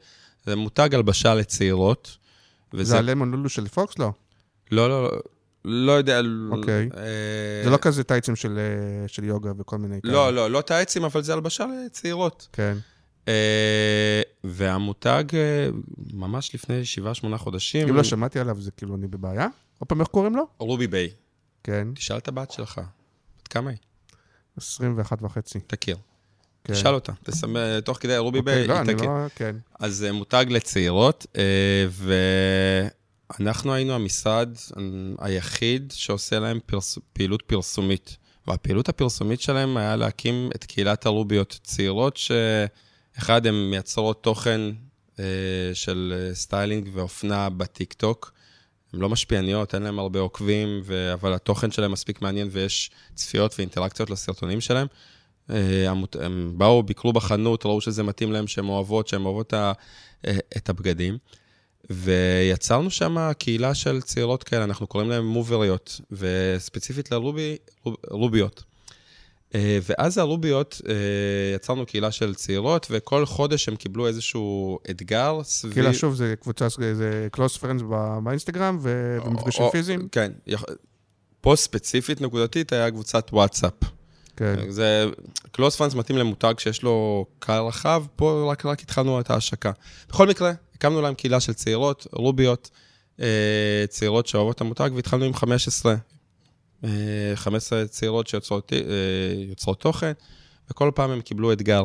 זה 0.45 0.55
מותג 0.55 0.95
הלבשה 0.95 1.33
לצעירות. 1.33 2.17
זה 2.81 2.97
הלמון 2.97 3.31
לולו 3.31 3.49
של 3.49 3.67
פוקס? 3.67 3.99
לא. 3.99 4.11
לא, 4.71 4.89
לא, 4.89 5.03
לא, 5.03 5.11
לא 5.65 5.91
יודע. 5.91 6.21
אוקיי. 6.51 6.89
אה, 6.97 7.63
זה 7.63 7.69
לא 7.69 7.77
כזה 7.77 8.03
טייצים 8.03 8.35
של, 8.35 8.59
אה, 9.19 9.25
יוגה 9.25 9.51
וכל 9.57 9.77
מיני 9.77 9.99
לא, 10.03 10.33
לא, 10.33 10.51
לא 10.51 10.61
טייצים, 10.61 11.03
אבל 11.03 11.23
זה 11.23 11.33
הלבשה 11.33 11.65
לצעירות. 11.85 12.47
כן. 12.53 12.77
אה, 13.27 14.21
והמותג, 14.43 15.23
אה, 15.33 15.67
ממש 16.13 16.55
לפני 16.55 16.81
7-8 17.33 17.37
חודשים, 17.37 17.89
אם 17.89 17.95
לא 17.95 18.03
שמעתי 18.03 18.39
עליו, 18.39 18.61
זה 18.61 18.71
כאילו 18.71 18.95
אני 18.95 19.07
בבעיה? 19.07 19.47
עוד 19.79 19.87
פעם, 19.87 19.99
איך 19.99 20.07
קוראים 20.07 20.35
לו? 20.35 20.47
רובי 20.57 20.87
ביי. 20.87 21.09
כן, 21.63 21.87
תשאל 21.95 22.17
את 22.17 22.27
הבת 22.27 22.51
שלך, 22.51 22.81
בת 23.39 23.47
כמה 23.47 23.69
היא? 23.69 23.77
21 24.57 25.23
וחצי. 25.23 25.59
תכיר. 25.59 25.97
כן. 26.63 26.73
תשאל 26.73 26.93
אותה, 26.93 27.11
תסמא, 27.23 27.79
תוך 27.79 27.97
כדי 27.97 28.17
רובי 28.17 28.39
אוקיי, 28.39 28.55
ביי, 28.55 28.67
לא, 28.67 28.73
היא 28.73 28.95
תכיר. 28.95 29.09
לא... 29.09 29.27
כן. 29.35 29.55
אז 29.79 29.95
זה 29.95 30.11
מותג 30.11 30.45
לצעירות, 30.49 31.25
אה, 31.37 31.85
ואנחנו 33.39 33.73
היינו 33.73 33.93
המשרד 33.93 34.49
היחיד 35.19 35.93
שעושה 35.95 36.39
להם 36.39 36.59
פרס... 36.65 36.97
פעילות 37.13 37.41
פרסומית. 37.41 38.17
והפעילות 38.47 38.89
הפרסומית 38.89 39.41
שלהם 39.41 39.77
היה 39.77 39.95
להקים 39.95 40.49
את 40.55 40.63
קהילת 40.63 41.05
הרוביות 41.05 41.59
צעירות, 41.63 42.17
שאחד, 43.15 43.45
הן 43.47 43.53
מייצרות 43.69 44.23
תוכן 44.23 44.61
אה, 45.19 45.25
של 45.73 46.13
אה, 46.15 46.35
סטיילינג 46.35 46.89
ואופנה 46.93 47.49
בטיקטוק. 47.49 48.31
הן 48.93 48.99
לא 48.99 49.09
משפיעניות, 49.09 49.75
אין 49.75 49.83
להן 49.83 49.99
הרבה 49.99 50.19
עוקבים, 50.19 50.81
ו... 50.83 51.13
אבל 51.13 51.33
התוכן 51.33 51.71
שלהם 51.71 51.91
מספיק 51.91 52.21
מעניין 52.21 52.47
ויש 52.51 52.91
צפיות 53.15 53.55
ואינטראקציות 53.57 54.09
לסרטונים 54.09 54.61
שלהם. 54.61 54.87
אה, 55.49 55.93
הם 56.21 56.53
באו, 56.57 56.83
ביקרו 56.83 57.13
בחנות, 57.13 57.65
ראו 57.65 57.81
שזה 57.81 58.03
מתאים 58.03 58.31
להם, 58.31 58.47
שהן 58.47 58.65
אוהבות, 58.65 59.07
שהן 59.07 59.25
אוהבות 59.25 59.53
אה, 59.53 59.71
את 60.57 60.69
הבגדים. 60.69 61.17
ויצרנו 61.89 62.89
שם 62.89 63.31
קהילה 63.39 63.75
של 63.75 64.01
צעירות 64.01 64.43
כאלה, 64.43 64.63
אנחנו 64.63 64.87
קוראים 64.87 65.09
להן 65.09 65.23
מובריות, 65.23 66.01
וספציפית 66.11 67.11
לרובי, 67.11 67.57
רוב- 67.85 67.95
רוביות. 68.09 68.63
אה, 69.55 69.79
ואז 69.89 70.17
הרוביות, 70.17 70.81
אה, 70.89 70.93
יצרנו 71.55 71.85
קהילה 71.85 72.11
של 72.11 72.35
צעירות, 72.35 72.87
וכל 72.89 73.25
חודש 73.25 73.67
הם 73.67 73.75
קיבלו 73.75 74.07
איזשהו 74.07 74.79
אתגר 74.89 75.39
סביב... 75.43 75.73
קהילה, 75.73 75.93
שוב, 75.93 76.15
זה 76.15 76.33
קבוצה, 76.41 76.67
זה 76.69 77.27
close 77.35 77.61
friends 77.61 77.83
באינסטגרם 78.23 78.79
ומפגשים 78.81 79.65
פיזיים. 79.71 80.07
כן. 80.11 80.31
פה 81.41 81.55
ספציפית 81.55 82.21
נקודתית 82.21 82.73
היה 82.73 82.91
קבוצת 82.91 83.29
וואטסאפ. 83.31 83.73
כן. 84.35 84.55
זה, 84.69 85.05
קלוס 85.51 85.75
פאנס 85.75 85.93
מתאים 85.95 86.17
למותג 86.17 86.53
שיש 86.57 86.83
לו 86.83 87.25
קהל 87.39 87.63
רחב, 87.63 88.03
פה 88.15 88.49
רק, 88.51 88.65
רק 88.65 88.81
התחלנו 88.81 89.19
את 89.19 89.29
ההשקה. 89.29 89.71
בכל 90.09 90.27
מקרה, 90.27 90.51
הקמנו 90.75 91.01
להם 91.01 91.13
קהילה 91.13 91.39
של 91.39 91.53
צעירות, 91.53 92.07
רוביות, 92.11 92.69
אה, 93.19 93.85
צעירות 93.89 94.27
שאוהבות 94.27 94.55
את 94.55 94.61
המותג, 94.61 94.89
והתחלנו 94.95 95.25
עם 95.25 95.33
15. 95.33 95.95
אה, 96.83 96.89
15 97.35 97.87
צעירות 97.87 98.27
שיוצרות 98.27 98.73
אה, 98.73 99.73
תוכן, 99.79 100.11
וכל 100.71 100.91
פעם 100.95 101.11
הם 101.11 101.21
קיבלו 101.21 101.53
אתגר. 101.53 101.83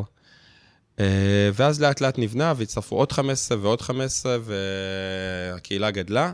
אה, 0.99 1.05
ואז 1.53 1.81
לאט 1.81 2.01
לאט 2.01 2.19
נבנה, 2.19 2.53
והצטרפו 2.57 2.95
עוד 2.95 3.11
15 3.11 3.57
ועוד 3.61 3.81
15, 3.81 4.37
והקהילה 4.43 5.91
גדלה. 5.91 6.31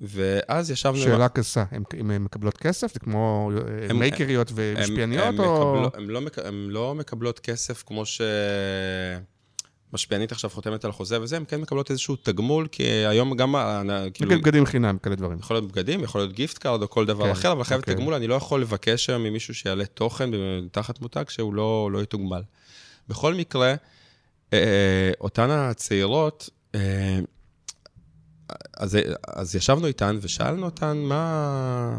ואז 0.00 0.70
ישבנו... 0.70 0.96
שאלה 1.02 1.28
קשה, 1.28 1.64
הם- 1.70 1.82
הן 2.10 2.22
מקבלות 2.22 2.56
כסף? 2.56 2.94
זה 2.94 3.00
כמו 3.00 3.50
אה, 3.56 3.86
הם- 3.90 3.98
מייקריות 3.98 4.50
הם- 4.50 4.56
ומשפיעניות, 4.58 5.24
הם 5.28 5.40
או... 5.40 5.82
מקבלו- 5.86 6.00
הם 6.02 6.10
לא 6.10 6.20
הן 6.44 6.54
לא 6.70 6.94
מקבלות 6.94 7.38
כסף 7.38 7.82
כמו 7.86 8.02
שמשפיענית 9.98 10.32
עכשיו 10.32 10.50
חותמת 10.50 10.84
על 10.84 10.92
חוזה 10.92 11.20
וזה, 11.20 11.36
הן 11.36 11.44
כן 11.48 11.60
מקבלות 11.60 11.90
איזשהו 11.90 12.16
תגמול, 12.16 12.66
כי 12.72 12.82
היום 12.82 13.36
גם, 13.36 13.54
כאילו, 14.14 14.30
נגיד 14.30 14.44
בגדים 14.44 14.66
חינם, 14.66 14.98
כאלה 14.98 15.14
דברים. 15.14 15.38
יכול 15.38 15.56
להיות 15.56 15.72
בגדים, 15.72 16.04
יכול 16.04 16.20
להיות 16.20 16.32
gift 16.32 16.58
card 16.58 16.82
או 16.82 16.90
כל 16.90 17.06
דבר 17.06 17.24
כן, 17.24 17.30
אחר, 17.30 17.52
אבל 17.52 17.64
חייב 17.64 17.80
אוקיי. 17.80 17.94
תגמול, 17.94 18.14
אני 18.14 18.26
לא 18.26 18.34
יכול 18.34 18.60
לבקש 18.60 19.10
היום 19.10 19.22
ממישהו 19.22 19.54
שיעלה 19.54 19.86
תוכן 19.86 20.30
תחת 20.72 21.00
מותג 21.00 21.24
שהוא 21.28 21.54
לא 21.54 21.88
לא 21.92 22.02
יתוגמל. 22.02 22.42
בכל 23.08 23.34
מקרה, 23.34 23.74
אה, 24.52 25.10
אותן 25.20 25.50
הצעירות, 25.50 26.50
אה, 26.74 27.18
אז, 28.76 28.98
אז 29.26 29.56
ישבנו 29.56 29.86
איתן 29.86 30.18
ושאלנו 30.20 30.64
אותן, 30.64 30.96
מה... 30.96 31.98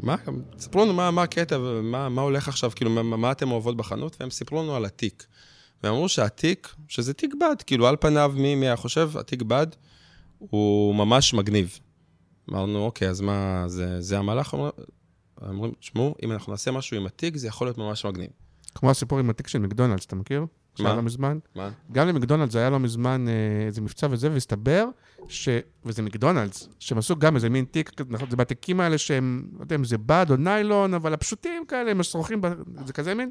מה, 0.00 0.16
ספרו 0.58 0.84
לנו 0.84 0.92
מה, 0.92 1.10
מה 1.10 1.22
הקטע, 1.22 1.58
מה, 1.82 2.08
מה 2.08 2.22
הולך 2.22 2.48
עכשיו, 2.48 2.70
כאילו, 2.74 2.90
מה, 2.90 3.02
מה 3.16 3.32
אתם 3.32 3.50
אוהבות 3.50 3.76
בחנות, 3.76 4.16
והם 4.20 4.30
סיפרו 4.30 4.62
לנו 4.62 4.76
על 4.76 4.84
התיק. 4.84 5.26
והם 5.82 5.92
אמרו 5.94 6.08
שהתיק, 6.08 6.68
שזה 6.88 7.14
תיק 7.14 7.34
בד, 7.40 7.56
כאילו, 7.66 7.86
על 7.86 7.96
פניו, 8.00 8.32
מי, 8.36 8.54
מי 8.54 8.66
היה 8.66 8.76
חושב, 8.76 9.10
התיק 9.18 9.42
בד 9.42 9.66
הוא 10.38 10.94
ממש 10.94 11.34
מגניב. 11.34 11.78
אמרנו, 12.50 12.84
אוקיי, 12.84 13.08
אז 13.08 13.20
מה, 13.20 13.64
זה, 13.66 14.00
זה 14.00 14.18
המהלך? 14.18 14.54
אמרו- 15.48 15.70
תשמעו, 15.80 16.14
אם 16.22 16.32
אנחנו 16.32 16.52
נעשה 16.52 16.70
משהו 16.70 16.96
עם 16.96 17.06
התיק, 17.06 17.36
זה 17.36 17.46
יכול 17.46 17.66
להיות 17.66 17.78
ממש 17.78 18.06
מגניב. 18.06 18.30
כמו 18.74 18.90
הסיפור 18.90 19.18
עם 19.18 19.30
התיק 19.30 19.48
של 19.48 19.58
מקדונלדס, 19.58 20.04
אתה 20.06 20.16
מכיר? 20.16 20.46
שהיה? 20.74 20.94
לא 20.94 21.02
מזמן. 21.02 21.38
מה? 21.54 21.70
גם 21.92 22.08
למקדונלדס 22.08 22.56
היה 22.56 22.70
לא 22.70 22.78
מזמן 22.78 23.28
אה, 23.28 23.32
איזה 23.66 23.80
מבצע 23.80 24.06
וזה, 24.10 24.30
והסתבר 24.32 24.84
ש... 25.28 25.48
וזה 25.84 26.02
מקדונלדס, 26.02 26.68
שהם 26.78 26.98
עשו 26.98 27.16
גם 27.16 27.34
איזה 27.36 27.48
מין 27.50 27.64
תיק, 27.64 27.90
נכון, 28.08 28.30
זה 28.30 28.36
בתיקים 28.36 28.80
האלה 28.80 28.98
שהם, 28.98 29.48
לא 29.58 29.62
יודע 29.62 29.76
אם 29.76 29.84
זה 29.84 29.98
בד 29.98 30.26
או 30.30 30.36
ניילון, 30.36 30.94
אבל 30.94 31.14
הפשוטים 31.14 31.66
כאלה, 31.68 31.90
הם 31.90 32.02
שרוכים, 32.02 32.40
ב- 32.40 32.52
זה 32.86 32.92
כזה 32.92 33.14
מין. 33.14 33.30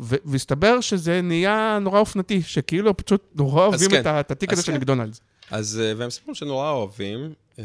והסתבר 0.00 0.80
שזה 0.80 1.20
נהיה 1.22 1.78
נורא 1.80 2.00
אופנתי, 2.00 2.42
שכאילו 2.42 2.96
פשוט 2.96 3.22
נורא 3.34 3.66
אוהבים 3.66 3.90
כן. 3.90 4.02
את 4.20 4.30
התיק 4.30 4.52
הזה 4.52 4.62
של 4.62 4.72
כן. 4.72 4.78
מקדונלדס. 4.78 5.20
אז, 5.50 5.80
אה, 5.84 5.92
והם 5.96 6.10
סיפרו 6.10 6.34
שנורא 6.34 6.70
אוהבים, 6.70 7.32
אה, 7.58 7.64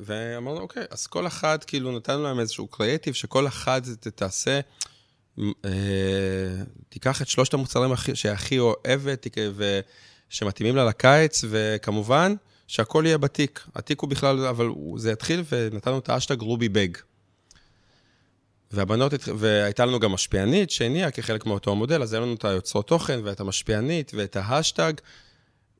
ואמרנו, 0.00 0.60
אוקיי, 0.60 0.82
אז 0.90 1.06
כל 1.06 1.26
אחד, 1.26 1.58
כאילו, 1.66 1.96
נתנו 1.96 2.22
להם 2.22 2.40
איזשהו 2.40 2.66
קריאיטיב, 2.66 3.14
שכל 3.14 3.46
אחד 3.46 3.80
תעשה, 4.14 4.60
אה, 5.38 5.44
תיקח 6.88 7.22
את 7.22 7.28
שלושת 7.28 7.54
המוצרים 7.54 7.92
הכי- 7.92 8.16
שהכי 8.16 8.58
אוהבת, 8.58 9.26
ושמתאימים 10.30 10.76
לה 10.76 10.84
לקיץ, 10.84 11.44
וכמובן, 11.50 12.34
שהכל 12.66 13.02
יהיה 13.06 13.18
בתיק. 13.18 13.66
התיק 13.74 14.00
הוא 14.00 14.10
בכלל, 14.10 14.44
אבל 14.46 14.68
זה 14.96 15.12
יתחיל, 15.12 15.42
ונתנו 15.52 15.98
את 15.98 16.08
האשטג 16.08 16.40
רובי 16.40 16.68
bag. 16.68 16.88
והבנות, 18.70 19.12
והייתה 19.38 19.86
לנו 19.86 20.00
גם 20.00 20.12
משפיענית 20.12 20.70
שהניעה 20.70 21.10
כחלק 21.10 21.46
מאותו 21.46 21.70
המודל, 21.70 22.02
אז 22.02 22.12
היה 22.12 22.22
לנו 22.22 22.34
את 22.34 22.44
היוצרות 22.44 22.88
תוכן, 22.88 23.20
ואת 23.24 23.40
המשפיענית, 23.40 24.12
ואת 24.14 24.36
ההשטג, 24.36 24.92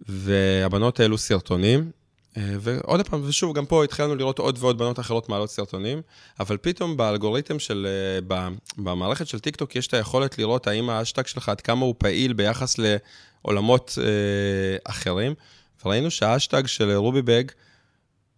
והבנות 0.08 1.00
העלו 1.00 1.18
סרטונים. 1.18 1.90
אה, 2.36 2.54
ועוד 2.60 3.08
פעם, 3.08 3.22
ושוב, 3.24 3.56
גם 3.56 3.66
פה 3.66 3.84
התחלנו 3.84 4.14
לראות 4.14 4.38
עוד 4.38 4.58
ועוד 4.60 4.78
בנות 4.78 5.00
אחרות 5.00 5.28
מעלות 5.28 5.50
סרטונים, 5.50 6.02
אבל 6.40 6.56
פתאום 6.56 6.96
באלגוריתם 6.96 7.58
של, 7.58 7.86
אה, 8.30 8.46
במערכת 8.76 9.26
של 9.26 9.40
טיקטוק 9.40 9.76
יש 9.76 9.86
את 9.86 9.94
היכולת 9.94 10.38
לראות 10.38 10.66
האם 10.66 10.90
האשטג 10.90 11.26
שלך, 11.26 11.48
עד 11.48 11.60
כמה 11.60 11.84
הוא 11.84 11.94
פעיל 11.98 12.32
ביחס 12.32 12.76
לעולמות 12.78 13.98
אה, 13.98 14.76
אחרים, 14.84 15.34
וראינו 15.84 16.10
שהאשטג 16.10 16.66
של 16.66 16.92
רובי 16.92 17.22
bag 17.22 17.44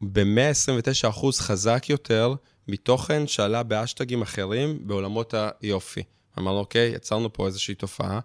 ב-129% 0.00 1.26
חזק 1.38 1.86
יותר 1.88 2.34
מתוכן 2.68 3.26
שעלה 3.26 3.62
בהאשטגים 3.62 4.22
אחרים 4.22 4.78
בעולמות 4.80 5.34
היופי. 5.60 6.02
אמרנו, 6.38 6.58
אוקיי, 6.58 6.92
יצרנו 6.94 7.32
פה 7.32 7.46
איזושהי 7.46 7.74
תופעה. 7.74 8.20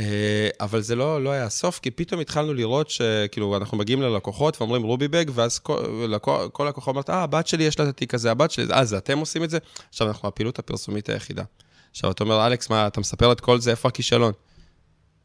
אה, 0.00 0.48
אבל 0.60 0.80
זה 0.80 0.96
לא, 0.96 1.24
לא 1.24 1.30
היה 1.30 1.44
הסוף, 1.44 1.78
כי 1.78 1.90
פתאום 1.90 2.20
התחלנו 2.20 2.54
לראות 2.54 2.90
שכאילו, 2.90 3.56
אנחנו 3.56 3.78
מגיעים 3.78 4.02
ללקוחות 4.02 4.60
ואומרים 4.60 4.82
רובי 4.82 5.08
bag, 5.08 5.24
ואז 5.34 5.58
כל, 5.58 6.06
לקוח, 6.08 6.48
כל 6.52 6.68
לקוחה 6.68 6.90
אומרת, 6.90 7.10
אה, 7.10 7.22
הבת 7.22 7.46
שלי 7.46 7.64
יש 7.64 7.78
לה 7.78 7.84
את 7.84 7.90
התיק 7.90 8.14
הזה, 8.14 8.30
הבת 8.30 8.50
שלי, 8.50 8.72
אה, 8.72 8.84
זה 8.84 8.98
אתם 8.98 9.18
עושים 9.18 9.44
את 9.44 9.50
זה? 9.50 9.58
עכשיו, 9.88 10.08
אנחנו 10.08 10.28
הפעילות 10.28 10.58
הפרסומית 10.58 11.08
היחידה. 11.08 11.42
עכשיו, 11.90 12.10
אתה 12.10 12.24
אומר, 12.24 12.46
אלכס, 12.46 12.70
מה, 12.70 12.86
אתה 12.86 13.00
מספר 13.00 13.32
את 13.32 13.40
כל 13.40 13.60
זה, 13.60 13.70
איפה 13.70 13.88
הכישלון? 13.88 14.32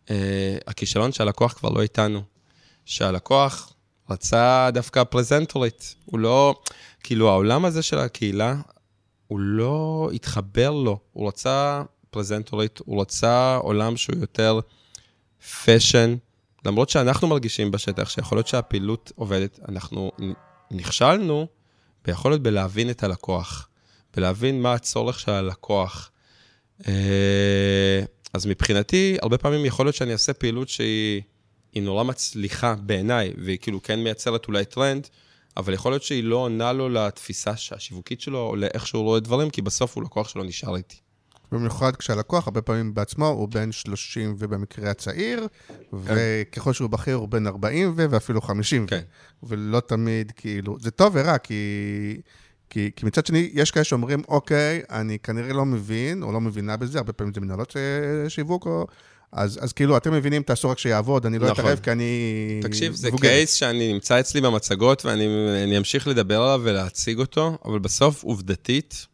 אה, 0.09 0.57
הכישלון 0.67 1.11
שהלקוח 1.11 1.53
כבר 1.53 1.69
לא 1.69 1.81
איתנו. 1.81 2.21
שהלקוח 2.85 3.73
רצה 4.09 4.69
דווקא 4.73 5.03
פרזנטורית. 5.03 5.95
הוא 6.05 6.19
לא, 6.19 6.55
כאילו, 7.03 7.29
העולם 7.29 7.65
הזה 7.65 7.81
של 7.81 7.97
הקהילה, 7.97 8.55
הוא 9.27 9.39
לא 9.39 10.09
התחבר 10.13 10.71
לו. 10.71 10.99
הוא 11.13 11.27
רצה 11.27 11.83
פרזנטורית, 12.09 12.79
הוא 12.85 13.01
רצה 13.01 13.55
עולם 13.55 13.97
שהוא 13.97 14.15
יותר 14.19 14.59
fashion. 15.65 16.15
למרות 16.65 16.89
שאנחנו 16.89 17.27
מרגישים 17.27 17.71
בשטח 17.71 18.09
שיכול 18.09 18.37
להיות 18.37 18.47
שהפעילות 18.47 19.11
עובדת, 19.15 19.59
אנחנו 19.69 20.11
נכשלנו 20.71 21.47
ביכולת 22.05 22.41
בלהבין 22.41 22.89
את 22.89 23.03
הלקוח, 23.03 23.69
בלהבין 24.15 24.61
מה 24.61 24.73
הצורך 24.73 25.19
של 25.19 25.31
הלקוח. 25.31 26.11
אה, 26.87 28.03
אז 28.33 28.45
מבחינתי, 28.45 29.17
הרבה 29.21 29.37
פעמים 29.37 29.65
יכול 29.65 29.85
להיות 29.85 29.95
שאני 29.95 30.13
אעשה 30.13 30.33
פעילות 30.33 30.69
שהיא 30.69 31.21
היא 31.77 31.83
נורא 31.83 32.03
מצליחה 32.03 32.75
בעיניי, 32.75 33.33
והיא 33.37 33.57
כאילו 33.61 33.83
כן 33.83 33.99
מייצרת 33.99 34.47
אולי 34.47 34.65
טרנד, 34.65 35.07
אבל 35.57 35.73
יכול 35.73 35.91
להיות 35.91 36.03
שהיא 36.03 36.23
לא 36.23 36.35
עונה 36.35 36.73
לו 36.73 36.89
לתפיסה 36.89 37.51
השיווקית 37.51 38.21
שלו, 38.21 38.39
או 38.39 38.55
לאיך 38.55 38.87
שהוא 38.87 39.03
רואה 39.03 39.19
דברים, 39.19 39.49
כי 39.49 39.61
בסוף 39.61 39.95
הוא 39.95 40.03
לקוח 40.03 40.29
שלו 40.29 40.43
נשאר 40.43 40.75
איתי. 40.75 40.97
במיוחד 41.51 41.95
כשהלקוח, 41.95 42.47
הרבה 42.47 42.61
פעמים 42.61 42.93
בעצמו, 42.93 43.27
הוא 43.27 43.47
בן 43.49 43.71
30 43.71 44.35
ובמקרה 44.39 44.91
הצעיר, 44.91 45.47
וככל 45.93 46.73
שהוא 46.73 46.89
בכיר 46.89 47.15
הוא 47.15 47.27
בן 47.27 47.47
40 47.47 47.93
ו- 47.95 48.05
ואפילו 48.09 48.41
50. 48.41 48.87
כן. 48.87 49.01
ולא 49.43 49.79
תמיד, 49.79 50.31
כאילו, 50.35 50.77
זה 50.79 50.91
טוב 50.91 51.13
ורע, 51.15 51.37
כי, 51.37 51.53
כי, 52.69 52.91
כי 52.95 53.05
מצד 53.05 53.25
שני, 53.25 53.49
יש 53.53 53.71
כאלה 53.71 53.83
שאומרים, 53.83 54.21
אוקיי, 54.27 54.81
אני 54.89 55.19
כנראה 55.19 55.53
לא 55.53 55.65
מבין, 55.65 56.23
או 56.23 56.31
לא 56.31 56.41
מבינה 56.41 56.77
בזה, 56.77 56.97
הרבה 56.97 57.13
פעמים 57.13 57.33
זה 57.33 57.41
מנהלות 57.41 57.77
אה, 57.77 58.29
שיווק, 58.29 58.65
או... 58.65 58.87
אז, 59.31 59.59
אז 59.61 59.73
כאילו, 59.73 59.97
אתם 59.97 60.13
מבינים, 60.13 60.41
תעשו 60.43 60.69
רק 60.69 60.79
שיעבוד, 60.79 61.25
אני 61.25 61.39
לא 61.39 61.49
נכון. 61.49 61.63
אתערב 61.65 61.79
כי 61.79 61.91
אני... 61.91 62.59
תקשיב, 62.63 62.93
זה 62.93 63.07
מבוגר. 63.07 63.29
קייס 63.29 63.53
שאני 63.53 63.93
נמצא 63.93 64.19
אצלי 64.19 64.41
במצגות, 64.41 65.05
ואני 65.05 65.27
אני 65.63 65.77
אמשיך 65.77 66.07
לדבר 66.07 66.41
עליו 66.41 66.61
ולהציג 66.63 67.19
אותו, 67.19 67.57
אבל 67.65 67.79
בסוף, 67.79 68.23
עובדתית, 68.23 69.07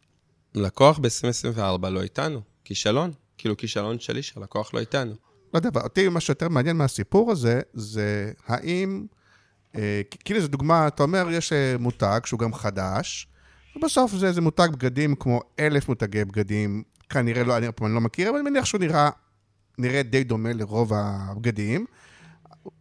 לקוח 0.54 0.98
ב-2024 0.98 1.88
לא 1.88 2.02
איתנו. 2.02 2.40
כישלון. 2.64 3.12
כאילו, 3.38 3.56
כישלון 3.56 3.98
שלי 3.98 4.22
שהלקוח 4.22 4.74
לא 4.74 4.80
איתנו. 4.80 5.14
לא 5.54 5.58
יודע, 5.58 5.80
אותי 5.80 6.08
מה 6.08 6.20
שיותר 6.20 6.48
מעניין 6.48 6.76
מהסיפור 6.76 7.32
הזה, 7.32 7.60
זה 7.74 8.32
האם, 8.46 9.06
אה, 9.76 10.02
כאילו 10.24 10.40
זו 10.40 10.48
דוגמה, 10.48 10.86
אתה 10.86 11.02
אומר, 11.02 11.26
יש 11.30 11.52
אה, 11.52 11.76
מותג 11.78 12.20
שהוא 12.24 12.40
גם 12.40 12.54
חדש, 12.54 13.28
ובסוף 13.76 14.12
זה 14.12 14.26
איזה 14.26 14.40
מותג 14.40 14.68
בגדים 14.72 15.14
כמו 15.14 15.40
אלף 15.58 15.88
מותגי 15.88 16.24
בגדים, 16.24 16.82
כנראה 17.08 17.44
לא, 17.44 17.56
אני, 17.56 17.66
אני 17.82 17.94
לא 17.94 18.00
מכיר, 18.00 18.30
אבל 18.30 18.38
אני 18.38 18.50
מניח 18.50 18.64
שהוא 18.64 18.80
נראה, 18.80 19.10
נראה 19.78 20.02
די 20.02 20.24
דומה 20.24 20.52
לרוב 20.52 20.92
הבגדים, 20.94 21.86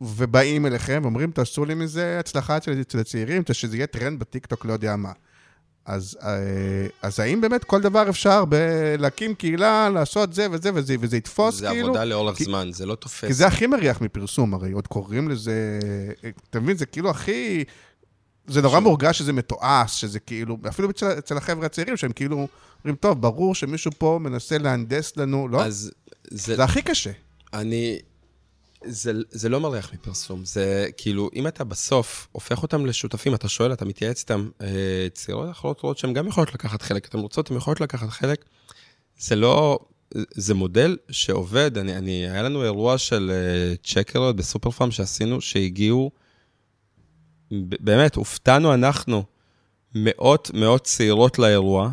ובאים 0.01 0.65
אליכם 0.65 0.99
ואומרים, 1.03 1.31
תעשו 1.31 1.65
לי 1.65 1.73
מזה 1.73 2.19
הצלחה 2.19 2.57
אצל 2.57 2.99
הצעירים, 2.99 3.43
שזה 3.51 3.77
יהיה 3.77 3.87
טרנד 3.87 4.19
בטיקטוק, 4.19 4.65
לא 4.65 4.73
יודע 4.73 4.95
מה. 4.95 5.11
אז, 5.85 6.17
אה, 6.23 6.29
אז 7.01 7.19
האם 7.19 7.41
באמת 7.41 7.63
כל 7.63 7.81
דבר 7.81 8.09
אפשר 8.09 8.45
ב- 8.49 8.55
להקים 8.99 9.35
קהילה, 9.35 9.89
לעשות 9.89 10.33
זה 10.33 10.47
וזה 10.51 10.69
וזה, 10.73 10.95
וזה 10.99 11.17
יתפוס 11.17 11.55
זה 11.55 11.67
כאילו? 11.67 11.87
עבודה 11.87 12.03
לאורך 12.05 12.37
כי- 12.37 12.43
זמן, 12.43 12.69
זה 12.71 12.85
לא 12.85 12.95
תופס. 12.95 13.25
כי 13.27 13.33
זה 13.33 13.47
הכי 13.47 13.67
מריח 13.67 14.01
מפרסום, 14.01 14.53
הרי 14.53 14.71
עוד 14.71 14.87
קוראים 14.87 15.29
לזה... 15.29 15.79
אתה 16.49 16.59
מבין, 16.59 16.77
זה 16.77 16.85
כאילו 16.85 17.09
הכי... 17.09 17.63
זה 18.47 18.61
נורא 18.61 18.79
מורגש 18.79 19.17
שזה 19.19 19.33
מתועש, 19.33 20.01
שזה 20.01 20.19
כאילו, 20.19 20.57
אפילו 20.69 20.89
אצל, 20.89 21.05
אצל 21.17 21.37
החבר'ה 21.37 21.65
הצעירים, 21.65 21.97
שהם 21.97 22.11
כאילו 22.11 22.47
אומרים, 22.83 22.95
טוב, 22.95 23.21
ברור 23.21 23.55
שמישהו 23.55 23.91
פה 23.97 24.19
מנסה 24.21 24.57
להנדס 24.57 25.17
לנו, 25.17 25.47
לא? 25.47 25.65
אז 25.65 25.91
זה... 26.31 26.55
זה 26.55 26.63
הכי 26.63 26.81
קשה. 26.81 27.11
אני... 27.53 27.99
זה, 28.85 29.11
זה 29.31 29.49
לא 29.49 29.59
מריח 29.59 29.93
מפרסום, 29.93 30.45
זה 30.45 30.87
כאילו, 30.97 31.29
אם 31.35 31.47
אתה 31.47 31.63
בסוף 31.63 32.27
הופך 32.31 32.63
אותם 32.63 32.85
לשותפים, 32.85 33.35
אתה 33.35 33.49
שואל, 33.49 33.73
אתה 33.73 33.85
מתייעץ 33.85 34.19
איתם, 34.19 34.49
אה, 34.61 35.07
צעירות 35.13 35.49
אחרות 35.49 35.81
רואות 35.81 35.97
שהן 35.97 36.13
גם 36.13 36.27
יכולות 36.27 36.53
לקחת 36.53 36.81
חלק, 36.81 37.05
אתן 37.05 37.19
רוצות, 37.19 37.51
הן 37.51 37.57
יכולות 37.57 37.81
לקחת 37.81 38.09
חלק. 38.09 38.45
זה 39.17 39.35
לא, 39.35 39.79
זה 40.31 40.53
מודל 40.53 40.97
שעובד, 41.11 41.77
אני, 41.77 41.97
אני, 41.97 42.29
היה 42.29 42.43
לנו 42.43 42.63
אירוע 42.63 42.97
של 42.97 43.31
אה, 43.33 43.75
צ'קריות 43.83 44.35
בסופר 44.35 44.71
פארם 44.71 44.91
שעשינו, 44.91 45.41
שהגיעו, 45.41 46.11
באמת, 47.51 48.15
הופתענו 48.15 48.73
אנחנו, 48.73 49.23
מאות, 49.95 50.51
מאות 50.53 50.83
צעירות 50.83 51.39
לאירוע, 51.39 51.91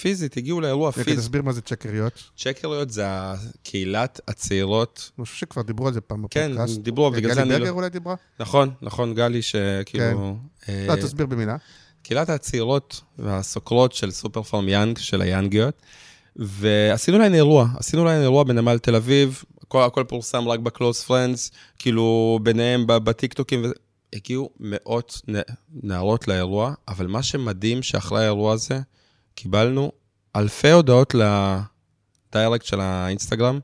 פיזית, 0.00 0.36
הגיעו 0.36 0.60
לאירוע 0.60 0.90
רגע, 0.90 1.04
פיזית. 1.04 1.18
תסביר 1.18 1.42
מה 1.42 1.52
זה 1.52 1.60
צ'קריות. 1.60 2.12
צ'קריות 2.38 2.90
זה 2.90 3.06
קהילת 3.62 4.20
הצעירות 4.28 5.10
אני 5.18 5.24
חושב 5.24 5.36
שכבר 5.36 5.62
דיברו 5.62 5.86
על 5.86 5.94
זה 5.94 6.00
פעם 6.00 6.24
כן, 6.30 6.50
בפודקאסט. 6.52 6.80
דיברו, 6.80 7.10
בגלל 7.10 7.34
זה 7.34 7.40
גלי 7.40 7.42
אני 7.42 7.50
לא... 7.50 7.58
ברגר 7.58 7.72
אולי 7.72 7.88
דיברה? 7.90 8.14
נכון, 8.40 8.70
נכון, 8.82 9.14
גלי, 9.14 9.42
שכאילו... 9.42 10.36
אה, 10.68 10.86
לא, 10.88 10.96
תסביר 10.96 11.26
במילה. 11.26 11.56
קהילת 12.02 12.28
הצעירות 12.28 13.00
והסוקרות 13.18 13.92
של 13.92 14.10
סופר 14.10 14.42
פארם 14.42 14.68
יאנג, 14.68 14.98
של 14.98 15.22
היאנגיות, 15.22 15.82
ועשינו 16.36 17.18
להן 17.18 17.34
אירוע, 17.34 17.68
עשינו 17.76 18.04
להן 18.04 18.22
אירוע 18.22 18.44
בנמל 18.44 18.78
תל 18.78 18.94
אביב, 18.94 19.42
הכל, 19.62 19.82
הכל 19.82 20.04
פורסם 20.08 20.48
רק 20.48 20.60
ב 20.60 20.67
close 20.67 21.04
friends, 21.04 21.50
כאילו 21.78 22.38
ביניהם 22.42 22.84
בטיקטוקים. 22.86 23.64
הגיעו 24.12 24.50
מאות 24.60 25.20
נערות 25.82 26.28
לאירוע, 26.28 26.74
אבל 26.88 27.06
מה 27.06 27.22
שמדהים 27.22 27.82
שאחרי 27.82 28.20
האירוע 28.20 28.52
הזה, 28.52 28.80
קיבלנו 29.34 29.92
אלפי 30.36 30.70
הודעות 30.70 31.14
ל 31.14 31.35
direct 31.35 32.64
של 32.64 32.80
האינסטגרם, 32.80 33.60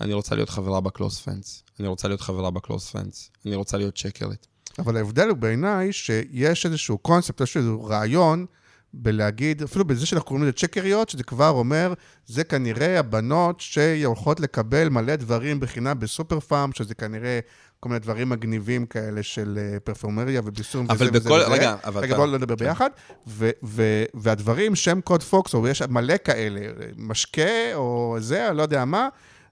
אני 0.00 0.12
רוצה 0.12 0.34
להיות 0.34 0.48
חברה 0.48 0.80
ב 0.80 0.87
close 0.87 1.20
friends, 1.20 1.64
אני 1.80 1.88
רוצה 1.88 2.08
להיות 2.08 2.20
חברה 2.20 2.50
ב 2.50 2.57
close 2.57 2.90
friends, 2.90 3.30
אני 3.46 3.54
רוצה 3.54 3.76
להיות 3.78 3.98
צ'קרית. 3.98 4.46
אבל 4.78 4.96
ההבדל 4.96 5.28
הוא 5.28 5.36
בעיניי 5.36 5.92
שיש 5.92 6.66
איזשהו 6.66 6.98
קונספט, 6.98 7.40
איזשהו 7.40 7.84
רעיון 7.84 8.46
בלהגיד, 8.94 9.62
אפילו 9.62 9.84
בזה 9.84 10.06
שאנחנו 10.06 10.28
קוראים 10.28 10.44
לזה 10.44 10.52
צ'קריות, 10.52 11.08
שזה 11.08 11.24
כבר 11.24 11.48
אומר, 11.48 11.94
זה 12.26 12.44
כנראה 12.44 12.98
הבנות 12.98 13.60
שהולכות 13.60 14.40
לקבל 14.40 14.88
מלא 14.88 15.16
דברים 15.16 15.60
בחינם 15.60 15.98
בסופר 15.98 16.40
פארם, 16.40 16.70
שזה 16.72 16.94
כנראה 16.94 17.40
כל 17.80 17.88
מיני 17.88 17.98
דברים 17.98 18.28
מגניבים 18.28 18.86
כאלה 18.86 19.22
של 19.22 19.58
אה, 19.62 19.80
פרפורמריה 19.80 20.40
וביסום 20.44 20.86
אבל 20.90 21.06
וזה 21.08 21.18
וזה 21.18 21.28
בכל- 21.28 21.34
וזה. 21.46 21.52
רגע, 21.54 21.76
אבל 21.84 22.00
רגע, 22.02 22.16
בואו 22.16 22.26
לא 22.26 22.38
נדבר 22.38 22.54
ביחד. 22.54 22.90
ו- 23.28 23.50
ו- 23.64 24.04
והדברים, 24.14 24.74
שם 24.74 25.00
קוד 25.00 25.22
פוקס, 25.22 25.54
או 25.54 25.68
יש 25.68 25.82
מלא 25.82 26.14
כאלה, 26.24 26.60
משקה 26.96 27.42
או 27.74 28.16
זה, 28.20 28.48
לא 28.54 28.62
יודע 28.62 28.84
מה, 28.84 29.08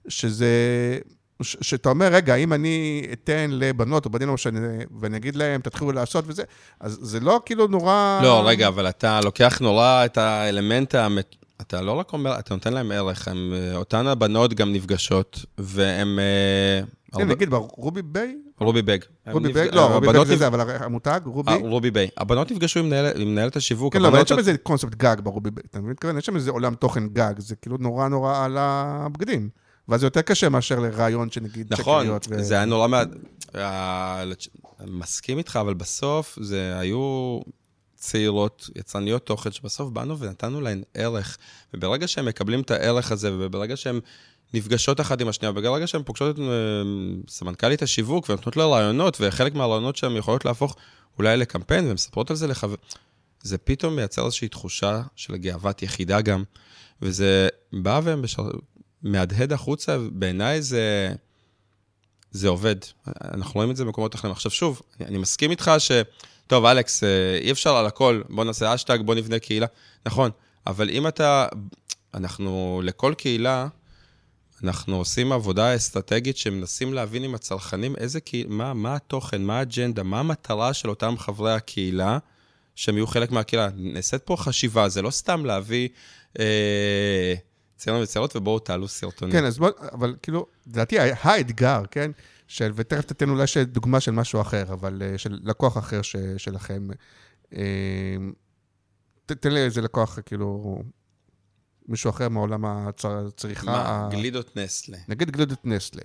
שזה... 0.07 0.47
ש- 1.43 1.57
שאתה 1.61 1.89
אומר, 1.89 2.07
רגע, 2.13 2.35
אם 2.35 2.53
אני 2.53 3.05
אתן 3.13 3.47
לבנות 3.51 4.05
או 4.05 4.09
בנים, 4.09 4.27
לא 4.27 4.33
משנה, 4.33 4.59
ואני 4.99 5.17
אגיד 5.17 5.35
להם, 5.35 5.61
תתחילו 5.61 5.91
לעשות 5.91 6.25
וזה, 6.27 6.43
אז 6.79 6.97
זה 7.01 7.19
לא 7.19 7.41
כאילו 7.45 7.67
נורא... 7.67 8.19
לא, 8.23 8.43
רגע, 8.47 8.67
אבל 8.67 8.89
אתה 8.89 9.19
לוקח 9.23 9.59
נורא 9.61 10.05
את 10.05 10.17
האלמנט 10.17 10.95
האמת... 10.95 11.35
אתה 11.61 11.81
לא 11.81 11.91
רק 11.91 12.13
אומר, 12.13 12.39
אתה 12.39 12.53
נותן 12.53 12.73
להם 12.73 12.91
ערך, 12.91 13.27
הם, 13.27 13.53
אה, 13.53 13.75
אותן 13.75 14.07
הבנות 14.07 14.53
גם 14.53 14.73
נפגשות, 14.73 15.39
והן... 15.57 16.19
אה, 16.19 16.81
כן, 17.13 17.21
הרבה- 17.21 17.25
נגיד, 17.35 17.49
רובי 17.53 18.01
ביי? 18.01 18.35
רובי 18.59 18.81
בג. 18.81 18.97
רובי? 19.31 19.49
נפג- 19.49 19.75
לא, 19.75 19.81
רובי 19.93 19.95
הבנות 20.07 20.15
ביי 20.15 20.25
זה 20.25 20.33
נפ- 20.33 20.39
זה, 20.39 20.47
אבל 20.47 20.61
המותג, 20.79 21.19
רובי? 21.25 21.51
אה, 21.51 21.57
רובי 21.57 21.91
ביי. 21.91 22.07
הבנות 22.17 22.51
נפגשו 22.51 22.79
עם 22.79 22.85
מנהל- 22.85 23.21
עם 23.21 23.27
מנהלת 23.31 23.55
השיווק. 23.55 23.93
כן, 23.93 24.01
לא, 24.01 24.07
אבל 24.07 24.17
אין 24.17 24.25
שם 24.27 24.37
איזה 24.37 24.57
קונספט 24.57 24.95
גג 24.95 25.15
ברובי 25.23 25.51
ביי, 25.51 25.63
אתה? 25.71 25.81
מתכוון? 25.81 26.15
אין 26.15 26.21
שם 26.21 26.35
איזה 26.35 26.51
עולם 26.51 26.75
תוכן 26.75 27.07
גג, 27.07 27.33
זה 27.37 27.55
כאילו 27.55 27.77
נורא 27.79 28.07
נורא 28.07 28.45
על 28.45 28.57
הבגדים. 28.59 29.49
ואז 29.91 29.99
זה 29.99 30.05
יותר 30.05 30.21
קשה 30.21 30.49
מאשר 30.49 30.79
לרעיון 30.79 31.31
שנגיד 31.31 31.73
נכון, 31.73 32.03
צ'קריות 32.03 32.27
ו- 32.29 32.43
זה 32.43 32.53
היה 32.53 32.65
נורא 32.65 32.87
מעט... 32.87 33.07
מסכים 34.87 35.37
איתך, 35.37 35.59
אבל 35.61 35.73
בסוף 35.73 36.37
זה 36.41 36.79
היו 36.79 37.39
צעירות, 37.95 38.69
יצרניות 38.75 39.25
תוכן, 39.25 39.51
שבסוף 39.51 39.89
באנו 39.89 40.19
ונתנו 40.19 40.61
להן 40.61 40.83
ערך. 40.93 41.37
וברגע 41.73 42.07
שהם 42.07 42.25
מקבלים 42.25 42.61
את 42.61 42.71
הערך 42.71 43.11
הזה, 43.11 43.31
וברגע 43.33 43.77
שהן 43.77 43.99
נפגשות 44.53 45.01
אחת 45.01 45.21
עם 45.21 45.27
השנייה, 45.27 45.51
וברגע 45.51 45.87
שהן 45.87 46.03
פוגשות 46.03 46.35
את 46.35 46.39
אה, 46.39 46.45
סמנכ"לית 47.27 47.81
השיווק 47.81 48.29
ונותנות 48.29 48.57
לה 48.57 48.65
רעיונות, 48.65 49.17
וחלק 49.21 49.55
מהרעיונות 49.55 49.95
שהן 49.95 50.15
יכולות 50.15 50.45
להפוך 50.45 50.75
אולי 51.17 51.37
לקמפיין, 51.37 51.85
והן 51.85 51.93
מספרות 51.93 52.29
על 52.29 52.35
זה 52.35 52.47
לחבר... 52.47 52.75
זה 53.43 53.57
פתאום 53.57 53.95
מייצר 53.95 54.25
איזושהי 54.25 54.47
תחושה 54.47 55.01
של 55.15 55.37
גאוות 55.37 55.83
יחידה 55.83 56.21
גם, 56.21 56.43
וזה 57.01 57.47
בא 57.73 57.99
ומהדהד 59.03 59.53
החוצה, 59.53 59.97
בעיניי 60.11 60.61
זה... 60.61 61.13
זה 62.31 62.47
עובד. 62.47 62.75
אנחנו 63.33 63.53
רואים 63.53 63.71
את 63.71 63.75
זה 63.75 63.85
במקומות 63.85 64.15
אחרים. 64.15 64.31
עכשיו 64.31 64.51
שוב, 64.51 64.81
אני, 64.99 65.07
אני 65.07 65.17
מסכים 65.17 65.51
איתך 65.51 65.71
ש... 65.77 65.91
טוב, 66.47 66.65
אלכס, 66.65 67.03
אה, 67.03 67.37
אי 67.41 67.51
אפשר 67.51 67.75
על 67.75 67.85
הכל, 67.85 68.21
בוא 68.29 68.43
נעשה 68.43 68.75
אשטג, 68.75 68.99
בוא 69.05 69.15
נבנה 69.15 69.39
קהילה. 69.39 69.67
נכון, 70.05 70.31
אבל 70.67 70.89
אם 70.89 71.07
אתה... 71.07 71.47
אנחנו, 72.13 72.81
לכל 72.85 73.13
קהילה, 73.17 73.67
אנחנו 74.63 74.97
עושים 74.97 75.31
עבודה 75.31 75.75
אסטרטגית 75.75 76.37
שמנסים 76.37 76.93
להבין 76.93 77.23
עם 77.23 77.35
הצרכנים 77.35 77.95
איזה 77.95 78.19
קהילה, 78.19 78.49
מה, 78.49 78.73
מה 78.73 78.95
התוכן, 78.95 79.41
מה 79.41 79.59
האג'נדה, 79.59 80.03
מה 80.03 80.19
המטרה 80.19 80.73
של 80.73 80.89
אותם 80.89 81.15
חברי 81.17 81.53
הקהילה, 81.53 82.17
שהם 82.75 82.95
יהיו 82.95 83.07
חלק 83.07 83.31
מהקהילה. 83.31 83.69
נעשית 83.75 84.21
פה 84.21 84.35
חשיבה, 84.37 84.89
זה 84.89 85.01
לא 85.01 85.09
סתם 85.09 85.45
להביא 85.45 85.89
אה, 86.39 87.33
צעירים 87.81 88.03
וצעירות 88.03 88.35
ובואו 88.35 88.59
תעלו 88.59 88.87
סרטונים. 88.87 89.31
כן, 89.33 89.45
אז 89.45 89.57
בוא, 89.57 89.69
אבל 89.91 90.15
כאילו, 90.21 90.45
לדעתי 90.67 90.99
האתגר, 90.99 91.81
כן, 91.91 92.11
של, 92.47 92.71
ותכף 92.75 93.05
תתן 93.05 93.29
אולי 93.29 93.43
דוגמה 93.65 93.99
של 93.99 94.11
משהו 94.11 94.41
אחר, 94.41 94.73
אבל 94.73 95.01
אה, 95.05 95.17
של 95.17 95.39
לקוח 95.43 95.77
אחר 95.77 96.01
ש, 96.01 96.15
שלכם. 96.37 96.87
ת- 99.25 99.31
תן 99.31 99.51
לי 99.51 99.59
איזה 99.59 99.81
לקוח, 99.81 100.19
כאילו, 100.25 100.81
מישהו 101.87 102.09
אחר 102.09 102.29
מעולם 102.29 102.65
הצר- 102.65 103.27
הצריכה. 103.27 103.65
מה? 103.65 104.07
גלידות 104.11 104.57
נסטלה. 104.57 104.97
נגיד 105.07 105.31
גלידות 105.31 105.65
נסטלה. 105.65 106.01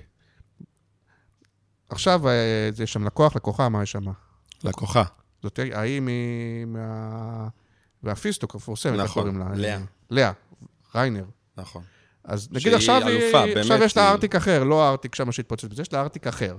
עכשיו, 1.89 2.29
אה, 2.29 2.35
יש 2.83 2.93
שם 2.93 3.05
לקוח, 3.05 3.37
לקוחה, 3.37 3.69
מה 3.69 3.83
יש 3.83 3.93
שם? 3.93 4.05
לקוחה. 4.65 5.03
זאת 5.43 5.59
ההיא 5.73 6.01
מ- 6.01 6.73
מה... 6.73 7.49
והפיסטוק 8.03 8.55
המפורסמת, 8.55 8.93
איך 9.01 9.03
נכון, 9.05 9.23
קוראים 9.23 9.39
לה? 9.39 9.55
לאה. 9.55 9.79
לאה, 10.11 10.33
ריינר. 10.95 11.25
נכון. 11.57 11.83
אז 12.25 12.49
נגיד 12.53 12.75
עכשיו, 12.75 12.95
היא- 13.07 13.19
אלופה, 13.23 13.45
עכשיו 13.45 13.69
באמת, 13.69 13.83
יש 13.85 13.97
לה 13.97 14.03
היא- 14.05 14.13
ארטיק 14.13 14.35
אחר, 14.35 14.65
לא 14.65 14.85
הארטיק 14.85 15.15
שם 15.15 15.33
שהתפוצץ 15.33 15.65
בזה, 15.65 15.83
יש 15.83 15.93
לה 15.93 16.01
ארטיק 16.01 16.27
אחר. 16.27 16.57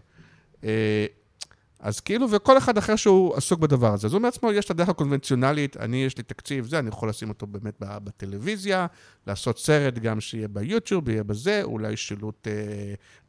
אז 1.80 2.00
כאילו, 2.00 2.32
וכל 2.32 2.58
אחד 2.58 2.78
אחר 2.78 2.95
שהוא 2.95 3.36
עסוק 3.36 3.60
בדבר 3.60 3.93
הזה. 3.93 4.08
אז 4.08 4.14
הוא 4.14 4.22
מעצמו, 4.22 4.52
יש 4.52 4.66
את 4.66 4.72
הדרך 4.72 4.89
הקונבנציונלית, 4.89 5.78
אני, 5.78 5.98
יש 6.06 6.18
לי 6.18 6.24
תקציב, 6.24 6.66
זה, 6.66 6.80
אני 6.80 6.89
יכול 6.89 7.10
לשים 7.10 7.30
אותו 7.30 7.48
באמת 7.48 7.74
בטלוויזיה, 7.80 8.88
לעשות 9.28 9.60
סרט 9.60 9.93
גם 9.93 10.22
שיהיה 10.22 10.48
ביוטיוב, 10.48 11.10
יהיה 11.10 11.24
בזה, 11.24 11.64
אולי 11.64 11.98
שילוט 11.98 12.48
אה, 12.48 12.54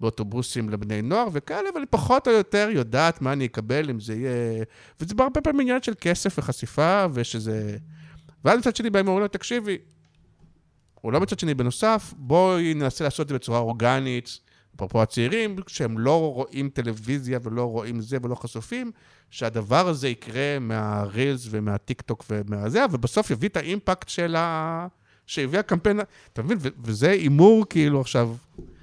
באוטובוסים 0.00 0.68
לבני 0.70 1.02
נוער 1.02 1.28
וכאלה, 1.32 1.68
אבל 1.74 1.82
פחות 1.90 2.28
או 2.28 2.32
יותר 2.32 2.68
יודעת 2.72 3.22
מה 3.22 3.32
אני 3.32 3.46
אקבל, 3.46 3.90
אם 3.90 4.00
זה 4.00 4.14
יהיה... 4.14 4.64
וזה 5.00 5.14
הרבה 5.18 5.40
פעמים 5.40 5.60
עניין 5.60 5.82
של 5.82 5.94
כסף 6.00 6.38
וחשיפה, 6.38 7.06
ושזה... 7.12 7.76
ואז 8.44 8.58
מצד 8.58 8.76
שני 8.76 8.90
באים 8.90 9.06
ואומרים 9.06 9.22
לו, 9.22 9.28
תקשיבי, 9.28 9.78
לא 11.12 11.20
מצד 11.20 11.38
שני, 11.38 11.54
בנוסף, 11.54 12.14
בואי 12.16 12.74
ננסה 12.74 13.04
לעשות 13.04 13.24
את 13.24 13.28
זה 13.28 13.34
בצורה 13.34 13.58
אורגנית, 13.58 14.38
אפרופו 14.76 15.02
הצעירים, 15.02 15.56
שהם 15.66 15.98
לא 15.98 16.32
רואים 16.32 16.68
טלוויזיה 16.68 17.38
ולא 17.42 17.64
רואים 17.64 18.00
זה 18.00 18.16
ולא 18.22 18.34
חשופים, 18.34 18.90
שהדבר 19.30 19.88
הזה 19.88 20.08
יקרה 20.08 20.58
מהרילס 20.60 21.46
ומהטיק 21.50 22.00
טוק 22.02 22.24
ומהזה, 22.30 22.84
ובסוף 22.92 23.30
יביא 23.30 23.48
את 23.48 23.56
האימפקט 23.56 24.08
של 24.08 24.36
ה... 24.36 24.86
שהביא 25.26 25.58
הקמפיין, 25.58 26.00
אתה 26.32 26.42
מבין? 26.42 26.58
וזה 26.84 27.10
הימור 27.10 27.64
כאילו 27.70 28.00
עכשיו, 28.00 28.34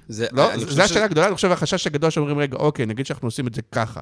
זה, 0.08 0.26
לא, 0.32 0.50
חושב 0.64 0.80
השאלה 0.80 1.04
הגדולה, 1.04 1.26
אני 1.26 1.34
חושב, 1.34 1.52
החשש 1.52 1.86
הגדול 1.86 2.10
שאומרים, 2.10 2.38
רגע, 2.38 2.56
אוקיי, 2.56 2.86
נגיד 2.86 3.06
שאנחנו 3.06 3.28
עושים 3.28 3.46
את 3.46 3.54
זה 3.54 3.62
ככה. 3.72 4.00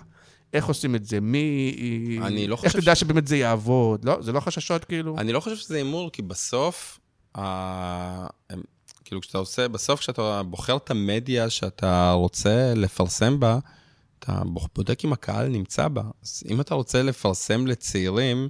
איך 0.52 0.66
עושים 0.66 0.94
את 0.94 1.04
זה? 1.04 1.20
מי... 1.20 2.18
אני 2.22 2.46
לא 2.46 2.54
איך 2.54 2.72
חושב 2.72 2.80
תדע 2.80 2.94
ש- 2.94 3.00
שבאמת 3.00 3.26
זה 3.26 3.36
יעבוד? 3.36 4.04
לא? 4.04 4.22
זה 4.22 4.32
לא 4.32 4.40
חששות 4.40 4.84
כאילו? 4.84 5.18
אני 5.18 5.32
לא 5.32 5.40
חושב 5.40 5.56
שזה 5.56 5.76
הימור, 5.76 6.10
כי 6.10 6.22
בסוף, 6.22 6.98
כאילו 9.04 9.20
כשאתה 9.20 9.38
עושה, 9.38 9.68
בסוף 9.68 10.00
כשאתה 10.00 10.42
בוחר 10.42 10.76
את 10.76 10.90
המדיה 10.90 11.50
שאתה 11.50 12.12
רוצה 12.12 12.72
לפרסם 12.76 13.40
בה, 13.40 13.58
אתה 14.18 14.42
בודק 14.74 15.04
אם 15.04 15.12
הקהל 15.12 15.48
נמצא 15.48 15.88
בה. 15.88 16.02
אז 16.22 16.42
אם 16.50 16.60
אתה 16.60 16.74
רוצה 16.74 17.02
לפרסם 17.02 17.66
לצעירים, 17.66 18.48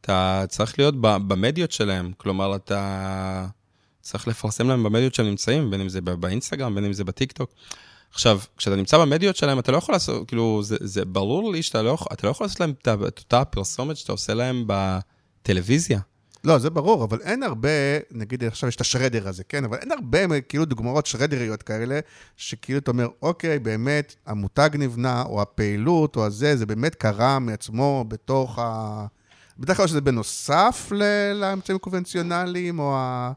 אתה 0.00 0.44
צריך 0.48 0.78
להיות 0.78 0.94
במדיות 1.00 1.72
שלהם. 1.72 2.12
כלומר, 2.16 2.56
אתה 2.56 3.46
צריך 4.00 4.28
לפרסם 4.28 4.68
להם 4.68 4.82
במדיות 4.82 5.14
שהם 5.14 5.26
נמצאים, 5.26 5.70
בין 5.70 5.80
אם 5.80 5.88
זה 5.88 6.00
באינסטגרם, 6.00 6.74
בין 6.74 6.84
אם 6.84 6.92
זה 6.92 7.04
בטיקטוק. 7.04 7.50
עכשיו, 8.12 8.40
כשאתה 8.56 8.76
נמצא 8.76 8.98
במדיות 8.98 9.36
שלהם, 9.36 9.58
אתה 9.58 9.72
לא 9.72 9.76
יכול 9.76 9.94
לעשות, 9.94 10.28
כאילו, 10.28 10.62
זה, 10.62 10.76
זה 10.80 11.04
ברור 11.04 11.52
לי 11.52 11.62
שאתה 11.62 11.82
לא, 11.82 11.98
לא 12.22 12.28
יכול 12.28 12.44
לעשות 12.44 12.60
להם 12.60 12.72
את 12.86 13.18
אותה 13.18 13.44
פרסומת 13.44 13.96
שאתה 13.96 14.12
עושה 14.12 14.34
להם 14.34 14.64
בטלוויזיה. 14.66 16.00
לא, 16.44 16.58
זה 16.58 16.70
ברור, 16.70 17.04
אבל 17.04 17.20
אין 17.20 17.42
הרבה, 17.42 17.68
נגיד 18.10 18.44
עכשיו 18.44 18.68
יש 18.68 18.76
את 18.76 18.80
השרדר 18.80 19.28
הזה, 19.28 19.44
כן? 19.44 19.64
אבל 19.64 19.76
אין 19.76 19.92
הרבה 19.92 20.40
כאילו 20.40 20.64
דוגמאות 20.64 21.06
שרדריות 21.06 21.62
כאלה, 21.62 22.00
שכאילו 22.36 22.78
אתה 22.78 22.90
אומר, 22.90 23.08
אוקיי, 23.22 23.58
באמת, 23.58 24.14
המותג 24.26 24.70
נבנה, 24.74 25.22
או 25.22 25.42
הפעילות, 25.42 26.16
או 26.16 26.26
הזה, 26.26 26.56
זה 26.56 26.66
באמת 26.66 26.94
קרה 26.94 27.38
מעצמו 27.38 28.04
בתוך 28.08 28.58
ה... 28.58 29.06
בדרך 29.58 29.76
כלל 29.76 29.86
שזה 29.86 30.00
בנוסף 30.00 30.88
ל- 30.92 31.32
לאמצעים 31.32 31.76
הקונבנציונליים, 31.76 32.78
או 32.78 32.94
ה... 32.96 33.32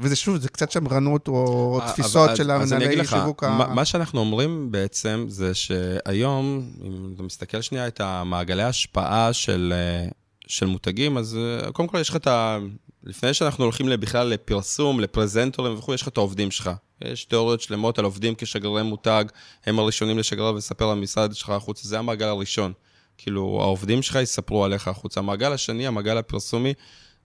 וזה 0.00 0.16
שוב, 0.16 0.36
זה 0.36 0.48
קצת 0.48 0.70
שמרנות, 0.70 1.28
או 1.28 1.80
אה, 1.82 1.92
תפיסות 1.92 2.36
של 2.36 2.52
אז 2.52 2.72
אני 2.72 2.84
אגיד 2.84 2.92
המנהלי 2.92 2.96
לך, 2.96 3.10
שיווק 3.10 3.44
ה... 3.44 3.48
מה, 3.48 3.66
מה 3.74 3.84
שאנחנו 3.84 4.20
אומרים 4.20 4.72
בעצם, 4.72 5.24
זה 5.28 5.54
שהיום, 5.54 6.70
אם 6.84 7.12
אתה 7.14 7.22
מסתכל 7.22 7.60
שנייה 7.60 7.86
את 7.86 8.00
המעגלי 8.00 8.62
ההשפעה 8.62 9.32
של, 9.32 9.72
אה, 9.76 10.08
של 10.48 10.66
מותגים, 10.66 11.18
אז 11.18 11.36
אה, 11.36 11.72
קודם 11.72 11.88
כל 11.88 11.98
יש 12.00 12.08
לך 12.08 12.16
את 12.16 12.26
ה... 12.26 12.58
לפני 13.04 13.34
שאנחנו 13.34 13.64
הולכים 13.64 13.86
בכלל 14.00 14.26
לפרסום, 14.26 15.00
לפרזנטורים 15.00 15.78
וכו', 15.78 15.94
יש 15.94 16.02
לך 16.02 16.08
את 16.08 16.16
העובדים 16.16 16.50
שלך. 16.50 16.70
יש 17.04 17.24
תיאוריות 17.24 17.60
שלמות 17.60 17.98
על 17.98 18.04
עובדים 18.04 18.34
כשגרירי 18.38 18.82
מותג, 18.82 19.24
הם 19.66 19.78
הראשונים 19.78 20.18
לשגרר 20.18 20.54
ולספר 20.54 20.84
על 20.84 20.98
המשרד 20.98 21.34
שלך 21.34 21.50
החוצה, 21.50 21.88
זה 21.88 21.98
המעגל 21.98 22.26
הראשון. 22.26 22.72
כאילו, 23.18 23.58
העובדים 23.62 24.02
שלך 24.02 24.14
יספרו 24.22 24.64
עליך 24.64 24.88
החוצה. 24.88 25.20
המעגל 25.20 25.52
השני, 25.52 25.86
המעגל 25.86 26.18
הפרסומי, 26.18 26.74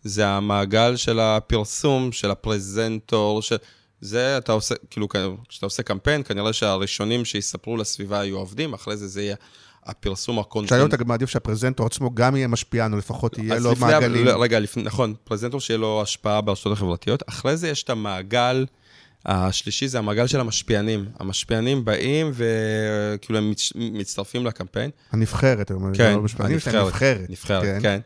זה 0.03 0.27
המעגל 0.27 0.95
של 0.95 1.19
הפרסום, 1.19 2.11
של 2.11 2.31
הפרזנטור, 2.31 3.41
של... 3.41 3.55
זה 4.01 4.37
אתה 4.37 4.51
עושה, 4.51 4.75
כאילו, 4.89 5.07
כשאתה 5.49 5.65
עושה 5.65 5.83
קמפיין, 5.83 6.23
כנראה 6.23 6.53
שהראשונים 6.53 7.25
שיספרו 7.25 7.77
לסביבה 7.77 8.25
יהיו 8.25 8.37
עובדים, 8.37 8.73
אחרי 8.73 8.97
זה 8.97 9.07
זה 9.07 9.21
יהיה 9.21 9.35
הפרסום 9.85 10.39
הקונטנט. 10.39 10.69
שהיום 10.69 10.87
אתה 10.89 11.03
מעדיף 11.05 11.29
שהפרזנטור 11.29 11.85
עצמו 11.85 12.15
גם 12.15 12.35
יהיה 12.35 12.47
משפיען, 12.47 12.93
או 12.93 12.97
לפחות 12.97 13.37
יהיה 13.37 13.59
לו 13.59 13.71
לפני- 13.71 13.85
מעגלים. 13.85 14.25
לא, 14.25 14.43
רגע, 14.43 14.59
לפני, 14.59 14.83
נכון, 14.83 15.13
פרזנטור 15.23 15.59
שיהיה 15.61 15.77
לו 15.77 16.01
השפעה 16.01 16.41
ברשתות 16.41 16.73
החברתיות. 16.73 17.23
אחרי 17.29 17.57
זה 17.57 17.69
יש 17.69 17.83
את 17.83 17.89
המעגל, 17.89 18.65
השלישי 19.25 19.87
זה 19.87 19.99
המעגל 19.99 20.27
של 20.27 20.39
המשפיענים. 20.39 21.05
המשפיענים 21.19 21.85
באים 21.85 22.31
וכאילו 22.33 23.39
הם 23.39 23.51
מצ- 23.51 23.71
מצטרפים 23.75 24.45
לקמפיין. 24.45 24.89
הנבחרת, 25.11 25.69
היום, 25.71 25.93
כן, 25.93 26.13
לא 26.13 26.21
משפטנים, 26.21 26.57
יש 26.57 26.67
להם 26.67 26.85
נבחרת. 26.87 27.29
נבחרת, 27.29 27.63
כן. 27.63 27.79
כן. 27.81 27.99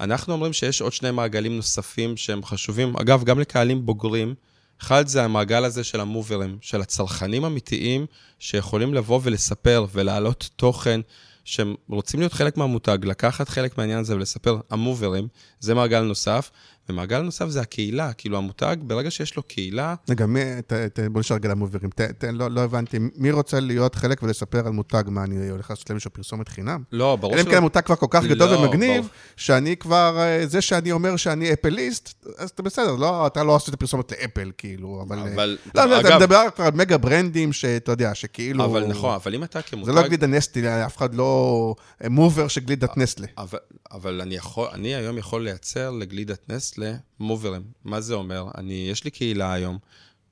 אנחנו 0.00 0.32
אומרים 0.32 0.52
שיש 0.52 0.80
עוד 0.80 0.92
שני 0.92 1.10
מעגלים 1.10 1.56
נוספים 1.56 2.16
שהם 2.16 2.44
חשובים, 2.44 2.96
אגב, 2.96 3.24
גם 3.24 3.40
לקהלים 3.40 3.86
בוגרים. 3.86 4.34
אחד 4.82 5.06
זה 5.06 5.24
המעגל 5.24 5.64
הזה 5.64 5.84
של 5.84 6.00
המוברים, 6.00 6.58
של 6.60 6.80
הצרכנים 6.80 7.44
אמיתיים 7.44 8.06
שיכולים 8.38 8.94
לבוא 8.94 9.20
ולספר 9.22 9.86
ולהעלות 9.92 10.50
תוכן, 10.56 11.00
שהם 11.44 11.74
רוצים 11.88 12.20
להיות 12.20 12.32
חלק 12.32 12.56
מהמותג, 12.56 12.98
לקחת 13.02 13.48
חלק 13.48 13.78
מהעניין 13.78 13.98
הזה 13.98 14.14
ולספר, 14.14 14.60
המוברים, 14.70 15.28
זה 15.60 15.74
מעגל 15.74 16.00
נוסף. 16.00 16.50
ומעגל 16.88 17.22
נוסף 17.22 17.48
זה 17.48 17.60
הקהילה, 17.60 18.12
כאילו 18.12 18.38
המותג, 18.38 18.76
ברגע 18.80 19.10
שיש 19.10 19.36
לו 19.36 19.42
קהילה, 19.42 19.94
רגע, 20.08 20.26
מי, 20.26 20.40
ת, 20.66 20.72
ת, 20.72 21.00
בוא 21.10 21.20
נשאר 21.20 21.36
רגע 21.36 21.48
למובילים. 21.48 21.90
ת, 21.90 22.00
ת, 22.00 22.24
לא, 22.32 22.50
לא 22.50 22.60
הבנתי, 22.60 22.98
מי 23.16 23.30
רוצה 23.30 23.60
להיות 23.60 23.94
חלק 23.94 24.22
ולספר 24.22 24.66
על 24.66 24.72
מותג? 24.72 25.02
מה, 25.06 25.24
אני 25.24 25.48
הולך 25.48 25.70
לעשות 25.70 25.90
להם 25.90 25.96
איזשהו 25.96 26.10
פרסומת 26.10 26.48
חינם? 26.48 26.82
לא, 26.92 27.16
ברור 27.16 27.34
אלא 27.34 27.40
אם 27.40 27.46
כן 27.46 27.56
המותג 27.56 27.80
כבר 27.80 27.96
כל 27.96 28.06
כך 28.10 28.24
גדול 28.24 28.50
לא, 28.50 28.56
ומגניב, 28.56 29.00
ברור. 29.00 29.08
שאני 29.36 29.76
כבר, 29.76 30.18
אה, 30.18 30.46
זה 30.46 30.60
שאני 30.60 30.92
אומר 30.92 31.16
שאני 31.16 31.52
אפליסט, 31.52 32.26
אז 32.38 32.50
אתה 32.50 32.62
בסדר, 32.62 32.96
לא, 32.96 33.26
אתה 33.26 33.44
לא 33.44 33.56
עשית 33.56 33.74
פרסומת 33.74 34.12
לאפל, 34.12 34.50
כאילו, 34.58 35.04
אבל... 35.08 35.18
אה, 35.18 35.34
אבל, 35.34 35.58
לא, 35.74 35.84
לא, 35.84 36.00
אתה 36.00 36.08
אגב, 36.08 36.16
מדבר 36.16 36.42
כבר 36.56 36.64
על 36.64 36.72
מגה 36.74 36.98
ברנדים, 36.98 37.52
שאתה 37.52 37.92
יודע, 37.92 38.14
שכאילו... 38.14 38.64
אבל 38.64 38.86
נכון, 38.86 39.14
אבל 39.14 39.34
אם 39.34 39.44
אתה 39.44 39.62
כמותג... 39.62 39.86
זה 39.86 39.92
לא 39.92 40.02
גלידה 40.08 40.26
נסטלה, 40.26 40.86
אף 40.86 40.96
אחד 40.96 41.14
לא 41.14 41.74
מובר 42.08 42.48
של 42.48 42.60
גלידת 42.60 42.96
נסטלה. 42.96 43.26
אבל, 43.38 43.58
אבל 43.92 44.20
אני, 44.20 44.34
יכול, 44.34 44.68
אני 44.72 44.94
היום 44.94 45.18
יכול 45.18 45.44
לייצר 45.44 45.90
לגלידת 45.90 46.48
נסטלה 46.48 46.71
מוברים. 47.20 47.62
מה 47.84 48.00
זה 48.00 48.14
אומר? 48.14 48.46
אני, 48.58 48.88
יש 48.90 49.04
לי 49.04 49.10
קהילה 49.10 49.52
היום 49.52 49.78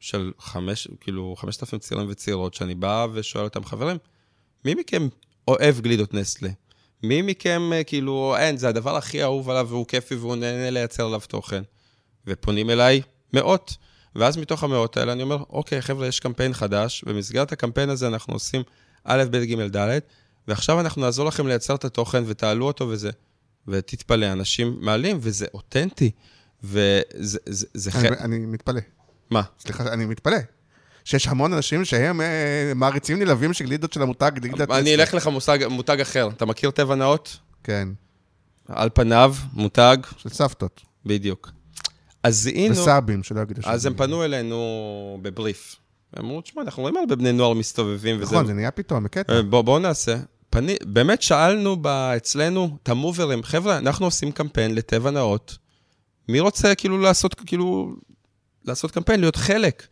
של 0.00 0.32
חמש, 0.38 0.88
כאילו, 1.00 1.34
חמשת 1.38 1.62
אלפים 1.62 1.78
צעירים 1.78 2.06
וצעירות, 2.10 2.54
שאני 2.54 2.74
בא 2.74 3.06
ושואל 3.12 3.44
אותם, 3.44 3.64
חברים, 3.64 3.96
מי 4.64 4.74
מכם 4.74 5.08
אוהב 5.48 5.80
גלידות 5.80 6.14
נסטלה? 6.14 6.48
מי 7.02 7.22
מכם, 7.22 7.70
אה, 7.72 7.84
כאילו, 7.84 8.36
אין, 8.38 8.56
זה 8.56 8.68
הדבר 8.68 8.96
הכי 8.96 9.22
אהוב 9.22 9.50
עליו 9.50 9.66
והוא 9.68 9.86
כיפי 9.86 10.14
והוא 10.14 10.36
נהנה 10.36 10.70
לייצר 10.70 11.06
עליו 11.06 11.20
תוכן. 11.28 11.62
ופונים 12.26 12.70
אליי 12.70 13.02
מאות. 13.32 13.76
ואז 14.14 14.36
מתוך 14.36 14.64
המאות 14.64 14.96
האלה 14.96 15.12
אני 15.12 15.22
אומר, 15.22 15.42
אוקיי, 15.50 15.82
חבר'ה, 15.82 16.06
יש 16.06 16.20
קמפיין 16.20 16.52
חדש, 16.54 17.04
במסגרת 17.04 17.52
הקמפיין 17.52 17.90
הזה 17.90 18.06
אנחנו 18.06 18.34
עושים 18.34 18.62
א', 19.04 19.24
ב', 19.30 19.36
ג', 19.36 19.76
ד', 19.76 19.98
ועכשיו 20.48 20.80
אנחנו 20.80 21.02
נעזור 21.02 21.26
לכם 21.26 21.46
לייצר 21.46 21.74
את 21.74 21.84
התוכן 21.84 22.22
ותעלו 22.26 22.66
אותו 22.66 22.88
וזה. 22.88 23.10
ותתפלא, 23.68 24.32
אנשים 24.32 24.76
מעלים, 24.80 25.18
וזה 25.20 25.46
אותנטי. 25.54 26.10
וזה 26.64 27.38
זה, 27.46 27.66
זה 27.74 27.90
אני, 27.94 28.08
חלק... 28.08 28.20
אני 28.20 28.38
מתפלא. 28.38 28.80
מה? 29.30 29.42
סליחה, 29.60 29.92
אני 29.92 30.06
מתפלא. 30.06 30.36
שיש 31.04 31.28
המון 31.28 31.52
אנשים 31.52 31.84
שהם 31.84 32.20
אה, 32.20 32.72
מעריצים 32.74 33.18
נלהבים 33.18 33.52
של 33.52 33.64
גלידות 33.64 33.92
של 33.92 34.02
המותג, 34.02 34.30
גלידת 34.34 34.70
אני. 34.70 34.94
אלך 34.94 35.14
לך 35.14 35.26
מושג, 35.26 35.58
מותג 35.70 36.00
אחר. 36.00 36.28
אתה 36.36 36.46
מכיר 36.46 36.70
טבע 36.70 36.94
נאות? 36.94 37.38
כן, 37.64 37.88
על 38.68 38.88
פניו, 38.94 39.34
מותג, 39.52 39.96
של 40.16 40.28
סבתות. 40.28 40.80
בדיוק. 41.06 41.50
אז 42.22 42.36
זיהינו, 42.36 42.74
וסבים, 42.74 43.22
שלא 43.22 43.40
יגידו 43.40 43.60
אז 43.64 43.86
הם 43.86 43.94
פנו 43.94 44.24
אלינו 44.24 45.18
בבריף. 45.22 45.76
הם 46.14 46.24
אמרו, 46.24 46.40
תשמע, 46.40 46.62
אנחנו 46.62 46.82
רואים 46.82 46.96
הרבה 46.96 47.16
בני 47.16 47.32
נוער 47.32 47.54
מסתובבים 47.54 48.16
וזה. 48.16 48.24
נכון, 48.24 48.46
זה 48.46 48.52
נהיה 48.52 48.70
פתאום, 48.70 49.04
בקטע. 49.04 49.32
אה, 49.32 49.42
בוא, 49.42 49.62
בואו 49.62 49.78
נעשה. 49.78 50.16
פני, 50.50 50.76
באמת 50.84 51.22
שאלנו 51.22 51.76
ב, 51.82 51.86
אצלנו 51.86 52.78
את 52.82 52.88
המוברים, 52.88 53.42
חבר'ה, 53.42 53.78
אנחנו 53.78 54.06
עושים 54.06 54.32
קמפיין 54.32 54.74
לטבע 54.74 55.10
נאות. 55.10 55.58
מי 56.28 56.40
רוצה 56.40 56.74
כאילו 56.74 56.98
לעשות, 56.98 57.34
כאילו, 57.34 57.94
לעשות 58.64 58.90
קמפיין, 58.90 59.20
להיות 59.20 59.36
חלק? 59.36 59.86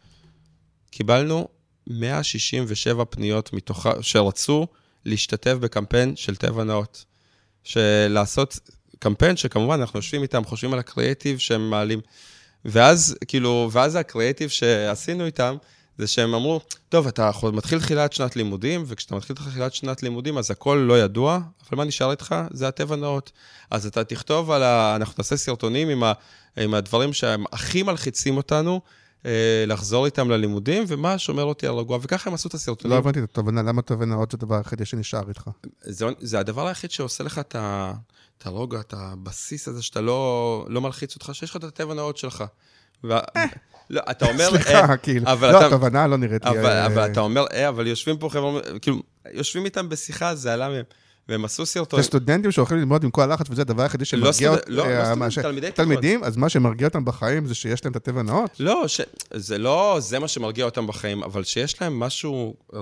קיבלנו 0.91 1.49
167 1.87 3.05
פניות 3.05 3.53
מתוכה, 3.53 3.93
שרצו 4.01 4.67
להשתתף 5.05 5.55
בקמפיין 5.61 6.17
של 6.17 6.37
טבע 6.37 6.65
נאות. 6.65 7.05
שלעשות 7.65 8.59
קמפיין 8.99 9.37
שכמובן 9.37 9.81
אנחנו 9.81 9.99
יושבים 9.99 10.23
איתם, 10.23 10.45
חושבים 10.45 10.73
על 10.73 10.79
הקריאיטיב 10.79 11.39
שהם 11.39 11.71
מעלים. 11.71 12.01
ואז, 12.65 13.17
כאילו, 13.29 13.69
ואז 13.73 13.95
הקריאיטיב 13.95 14.49
שעשינו 14.49 15.27
איתם, 15.27 15.57
זה 15.99 16.07
שהם 16.07 16.35
אמרו, 16.35 16.61
טוב, 16.89 17.07
אתה 17.07 17.31
מתחיל 17.53 17.79
תחילת 17.81 18.13
שנת 18.13 18.37
לימודים, 18.37 18.85
וכשאתה 18.87 19.17
מתחיל 19.17 19.37
תחילת 19.37 19.75
שנת 19.75 20.03
לימודים, 20.03 20.39
אז 20.39 20.51
הכל 20.51 20.85
לא 20.89 20.99
ידוע, 20.99 21.41
אבל 21.69 21.77
מה 21.77 21.85
נשאר 21.85 22.11
איתך? 22.11 22.35
זה 22.51 22.69
הטבע 22.69 22.97
נאות. 22.97 23.33
אז 23.71 23.87
אתה 23.87 24.05
תכתוב 24.05 24.51
על 24.51 24.63
ה... 24.63 24.97
אנחנו 24.97 25.15
נעשה 25.19 25.37
סרטונים 25.37 25.89
עם, 25.89 26.05
ה... 26.05 26.13
עם 26.57 26.75
הדברים 26.75 27.13
שהם 27.13 27.45
הכי 27.53 27.83
מלחיצים 27.83 28.37
אותנו, 28.37 28.81
אה, 29.27 29.65
לחזור 29.67 30.07
איתם 30.07 30.31
ללימודים, 30.31 30.85
ומה 30.89 31.19
שומר 31.19 31.45
אותי 31.45 31.67
על 31.67 31.75
רגוע, 31.75 31.99
וככה 32.03 32.31
הם 32.31 32.35
עשו 32.35 32.49
את 32.49 32.55
הסרטונים. 32.55 32.95
לא 32.95 32.99
הבנתי 32.99 33.19
את 33.19 33.25
התובנה, 33.25 33.63
למה 33.63 33.83
תובנה 33.83 34.15
עוד 34.15 34.33
זה 34.33 34.37
הדבר 34.41 34.55
היחידי 34.55 34.85
שנשאר 34.85 35.29
איתך? 35.29 35.51
זה, 35.81 36.07
זה 36.21 36.39
הדבר 36.39 36.67
היחיד 36.67 36.91
שעושה 36.91 37.25
לך 37.25 37.39
את, 37.39 37.55
ה, 37.55 37.93
את 38.39 38.47
הרוגע, 38.47 38.81
את 38.81 38.95
הבסיס 38.97 39.69
הזה, 39.69 39.83
שאתה 39.83 40.01
לא, 40.01 40.67
לא 40.69 40.81
מלחיץ 40.81 41.15
אותך, 41.15 41.31
שיש 41.33 41.51
לך 41.51 41.57
את 41.57 41.65
הטבע 41.65 41.95
נאות 41.95 42.17
שלך. 42.17 42.45
ו... 43.05 43.13
לא, 43.91 44.01
אתה 44.11 44.27
אומר, 44.27 44.45
אה. 44.45 44.51
סליחה, 44.51 44.81
אה, 44.81 44.97
כאילו. 44.97 45.27
אבל 45.33 45.53
לא, 45.53 45.67
התובנה 45.67 46.07
לא 46.07 46.17
נראית 46.17 46.45
לי... 46.45 46.51
אבל, 46.51 46.99
אה, 46.99 47.07
אתה 47.07 47.21
אומר, 47.21 47.45
אה, 47.53 47.69
אבל 47.69 47.87
יושבים 47.87 48.19
פה 48.19 48.29
חבר'ה, 48.29 48.61
כאילו, 48.83 49.03
יושבים 49.33 49.65
איתם 49.65 49.89
בשיחה, 49.89 50.35
זה 50.35 50.53
עלה 50.53 50.69
מהם, 50.69 50.83
והם 51.29 51.45
עשו 51.45 51.67
סרטון. 51.67 52.01
זה 52.01 52.07
סטודנטים 52.07 52.53
שהולכים 52.53 52.77
ללמוד 52.77 53.05
עם 53.05 53.11
כל 53.11 53.23
הלחץ, 53.23 53.47
וזה 53.51 53.63
הדבר 53.63 53.83
היחידי 53.83 54.05
לא 54.17 54.33
שמרגיע 54.33 54.51
אותם. 54.51 54.73
לא, 54.73 54.77
לא 54.77 54.91
אה, 54.91 55.05
סטודנט, 55.05 55.19
מה 55.19 55.31
ש- 55.31 55.39
תלמידי 55.39 55.71
תיכון. 55.71 55.85
תלמידים, 55.85 56.25
אז 56.25 56.37
מה 56.37 56.49
שמרגיע 56.49 56.87
אותם 56.87 57.05
בחיים 57.05 57.47
זה 57.47 57.55
שיש 57.55 57.85
להם 57.85 57.91
את 57.91 57.97
הטבע 57.97 58.21
הנאות. 58.21 58.51
לא. 58.61 58.85
זה 59.35 59.59
לא 59.59 59.97
זה 60.01 60.19
מה 60.19 60.29
שמרגיע 60.29 60.65
אותם 60.65 60.87
בחיים, 60.87 61.23
אבל 61.23 61.45
שיש 61.45 61.83
להם 61.83 62.01
משהו, 62.01 62.55
אה, 62.75 62.81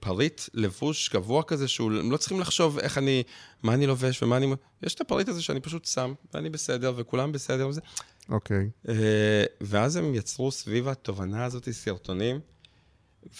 פריט 0.00 0.40
לבוש 0.54 1.08
קבוע 1.08 1.42
כזה, 1.42 1.68
שהם 1.68 2.12
לא 2.12 2.16
צריכים 2.16 2.40
לחשוב 2.40 2.78
איך 2.78 2.98
אני, 2.98 3.22
מה 3.62 3.74
אני 3.74 3.86
לובש 3.86 4.22
ומה 4.22 4.36
אני... 4.36 4.54
יש 4.82 4.94
את 4.94 5.00
הפריט 5.00 5.28
הזה 5.28 5.42
שאני 5.42 5.60
פשוט 5.60 5.84
שם, 5.84 6.12
ואני 6.34 6.50
בסדר, 6.50 6.92
וכולם 6.96 7.32
בסדר 7.32 7.68
וזה. 7.68 7.80
אוקיי. 8.28 8.70
אה, 8.88 9.44
ואז 9.60 9.96
הם 9.96 10.14
יצרו 10.14 10.50
סביב 10.50 10.88
התובנה 10.88 11.44
הזאת 11.44 11.68
סרטונים, 11.70 12.40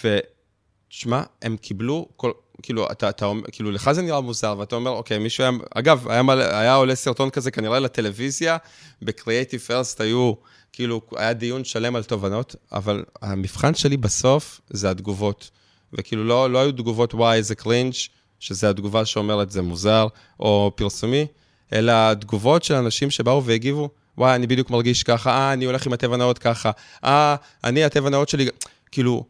ותשמע, 0.05 1.23
הם 1.43 1.57
קיבלו 1.57 2.09
כל... 2.17 2.33
כאילו, 2.63 2.91
אתה, 2.93 3.09
אתה 3.09 3.31
כאילו, 3.53 3.71
לך 3.71 3.93
זה 3.93 4.03
נראה 4.03 4.21
מוזר, 4.21 4.55
ואתה 4.59 4.77
אומר, 4.77 4.91
אוקיי, 4.91 5.19
מישהו 5.19 5.45
היה, 5.45 5.53
אגב, 5.75 6.09
היה, 6.09 6.23
מלא, 6.23 6.43
היה 6.43 6.75
עולה 6.75 6.95
סרטון 6.95 7.31
כזה 7.31 7.51
כנראה 7.51 7.79
לטלוויזיה, 7.79 8.57
ב-Creative 9.03 9.69
First 9.69 9.97
היו, 9.99 10.33
כאילו, 10.73 11.01
היה 11.17 11.33
דיון 11.33 11.65
שלם 11.65 11.97
על 11.97 12.03
תובנות, 12.03 12.57
אבל 12.73 13.05
המבחן 13.23 13.75
שלי 13.75 13.97
בסוף 13.97 14.61
זה 14.71 14.91
התגובות. 14.91 15.51
וכאילו, 15.93 16.25
לא, 16.25 16.51
לא 16.51 16.59
היו 16.59 16.73
תגובות, 16.73 17.15
וואי, 17.15 17.37
איזה 17.37 17.55
קרינג', 17.55 17.95
שזה 18.39 18.71
התגובה 18.71 19.05
שאומרת, 19.05 19.51
זה 19.51 19.63
מוזר, 19.63 20.07
או 20.41 20.73
פרסומי, 20.75 21.27
אלא 21.73 22.15
תגובות 22.15 22.63
של 22.63 22.75
אנשים 22.75 23.11
שבאו 23.11 23.45
והגיבו, 23.45 23.91
וואי, 24.19 24.35
אני 24.35 24.47
בדיוק 24.47 24.71
מרגיש 24.71 25.03
ככה, 25.03 25.31
אה, 25.31 25.53
אני 25.53 25.65
הולך 25.65 25.87
עם 25.87 25.93
הטבע 25.93 26.17
נאות 26.17 26.39
ככה, 26.39 26.71
אה, 27.05 27.37
אני, 27.65 27.85
הטבע 27.85 28.11
נאות 28.11 28.29
שלי, 28.29 28.49
כאילו, 28.91 29.25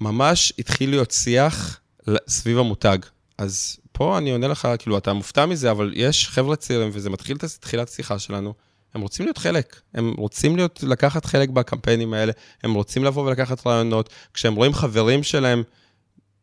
ממש 0.00 0.52
התחיל 0.58 0.90
להיות 0.90 1.10
שיח 1.10 1.80
סביב 2.28 2.58
המותג. 2.58 2.98
אז 3.38 3.76
פה 3.92 4.18
אני 4.18 4.30
עונה 4.30 4.48
לך, 4.48 4.68
כאילו, 4.78 4.98
אתה 4.98 5.12
מופתע 5.12 5.46
מזה, 5.46 5.70
אבל 5.70 5.92
יש 5.96 6.28
חבר'ה 6.28 6.56
צעירים, 6.56 6.90
וזה 6.92 7.10
מתחיל 7.10 7.36
את 7.36 7.44
תחילת 7.60 7.88
השיחה 7.88 8.18
שלנו, 8.18 8.54
הם 8.94 9.00
רוצים 9.00 9.26
להיות 9.26 9.38
חלק, 9.38 9.80
הם 9.94 10.14
רוצים 10.18 10.56
להיות, 10.56 10.82
לקחת 10.82 11.24
חלק 11.24 11.48
בקמפיינים 11.48 12.14
האלה, 12.14 12.32
הם 12.62 12.74
רוצים 12.74 13.04
לבוא 13.04 13.26
ולקחת 13.26 13.66
רעיונות. 13.66 14.08
כשהם 14.34 14.54
רואים 14.54 14.74
חברים 14.74 15.22
שלהם, 15.22 15.62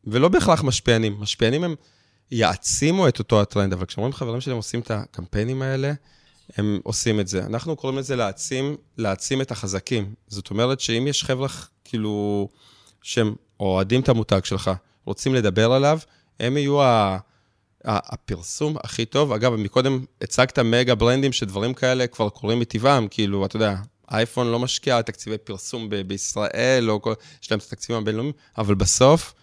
ולא 0.04 0.28
בהכרח 0.28 0.64
משפיענים, 0.64 1.16
משפיענים 1.20 1.64
הם 1.64 1.76
יעצימו 2.32 3.08
את 3.08 3.20
אותו 3.20 3.42
הטרנד, 3.42 3.74
אבל 3.74 3.86
כשהם 3.86 4.02
רואים 4.02 4.14
חברים 4.14 4.42
שלהם 4.42 4.58
עושים 4.58 4.80
את 4.80 4.92
הקמפיינים 4.92 5.62
האלה, 5.62 5.94
הם 6.58 6.80
עושים 6.84 7.20
את 7.20 7.28
זה. 7.28 7.46
אנחנו 7.46 7.76
קוראים 7.76 8.00
לזה 8.00 8.16
להעצים, 8.16 8.76
להעצים 8.98 9.42
את 9.42 9.52
החזקים. 9.52 10.14
זאת 10.28 10.50
אומרת 10.50 10.80
שאם 10.80 11.08
יש 11.08 11.24
חבר'ה, 11.24 11.48
כאילו, 11.84 12.48
שהם 13.02 13.36
אוהדים 13.60 14.02
את 14.02 14.10
המותג 14.10 14.44
שלך, 14.44 14.72
רוצים 15.06 15.36
לדבר 15.36 15.72
עליו, 15.72 16.00
הם 16.40 16.58
יהיו 16.58 16.84
ה... 16.84 17.18
הפרסום 17.88 18.76
הכי 18.84 19.06
טוב. 19.06 19.32
אגב, 19.32 19.56
מקודם 19.56 20.06
הצגת 20.22 20.60
מגה 20.60 20.96
ברנדים 20.96 21.34
שדברים 21.34 21.74
כאלה 21.74 22.08
כבר 22.08 22.30
קורים 22.30 22.60
מטבעם, 22.60 23.08
כאילו, 23.08 23.46
אתה 23.46 23.56
יודע, 23.56 23.76
אייפון 24.12 24.48
לא 24.48 24.60
משקיע 24.60 25.02
תקציבי 25.02 25.38
פרסום 25.38 25.90
ב- 25.90 26.02
בישראל, 26.02 26.90
או 26.90 27.02
כל, 27.02 27.14
יש 27.44 27.52
להם 27.52 27.60
את 27.60 27.64
התקציבים 27.64 28.02
הבינלאומיים, 28.02 28.34
אבל 28.58 28.76
בסוף, 28.76 29.34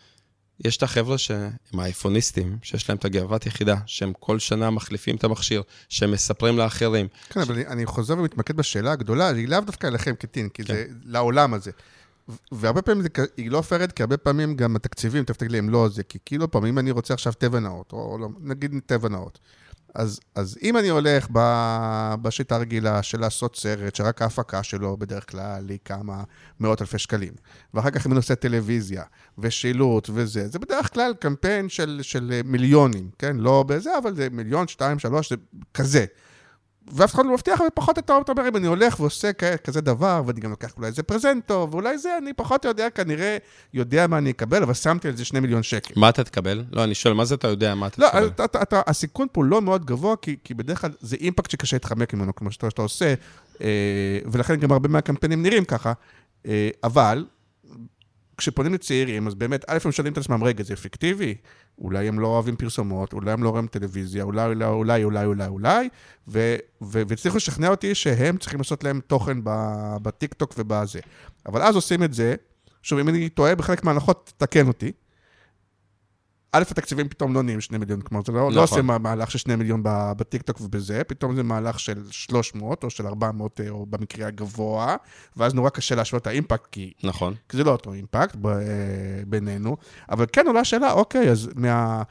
יש 0.65 0.77
את 0.77 0.83
החבר'ה 0.83 1.19
שהם 1.19 1.51
האייפוניסטים, 1.79 2.59
שיש 2.63 2.89
להם 2.89 2.99
את 2.99 3.05
הגאוות 3.05 3.47
יחידה, 3.47 3.77
שהם 3.87 4.13
כל 4.21 4.39
שנה 4.39 4.71
מחליפים 4.71 5.17
את 5.17 5.25
המכשיר, 5.25 5.63
שהם 5.89 6.11
מספרים 6.11 6.59
לאחרים. 6.59 7.07
כן, 7.29 7.45
ש... 7.45 7.49
אבל 7.49 7.55
אני, 7.55 7.67
אני 7.67 7.87
חוזר 7.87 8.19
ומתמקד 8.19 8.57
בשאלה 8.57 8.93
הגדולה, 8.93 9.29
היא 9.29 9.49
לאו 9.49 9.61
דווקא 9.61 9.87
אליכם 9.87 10.15
כטין, 10.19 10.49
כי 10.49 10.65
כן. 10.65 10.75
זה 10.75 10.87
לעולם 11.05 11.55
הזה. 11.55 11.71
והרבה 12.53 12.83
פעמים 12.83 13.03
זה, 13.03 13.09
היא 13.37 13.51
לא 13.51 13.61
פיירת, 13.61 13.93
כי 13.93 14.03
הרבה 14.03 14.17
פעמים 14.17 14.57
גם 14.57 14.77
התקציבים, 14.77 15.25
תכף 15.25 15.37
תגיד 15.37 15.53
לי, 15.53 15.59
הם 15.59 15.71
לא 15.71 15.89
זה, 15.89 16.03
כי 16.03 16.19
כאילו 16.25 16.51
פעמים 16.51 16.79
אני 16.79 16.91
רוצה 16.91 17.15
עכשיו 17.15 17.33
טבע 17.33 17.61
נאות, 17.61 17.93
או 17.93 18.19
לא, 18.19 18.29
נגיד 18.41 18.75
טבע 18.87 19.09
נאות. 19.09 19.39
אז, 19.95 20.21
אז 20.35 20.59
אם 20.63 20.77
אני 20.77 20.89
הולך 20.89 21.29
ב, 21.33 21.39
בשיטה 22.23 22.55
הרגילה 22.55 23.03
של 23.03 23.21
לעשות 23.21 23.57
סרט, 23.57 23.95
שרק 23.95 24.23
ההפקה 24.23 24.63
שלו 24.63 24.97
בדרך 24.97 25.31
כלל 25.31 25.69
היא 25.69 25.79
כמה 25.85 26.23
מאות 26.61 26.81
אלפי 26.81 26.99
שקלים, 26.99 27.33
ואחר 27.75 27.91
כך 27.91 28.07
אם 28.07 28.13
אני 28.13 28.17
עושה 28.17 28.35
טלוויזיה, 28.35 29.03
ושילוט 29.39 30.11
וזה, 30.15 30.49
זה 30.49 30.59
בדרך 30.59 30.93
כלל 30.95 31.15
קמפיין 31.21 31.69
של, 31.69 32.01
של 32.03 32.41
מיליונים, 32.45 33.11
כן? 33.19 33.37
לא 33.37 33.63
בזה, 33.63 33.99
אבל 33.99 34.15
זה 34.15 34.29
מיליון, 34.31 34.69
שתיים, 34.69 34.99
שלוש, 34.99 35.31
זה 35.31 35.37
כזה. 35.75 36.05
ואף 36.89 37.15
אחד 37.15 37.25
לא 37.27 37.33
מבטיח, 37.33 37.61
אבל 37.61 37.69
פחות 37.75 37.99
אתה 37.99 38.13
אומר, 38.29 38.49
אם 38.49 38.57
אני 38.57 38.67
הולך 38.67 39.01
ועושה 39.01 39.31
כזה 39.65 39.81
דבר, 39.81 40.23
ואני 40.27 40.41
גם 40.41 40.51
לוקח 40.51 40.73
אולי 40.77 40.89
איזה 40.89 41.03
פרזנטו, 41.03 41.69
ואולי 41.71 41.99
זה, 41.99 42.19
אני 42.19 42.33
פחות 42.33 42.65
יודע, 42.65 42.91
כנראה 42.91 43.37
יודע 43.75 44.07
מה 44.07 44.19
אני 44.19 44.31
אקבל, 44.31 44.63
אבל 44.63 44.75
שמתי 44.75 45.09
על 45.09 45.17
זה 45.17 45.25
שני 45.25 45.41
מיליון 45.41 45.63
שקל. 45.63 45.95
מה 45.97 46.09
אתה 46.09 46.25
תקבל? 46.25 46.65
לא, 46.73 46.85
אני 46.85 46.95
שואל, 46.95 47.15
מה 47.15 47.25
זה 47.25 47.35
אתה 47.35 47.49
יודע 47.49 47.75
מה 47.75 47.87
אתה 47.87 48.03
לא, 48.03 48.09
תקבל? 48.09 48.27
אתה, 48.27 48.45
אתה, 48.45 48.63
אתה, 48.63 48.81
הסיכון 48.87 49.27
פה 49.33 49.45
לא 49.45 49.63
מאוד 49.63 49.85
גבוה, 49.85 50.17
כי, 50.17 50.37
כי 50.45 50.55
בדרך 50.55 50.81
כלל 50.81 50.91
זה 51.01 51.17
אימפקט 51.17 51.51
שקשה 51.51 51.77
להתחמק 51.77 52.15
ממנו, 52.15 52.35
כמו 52.35 52.53
שאתה, 52.53 52.71
שאתה 52.71 52.83
עושה, 52.83 53.15
אה, 53.63 54.19
ולכן 54.33 54.57
גם 54.57 54.73
הרבה 54.73 54.89
מהקמפיינים 54.89 55.43
נראים 55.43 55.65
ככה, 55.65 55.93
אה, 56.47 56.69
אבל 56.85 57.25
כשפונים 58.43 58.75
לצעירים, 58.75 59.27
אז 59.27 59.35
באמת, 59.35 59.65
א', 59.69 59.79
הם 59.85 59.93
שואלים 59.93 60.13
את 60.13 60.19
עצמם, 60.19 60.45
רגע, 60.45 60.65
זה 60.65 60.75
אפקטיבי? 60.75 61.35
אולי 61.79 62.09
הם 62.09 62.21
לא 62.21 62.27
אוהבים 62.27 62.57
פרסומות, 62.57 63.13
אולי 63.13 63.33
הם 63.33 63.43
לא 63.43 63.51
רואים 63.51 63.67
טלוויזיה, 63.67 64.23
אולי, 64.23 64.47
אולי, 64.47 64.65
אולי, 64.65 65.05
אולי, 65.05 65.25
אולי, 65.25 65.47
אולי, 65.47 65.89
והצליחו 66.81 67.37
לשכנע 67.37 67.69
אותי 67.69 67.95
שהם 67.95 68.37
צריכים 68.37 68.61
לעשות 68.61 68.85
להם 68.85 69.01
תוכן 69.07 69.39
בטיקטוק 70.03 70.55
ובזה. 70.59 71.01
אבל 71.47 71.63
אז 71.63 71.75
עושים 71.75 72.03
את 72.03 72.15
זה, 72.15 72.35
שוב, 72.83 72.99
אם 72.99 73.09
אני 73.09 73.29
טועה 73.29 73.55
בחלק 73.55 73.85
מההנחות, 73.85 74.33
תקן 74.37 74.69
אותי. 74.69 74.93
א', 76.55 76.63
התקציבים 76.71 77.09
פתאום 77.09 77.35
לא 77.35 77.43
נהיים 77.43 77.61
שני 77.61 77.79
מיליון, 77.79 78.01
כלומר, 78.01 78.25
זה 78.27 78.33
לא, 78.33 78.39
לא 78.39 78.45
נכון. 78.45 78.57
לא 78.57 78.63
עושה 78.63 78.83
מהלך 78.83 79.31
של 79.31 79.39
שני 79.39 79.57
מיליון 79.57 79.81
בטיקטוק 80.17 80.61
ובזה, 80.61 81.05
פתאום 81.05 81.37
זה 81.37 81.43
מהלך 81.43 81.81
של 81.81 82.03
300 82.11 82.85
או 82.85 82.91
של 82.91 83.07
400, 83.07 83.61
אה, 83.61 83.69
או 83.69 83.87
במקרה 83.87 84.27
הגבוה, 84.27 84.97
ואז 85.37 85.55
נורא 85.55 85.71
קשה 85.71 85.95
להשוות 85.95 86.23
את 86.23 86.27
האימפקט, 86.27 86.67
כי, 86.73 86.93
נכון. 87.05 87.35
כי 87.49 87.57
זה 87.57 87.65
לא 87.65 87.71
אותו 87.71 87.93
אימפקט 87.93 88.37
ב, 88.37 88.47
אה, 88.47 88.55
בינינו. 89.27 89.77
אבל 90.11 90.27
כן 90.33 90.47
עולה 90.47 90.61
השאלה, 90.61 90.93
אוקיי, 90.93 91.31
אז 91.31 91.51
מה... 91.55 92.03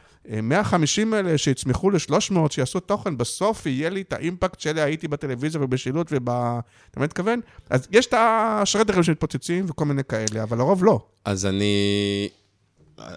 150 0.43 1.13
אה, 1.13 1.17
האלה 1.17 1.37
שיצמחו 1.37 1.89
ל-300, 1.89 2.35
שיעשו 2.49 2.79
תוכן, 2.79 3.17
בסוף 3.17 3.65
יהיה 3.65 3.89
לי 3.89 4.01
את 4.01 4.13
האימפקט 4.13 4.59
שלי 4.59 4.81
הייתי 4.81 5.07
בטלוויזיה 5.07 5.61
ובשילוט 5.61 6.07
וב... 6.11 6.29
אתה 6.29 6.99
מבין 6.99 7.05
מתכוון? 7.05 7.39
אז 7.69 7.87
יש 7.91 8.05
את 8.05 8.13
השרדרים 8.17 9.03
שמתפוצצים 9.03 9.65
וכל 9.69 9.85
מיני 9.85 10.03
כאלה, 10.03 10.43
אבל 10.43 10.57
לרוב 10.57 10.83
לא. 10.83 10.99
אז 11.25 11.45
אני... 11.45 12.29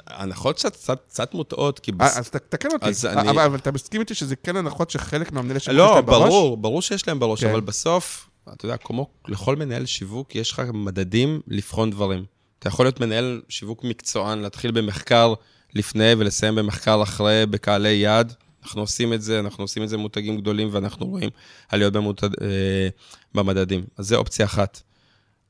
הנחות 0.07 0.57
קצת, 0.57 0.77
קצת, 1.09 1.35
מוטעות, 1.35 1.79
כי... 1.79 1.93
בס... 1.93 2.19
אז 2.19 2.31
תקן 2.31 2.69
אותי, 2.73 2.87
אז 2.87 3.07
אני... 3.07 3.31
אבל, 3.31 3.43
אבל 3.43 3.59
אתה 3.59 3.73
מסכים 3.73 4.01
איתי 4.01 4.15
שזה 4.15 4.37
כן 4.37 4.57
הנחות 4.57 4.91
שחלק 4.91 5.33
מהמנהלי 5.33 5.61
שיווק 5.61 5.79
לא, 5.79 5.85
יש 5.85 5.95
להם 5.95 6.07
ברור, 6.07 6.19
בראש? 6.19 6.31
לא, 6.31 6.39
ברור, 6.39 6.57
ברור 6.57 6.83
שיש 6.83 7.09
להם 7.09 7.19
בראש, 7.19 7.45
כן. 7.45 7.51
אבל 7.51 7.61
בסוף, 7.61 8.29
אתה 8.53 8.67
יודע, 8.67 8.77
כמו 8.77 9.09
לכל 9.29 9.57
מנהל 9.57 9.87
שיווק, 9.87 10.35
יש 10.35 10.53
לך 10.53 10.63
מדדים 10.75 11.41
לבחון 11.49 11.91
דברים. 11.91 12.25
אתה 12.59 12.69
יכול 12.69 12.87
להיות 12.87 13.01
מנהל 13.01 13.43
שיווק 13.49 13.85
מקצוען, 13.85 14.39
להתחיל 14.39 14.71
במחקר 14.71 15.35
לפני 15.75 16.13
ולסיים 16.19 16.55
במחקר 16.55 17.03
אחרי, 17.03 17.47
בקהלי 17.51 17.89
יד. 17.89 18.33
אנחנו 18.63 18.81
עושים 18.81 19.13
את 19.13 19.23
זה, 19.23 19.41
אנחנו 19.41 19.65
עושים 19.65 19.83
את 19.83 19.89
זה 19.89 19.97
במותגים 19.97 20.41
גדולים, 20.41 20.69
ואנחנו 20.73 21.07
רואים 21.07 21.31
עליות 21.69 21.93
במותג, 21.93 22.29
אה, 22.43 22.89
במדדים. 23.35 23.85
אז 23.99 24.07
זה 24.09 24.17
אופציה 24.17 24.47
אחת. 24.47 24.83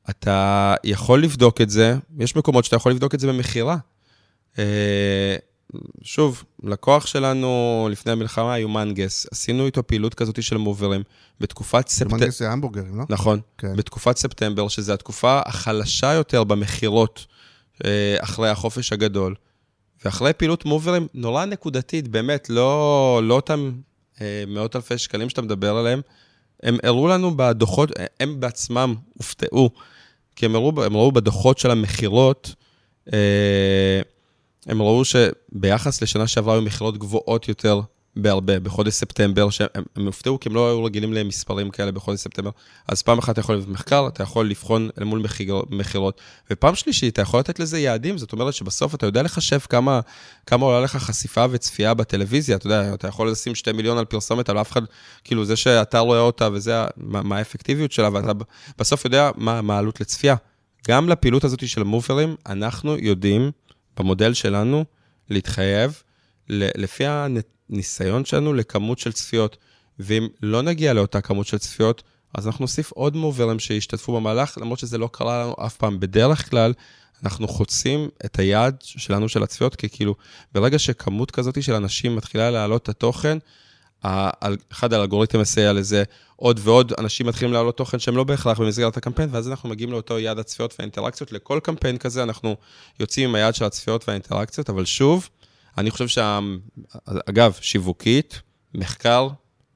אתה 0.09 0.75
יכול 0.83 1.23
לבדוק 1.23 1.61
את 1.61 1.69
זה, 1.69 1.97
יש 2.19 2.35
מקומות 2.35 2.65
שאתה 2.65 2.75
יכול 2.75 2.91
לבדוק 2.91 3.15
את 3.15 3.19
זה 3.19 3.27
במכירה. 3.27 3.77
אה, 4.59 5.35
שוב, 6.01 6.43
לקוח 6.63 7.05
שלנו 7.05 7.87
לפני 7.91 8.11
המלחמה 8.11 8.53
היו 8.53 8.69
מנגס, 8.69 9.27
עשינו 9.31 9.65
איתו 9.65 9.87
פעילות 9.87 10.13
כזאת 10.13 10.43
של 10.43 10.57
מוברים 10.57 11.03
בתקופת 11.39 11.87
ספטמבר. 11.87 12.17
מנגס 12.17 12.39
זה 12.39 12.51
המבורגרים, 12.51 12.97
לא? 12.97 13.03
נכון, 13.09 13.39
כן. 13.57 13.75
בתקופת 13.75 14.17
ספטמבר, 14.17 14.67
שזו 14.67 14.93
התקופה 14.93 15.39
החלשה 15.45 16.13
יותר 16.13 16.43
במכירות 16.43 17.25
אה, 17.85 18.15
אחרי 18.19 18.49
החופש 18.49 18.93
הגדול, 18.93 19.35
ואחרי 20.05 20.33
פעילות 20.33 20.65
מוברים 20.65 21.07
נורא 21.13 21.45
נקודתית, 21.45 22.07
באמת, 22.07 22.49
לא, 22.49 23.21
לא 23.23 23.33
אותם 23.33 23.71
אה, 24.21 24.43
מאות 24.47 24.75
אלפי 24.75 24.97
שקלים 24.97 25.29
שאתה 25.29 25.41
מדבר 25.41 25.75
עליהם, 25.75 26.01
הם 26.63 26.77
הראו 26.83 27.07
לנו 27.07 27.37
בדוחות, 27.37 27.89
הם 28.19 28.39
בעצמם 28.39 28.95
הופתעו, 29.13 29.69
כי 30.35 30.45
הם 30.45 30.55
הראו, 30.55 30.83
הם 30.83 30.95
ראו 30.97 31.11
בדוחות 31.11 31.57
של 31.57 31.71
המכירות, 31.71 32.53
אה, 33.13 34.01
הם 34.65 34.81
ראו 34.81 35.03
שביחס 35.05 36.01
לשנה 36.01 36.27
שעברה 36.27 36.53
היו 36.53 36.61
מכירות 36.61 36.97
גבוהות 36.97 37.47
יותר 37.47 37.81
בהרבה, 38.15 38.59
בחודש 38.59 38.93
ספטמבר, 38.93 39.49
שהם 39.49 39.67
הם 39.95 40.05
הופתעו 40.05 40.39
כי 40.39 40.49
הם 40.49 40.55
לא 40.55 40.69
היו 40.69 40.83
רגילים 40.83 41.13
למספרים 41.13 41.69
כאלה 41.69 41.91
בחודש 41.91 42.19
ספטמבר. 42.19 42.49
אז 42.87 43.01
פעם 43.01 43.17
אחת 43.17 43.33
אתה 43.33 43.39
יכול 43.39 43.55
לבנות 43.55 43.69
מחקר, 43.69 44.07
אתה 44.07 44.23
יכול 44.23 44.49
לבחון 44.49 44.89
אל 44.99 45.03
מול 45.03 45.23
מכירות, 45.69 46.21
ופעם 46.51 46.75
שלישית, 46.75 47.13
אתה 47.13 47.21
יכול 47.21 47.39
לתת 47.39 47.59
לזה 47.59 47.79
יעדים, 47.79 48.17
זאת 48.17 48.33
אומרת 48.33 48.53
שבסוף 48.53 48.95
אתה 48.95 49.05
יודע 49.05 49.23
לחשב 49.23 49.59
כמה, 49.59 49.99
כמה 50.45 50.65
עולה 50.65 50.81
לך 50.81 50.95
חשיפה 50.95 51.45
וצפייה 51.51 51.93
בטלוויזיה, 51.93 52.55
אתה 52.55 52.65
יודע, 52.67 52.93
אתה 52.93 53.07
יכול 53.07 53.31
לשים 53.31 53.55
שתי 53.55 53.71
מיליון 53.71 53.97
על 53.97 54.05
פרסומת, 54.05 54.49
על 54.49 54.61
אף 54.61 54.71
אחד, 54.71 54.81
כאילו 55.23 55.45
זה 55.45 55.55
שאתה 55.55 55.99
רואה 55.99 56.19
אותה 56.19 56.49
וזה, 56.53 56.85
מה, 56.97 57.21
מה 57.21 57.37
האפקטיביות 57.37 57.91
שלה, 57.91 58.09
ואתה 58.13 58.31
בסוף 58.77 59.05
יודע 59.05 59.31
מה 59.37 59.75
העלות 59.75 60.01
לצפייה. 60.01 60.35
גם 60.87 61.09
לפעילות 61.09 61.43
הזאת 61.43 61.67
של 61.67 61.81
המוברים, 61.81 62.35
אנחנו 62.45 62.97
יודעים, 62.97 63.51
במודל 63.97 64.33
שלנו, 64.33 64.85
להתחייב, 65.29 66.01
לפי 66.49 67.03
הניסיון 67.07 68.25
שלנו, 68.25 68.53
לכמות 68.53 68.99
של 68.99 69.11
צפיות. 69.11 69.57
ואם 69.99 70.27
לא 70.41 70.61
נגיע 70.61 70.93
לאותה 70.93 71.21
כמות 71.21 71.47
של 71.47 71.57
צפיות, 71.57 72.03
אז 72.33 72.47
אנחנו 72.47 72.63
נוסיף 72.63 72.91
עוד 72.91 73.15
מוברים 73.15 73.59
שישתתפו 73.59 74.15
במהלך, 74.15 74.57
למרות 74.61 74.79
שזה 74.79 74.97
לא 74.97 75.09
קרה 75.11 75.43
לנו 75.43 75.55
אף 75.65 75.77
פעם. 75.77 75.99
בדרך 75.99 76.49
כלל, 76.49 76.73
אנחנו 77.23 77.47
חוצים 77.47 78.09
את 78.25 78.39
היעד 78.39 78.75
שלנו 78.81 79.29
של 79.29 79.43
הצפיות, 79.43 79.75
כי 79.75 79.89
כאילו, 79.89 80.15
ברגע 80.53 80.79
שכמות 80.79 81.31
כזאת 81.31 81.63
של 81.63 81.73
אנשים 81.73 82.15
מתחילה 82.15 82.51
להעלות 82.51 82.83
את 82.83 82.89
התוכן, 82.89 83.37
אחד 84.71 84.93
האלגוריתם 84.93 85.39
מסייע 85.39 85.73
לזה, 85.73 86.03
עוד 86.35 86.59
ועוד 86.63 86.93
אנשים 86.97 87.27
מתחילים 87.27 87.53
להעלות 87.53 87.77
תוכן 87.77 87.99
שהם 87.99 88.17
לא 88.17 88.23
בהכרח 88.23 88.59
במסגרת 88.59 88.97
הקמפיין, 88.97 89.29
ואז 89.31 89.47
אנחנו 89.47 89.69
מגיעים 89.69 89.91
לאותו 89.91 90.19
יעד 90.19 90.39
הצפיות 90.39 90.75
והאינטראקציות. 90.79 91.31
לכל 91.31 91.59
קמפיין 91.63 91.97
כזה 91.97 92.23
אנחנו 92.23 92.55
יוצאים 92.99 93.29
עם 93.29 93.35
היעד 93.35 93.55
של 93.55 93.65
הצפיות 93.65 94.07
והאינטראקציות, 94.07 94.69
אבל 94.69 94.85
שוב, 94.85 95.29
אני 95.77 95.91
חושב 95.91 96.07
שה... 96.07 96.39
אגב, 97.29 97.53
שיווקית, 97.61 98.41
מחקר, 98.73 99.27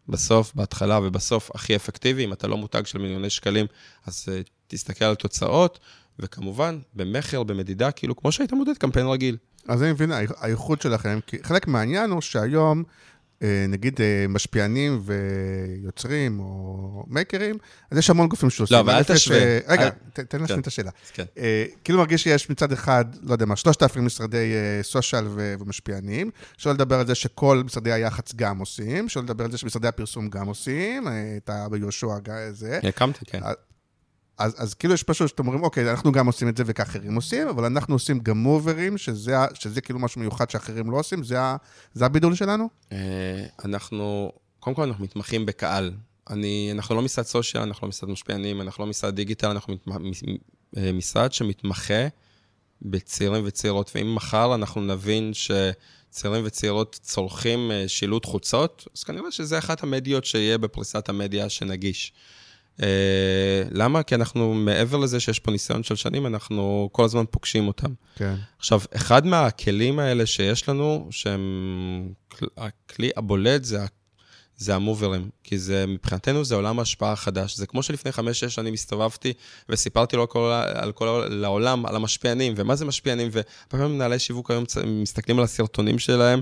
בסוף, 0.09 0.51
בהתחלה 0.55 0.99
ובסוף, 1.03 1.51
הכי 1.55 1.75
אפקטיבי. 1.75 2.25
אם 2.25 2.33
אתה 2.33 2.47
לא 2.47 2.57
מותג 2.57 2.85
של 2.85 2.97
מיליוני 2.97 3.29
שקלים, 3.29 3.65
אז 4.05 4.25
uh, 4.29 4.49
תסתכל 4.67 5.05
על 5.05 5.15
תוצאות, 5.15 5.79
וכמובן, 6.19 6.79
במכר, 6.93 7.43
במדידה, 7.43 7.91
כאילו, 7.91 8.15
כמו 8.15 8.31
שהיית 8.31 8.53
מודד 8.53 8.77
קמפיין 8.77 9.07
רגיל. 9.07 9.37
אז 9.67 9.83
אני 9.83 9.91
מבין, 9.91 10.11
הייחוד 10.39 10.81
שלכם, 10.81 11.19
כי 11.27 11.37
חלק 11.43 11.67
מהעניין 11.67 12.09
הוא 12.09 12.21
שהיום... 12.21 12.83
אה, 13.43 13.65
נגיד 13.69 14.01
אה, 14.01 14.25
משפיענים 14.29 15.01
ויוצרים 15.03 16.39
או 16.39 17.05
מייקרים, 17.07 17.57
אז 17.91 17.97
יש 17.97 18.09
המון 18.09 18.27
גופים 18.27 18.49
שעושים. 18.49 18.75
לא, 18.75 18.81
אבל 18.81 18.93
אל 18.93 19.03
תשווה. 19.03 19.59
רגע, 19.67 19.89
תן 20.13 20.39
להשלים 20.39 20.47
כן. 20.47 20.61
את 20.61 20.67
השאלה. 20.67 20.91
כן. 21.13 21.23
כאילו 21.83 21.99
מרגיש 21.99 22.23
שיש 22.23 22.49
מצד 22.49 22.71
אחד, 22.71 23.05
לא 23.23 23.33
יודע 23.33 23.45
מה, 23.45 23.55
3,000 23.55 24.05
משרדי 24.05 24.53
סושיאל 24.81 25.25
ומשפיענים, 25.59 26.31
שלא 26.57 26.73
לדבר 26.73 26.99
על 26.99 27.07
זה 27.07 27.15
שכל 27.15 27.61
משרדי 27.65 27.91
היח"צ 27.91 28.33
גם 28.35 28.59
עושים, 28.59 29.09
שלא 29.09 29.23
לדבר 29.23 29.43
על 29.45 29.51
זה 29.51 29.57
שמשרדי 29.57 29.87
הפרסום 29.87 30.29
גם 30.29 30.47
עושים, 30.47 31.07
אתה 31.37 31.69
ביהושע 31.69 32.07
זה. 32.51 32.79
הקמתי, 32.83 33.25
כן. 33.25 33.39
אז, 34.39 34.55
אז 34.57 34.73
כאילו 34.73 34.93
יש 34.93 35.03
פשוט 35.03 35.27
שאתם 35.27 35.47
אומרים, 35.47 35.63
אוקיי, 35.63 35.91
אנחנו 35.91 36.11
גם 36.11 36.27
עושים 36.27 36.49
את 36.49 36.57
זה 36.57 36.63
וכאחרים 36.65 37.15
עושים, 37.15 37.47
אבל 37.47 37.65
אנחנו 37.65 37.95
עושים 37.95 38.19
גם 38.19 38.37
מוברים, 38.37 38.97
שזה, 38.97 39.35
שזה 39.53 39.81
כאילו 39.81 39.99
משהו 39.99 40.21
מיוחד 40.21 40.49
שאחרים 40.49 40.91
לא 40.91 40.97
עושים, 40.97 41.23
זה, 41.23 41.37
זה 41.93 42.05
הבידול 42.05 42.35
שלנו? 42.35 42.69
אה, 42.91 42.97
אנחנו, 43.65 44.31
קודם 44.59 44.75
כל 44.75 44.83
אנחנו 44.83 45.03
מתמחים 45.03 45.45
בקהל. 45.45 45.91
אני, 46.29 46.69
אנחנו 46.71 46.95
לא 46.95 47.01
משרד 47.01 47.25
סושיאל, 47.25 47.63
אנחנו 47.63 47.85
לא 47.85 47.89
משרד 47.89 48.09
משפיענים, 48.09 48.61
אנחנו 48.61 48.83
לא 48.83 48.89
משרד 48.89 49.15
דיגיטל, 49.15 49.47
אנחנו 49.47 49.73
מת, 49.73 49.87
אה, 50.77 50.91
משרד 50.91 51.33
שמתמחה 51.33 52.07
בצעירים 52.81 53.43
וצעירות, 53.47 53.91
ואם 53.95 54.15
מחר 54.15 54.55
אנחנו 54.55 54.81
נבין 54.81 55.31
שצעירים 55.33 56.41
וצעירות 56.45 56.99
צורכים 57.01 57.71
אה, 57.71 57.87
שילוט 57.87 58.25
חוצות, 58.25 58.87
אז 58.97 59.03
כנראה 59.03 59.31
שזה 59.31 59.57
אחת 59.57 59.83
המדיות 59.83 60.25
שיהיה 60.25 60.57
בפריסת 60.57 61.09
המדיה 61.09 61.49
שנגיש. 61.49 62.13
Uh, 62.79 62.81
למה? 63.71 64.03
כי 64.03 64.15
אנחנו, 64.15 64.53
מעבר 64.53 64.97
לזה 64.97 65.19
שיש 65.19 65.39
פה 65.39 65.51
ניסיון 65.51 65.83
של 65.83 65.95
שנים, 65.95 66.25
אנחנו 66.25 66.89
כל 66.91 67.03
הזמן 67.03 67.23
פוגשים 67.31 67.67
אותם. 67.67 67.93
כן. 68.15 68.35
עכשיו, 68.59 68.81
אחד 68.95 69.25
מהכלים 69.25 69.99
האלה 69.99 70.25
שיש 70.25 70.69
לנו, 70.69 71.07
שהם, 71.11 72.13
הכלי 72.57 73.09
הבולט 73.17 73.63
זה, 73.63 73.79
זה 74.57 74.75
המוברים, 74.75 75.29
כי 75.43 75.57
זה, 75.57 75.85
מבחינתנו 75.87 76.45
זה 76.45 76.55
עולם 76.55 76.79
ההשפעה 76.79 77.11
החדש. 77.11 77.57
זה 77.57 77.67
כמו 77.67 77.83
שלפני 77.83 78.11
חמש-שש 78.11 78.55
שנים 78.55 78.73
הסתובבתי 78.73 79.33
וסיפרתי 79.69 80.15
לו 80.15 80.29
כל, 80.29 80.61
על 80.73 80.91
כל 80.91 81.27
לעולם, 81.29 81.85
על 81.85 81.95
המשפיענים, 81.95 82.53
ומה 82.57 82.75
זה 82.75 82.85
משפיענים, 82.85 83.29
והרבה 83.31 83.87
מנהלי 83.87 84.19
שיווק 84.19 84.51
היום 84.51 84.63
מסתכלים 84.85 85.37
על 85.37 85.43
הסרטונים 85.43 85.99
שלהם, 85.99 86.41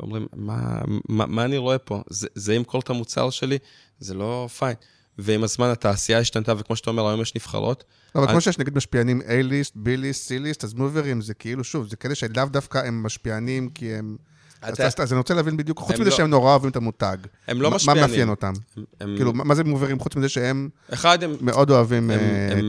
ואומרים, 0.00 0.26
מה, 0.32 0.78
מה, 1.08 1.26
מה 1.26 1.44
אני 1.44 1.56
רואה 1.56 1.78
פה? 1.78 2.02
זה, 2.10 2.28
זה 2.34 2.54
ימכור 2.54 2.80
את 2.80 2.90
המוצר 2.90 3.30
שלי? 3.30 3.58
זה 3.98 4.14
לא 4.14 4.48
פיין. 4.58 4.76
ועם 5.18 5.44
הזמן 5.44 5.70
התעשייה 5.70 6.18
השתנתה, 6.18 6.52
וכמו 6.58 6.76
שאתה 6.76 6.90
אומר, 6.90 7.08
היום 7.08 7.20
יש 7.20 7.34
נבחרות. 7.34 7.84
לא, 8.14 8.20
אבל 8.20 8.30
כמו 8.30 8.40
שיש 8.40 8.58
נגיד 8.58 8.76
משפיענים 8.76 9.20
A-ליסט, 9.20 9.76
B-ליסט, 9.76 10.30
C-ליסט, 10.30 10.64
אז 10.64 10.74
מוברים 10.74 11.20
זה 11.20 11.34
כאילו, 11.34 11.64
שוב, 11.64 11.88
זה 11.88 11.96
כאלה 11.96 12.14
שלאו 12.14 12.44
דווקא 12.44 12.78
הם 12.78 13.02
משפיענים, 13.02 13.68
כי 13.68 13.94
הם... 13.94 14.16
אז 14.62 15.12
אני 15.12 15.18
רוצה 15.18 15.34
להבין 15.34 15.56
בדיוק, 15.56 15.78
חוץ 15.78 15.98
מזה 15.98 16.10
לא- 16.10 16.16
שהם 16.16 16.30
נורא 16.30 16.50
אוהבים 16.50 16.70
את 16.70 16.76
המותג. 16.76 17.16
הם 17.48 17.62
לא 17.62 17.70
משפיענים. 17.70 18.02
מה 18.02 18.08
מאפיין 18.08 18.28
אותם? 18.28 18.52
כאילו, 18.98 19.32
מה 19.32 19.54
זה 19.54 19.64
מוברים 19.64 19.98
חוץ 19.98 20.16
מזה 20.16 20.28
שהם 20.28 20.68
מאוד 21.40 21.70
אוהבים 21.70 22.10
אה, 22.10 22.16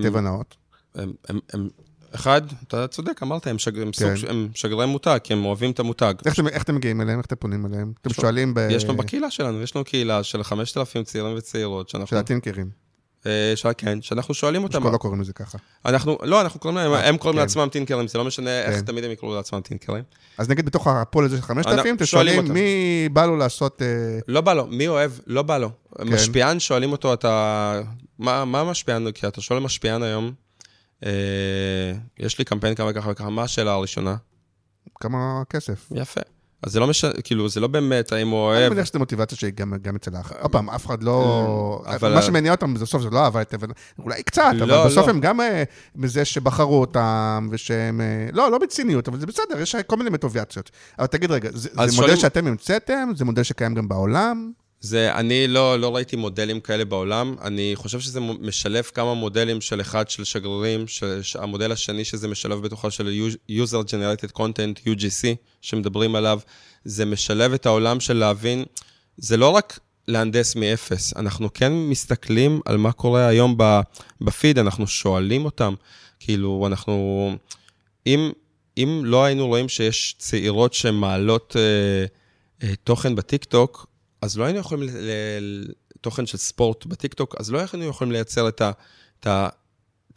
טבע 0.03 0.21
נאות? 0.21 0.55
הם 0.95 1.69
אחד, 2.15 2.41
אתה 2.67 2.87
צודק, 2.87 3.23
אמרת, 3.23 3.47
הם, 3.47 3.57
שגר, 3.57 3.81
הם, 3.81 3.91
כן. 3.91 4.15
סוג, 4.15 4.29
הם 4.29 4.47
שגרי 4.53 4.85
מותג, 4.85 5.17
כי 5.23 5.33
הם 5.33 5.45
אוהבים 5.45 5.71
את 5.71 5.79
המותג. 5.79 6.13
איך, 6.25 6.33
אתם, 6.33 6.47
איך 6.47 6.63
אתם 6.63 6.75
מגיעים 6.75 7.01
אליהם? 7.01 7.17
איך 7.19 7.25
אתם 7.25 7.35
פונים 7.35 7.65
אליהם? 7.65 7.93
אתם 8.01 8.13
שואלים 8.13 8.53
ב... 8.53 8.67
יש 8.71 8.83
לנו 8.83 8.97
בקהילה 8.97 9.31
שלנו, 9.31 9.61
יש 9.61 9.75
לנו 9.75 9.85
קהילה 9.85 10.23
של 10.23 10.43
5,000 10.43 11.03
צעירים 11.03 11.37
וצעירות, 11.37 11.89
שאנחנו... 11.89 12.07
של 12.07 12.17
הטינקרים. 12.17 12.69
אה, 13.25 13.53
ש... 13.55 13.65
כן, 13.77 14.01
שאנחנו 14.01 14.33
שואלים 14.33 14.63
אותם... 14.63 14.79
שכל 14.79 14.89
לא 14.89 14.97
קוראים 14.97 15.21
לזה 15.21 15.33
ככה. 15.33 15.57
אנחנו, 15.85 16.17
לא, 16.23 16.41
אנחנו 16.41 16.59
קוראים 16.59 16.77
להם, 16.77 16.93
הם 16.93 17.17
קוראים 17.17 17.37
כן. 17.37 17.41
לעצמם 17.41 17.67
טינקרים, 17.71 18.07
זה 18.07 18.17
לא 18.17 18.25
משנה 18.25 18.49
כן. 18.65 18.71
איך 18.71 18.81
תמיד 18.81 19.03
הם 19.03 19.11
יקראו 19.11 19.35
לעצמם 19.35 19.61
טינקרים. 19.61 20.03
אז 20.37 20.49
נגיד 20.49 20.65
בתוך 20.65 20.87
הפול 20.87 21.25
הזה 21.25 21.37
של 21.37 21.41
5,000, 21.41 21.95
אתם 21.95 22.05
שואלים 22.05 22.53
מי 22.53 23.09
בא 23.13 23.25
לו 23.25 23.37
לעשות... 23.37 23.81
אה, 23.81 23.87
לא 24.27 24.41
בא 24.41 24.53
לו, 24.53 24.67
מי 24.67 24.87
אוהב, 24.87 25.11
לא 25.27 25.41
בא 25.41 25.57
לו. 25.57 25.69
כן. 25.97 26.07
משפיען, 26.07 26.59
שואלים 26.59 26.91
אותו, 26.91 27.13
אתה... 27.13 27.81
מה, 28.19 28.45
מה 28.45 28.63
משפיען? 28.63 29.11
כי 29.11 29.27
אתה 29.27 29.41
שואל 29.41 29.59
משפיען 29.59 30.03
היום, 30.03 30.31
יש 32.19 32.39
לי 32.39 32.45
קמפיין 32.45 32.75
כמה 32.75 32.89
וככה 32.89 33.09
וככה, 33.09 33.29
מה 33.29 33.43
השאלה 33.43 33.71
הראשונה? 33.71 34.15
כמה 34.99 35.41
כסף. 35.49 35.89
יפה. 35.95 36.21
אז 36.63 36.71
זה 36.71 36.79
לא 36.79 36.87
משנה, 36.87 37.11
כאילו, 37.23 37.49
זה 37.49 37.59
לא 37.59 37.67
באמת 37.67 38.11
האם 38.11 38.29
הוא 38.29 38.39
אוהב... 38.39 38.61
אני 38.61 38.69
מניח 38.69 38.85
שזו 38.85 38.99
מוטיבציה 38.99 39.37
שהיא 39.37 39.51
גם 39.81 39.95
אצל 39.95 40.15
האח. 40.15 40.31
עוד 40.31 40.51
פעם, 40.51 40.69
אף 40.69 40.85
אחד 40.85 41.03
לא... 41.03 41.83
אה, 41.87 42.09
מה 42.15 42.21
שמניע 42.21 42.51
אותם 42.51 42.73
בסוף 42.73 43.01
זה 43.01 43.09
לא 43.09 43.19
אהבה 43.19 43.41
את 43.41 43.53
אולי 43.99 44.23
קצת, 44.23 44.53
אבל 44.59 44.67
לא, 44.67 44.85
בסוף 44.85 45.07
לא. 45.07 45.11
הם 45.11 45.19
גם 45.19 45.39
מזה 45.95 46.19
אה, 46.19 46.25
שבחרו 46.25 46.81
אותם, 46.81 47.47
ושהם... 47.51 48.01
לא, 48.33 48.51
לא 48.51 48.57
בציניות, 48.57 49.07
אבל 49.07 49.19
זה 49.19 49.25
בסדר, 49.25 49.61
יש 49.61 49.75
כל 49.75 49.97
מיני 49.97 50.09
מוטיבציות. 50.09 50.71
אבל 50.99 51.07
תגיד 51.07 51.31
רגע, 51.31 51.49
זה 51.53 51.69
מודל 51.95 52.15
שאתם 52.15 52.47
המצאתם? 52.47 53.09
זה 53.15 53.25
מודל 53.25 53.43
שקיים 53.43 53.73
גם 53.73 53.87
בעולם? 53.87 54.51
זה, 54.79 55.15
אני 55.15 55.47
לא, 55.47 55.79
לא 55.79 55.95
ראיתי 55.95 56.15
מודלים 56.15 56.59
כאלה 56.59 56.85
בעולם, 56.85 57.35
אני 57.41 57.71
חושב 57.75 57.99
שזה 57.99 58.19
משלב 58.19 58.83
כמה 58.83 59.13
מודלים 59.13 59.61
של 59.61 59.81
אחד 59.81 60.09
של 60.09 60.23
שגרירים, 60.23 60.87
של, 60.87 61.21
המודל 61.35 61.71
השני 61.71 62.05
שזה 62.05 62.27
משלב 62.27 62.61
בתוכה 62.61 62.91
של 62.91 63.29
user 63.49 63.89
generated 63.89 64.37
content, 64.37 64.87
UGC, 64.87 65.25
שמדברים 65.61 66.15
עליו, 66.15 66.39
זה 66.85 67.05
משלב 67.05 67.53
את 67.53 67.65
העולם 67.65 67.99
של 67.99 68.13
להבין, 68.17 68.63
זה 69.17 69.37
לא 69.37 69.49
רק 69.49 69.79
להנדס 70.07 70.55
מאפס, 70.55 71.13
אנחנו 71.17 71.53
כן 71.53 71.73
מסתכלים 71.73 72.61
על 72.65 72.77
מה 72.77 72.91
קורה 72.91 73.27
היום 73.27 73.57
בפיד, 74.21 74.59
אנחנו 74.59 74.87
שואלים 74.87 75.45
אותם, 75.45 75.73
כאילו, 76.19 76.67
אנחנו, 76.67 77.31
אם, 78.07 78.31
אם 78.77 79.01
לא 79.05 79.23
היינו 79.23 79.47
רואים 79.47 79.69
שיש 79.69 80.15
צעירות 80.17 80.73
שמעלות 80.73 81.55
אה, 81.55 82.05
אה, 82.67 82.75
תוכן 82.83 83.15
בטיקטוק, 83.15 83.87
אז 84.21 84.37
לא 84.37 84.43
היינו 84.43 84.59
יכולים, 84.59 84.89
לתוכן 85.39 86.25
של 86.25 86.37
ספורט 86.37 86.85
בטיקטוק, 86.85 87.35
אז 87.39 87.51
לא 87.51 87.59
היינו 87.59 87.85
יכולים 87.85 88.11
לייצר 88.11 88.47
את 88.47 88.61
ה... 88.61 88.71
את 89.19 89.27
ה 89.27 89.49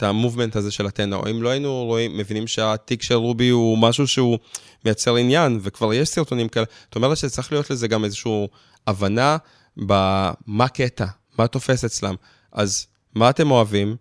את 0.01 0.05
המובמנט 0.05 0.57
הזה 0.57 0.71
של 0.71 0.87
אתנה, 0.87 1.17
או 1.17 1.31
אם 1.31 1.43
לא 1.43 1.49
היינו 1.49 1.85
רואים, 1.85 2.19
מבינים 2.19 2.47
שהתיק 2.47 3.03
של 3.03 3.15
רובי 3.15 3.49
הוא 3.49 3.79
משהו 3.79 4.07
שהוא 4.07 4.39
מייצר 4.85 5.17
עניין, 5.17 5.59
וכבר 5.63 5.95
יש 5.95 6.09
סרטונים 6.09 6.49
כאלה, 6.49 6.65
זאת 6.85 6.97
אומרת 6.97 7.17
שצריך 7.17 7.53
להיות 7.53 7.71
לזה 7.71 7.89
גם 7.89 8.05
איזושהי 8.05 8.47
הבנה 8.87 9.37
במה 9.77 10.69
קטע, 10.69 11.07
מה 11.39 11.47
תופס 11.47 11.85
אצלם. 11.85 12.15
אז 12.53 12.87
מה 13.15 13.31
אתם 13.31 13.51
אוהבים? 13.51 13.97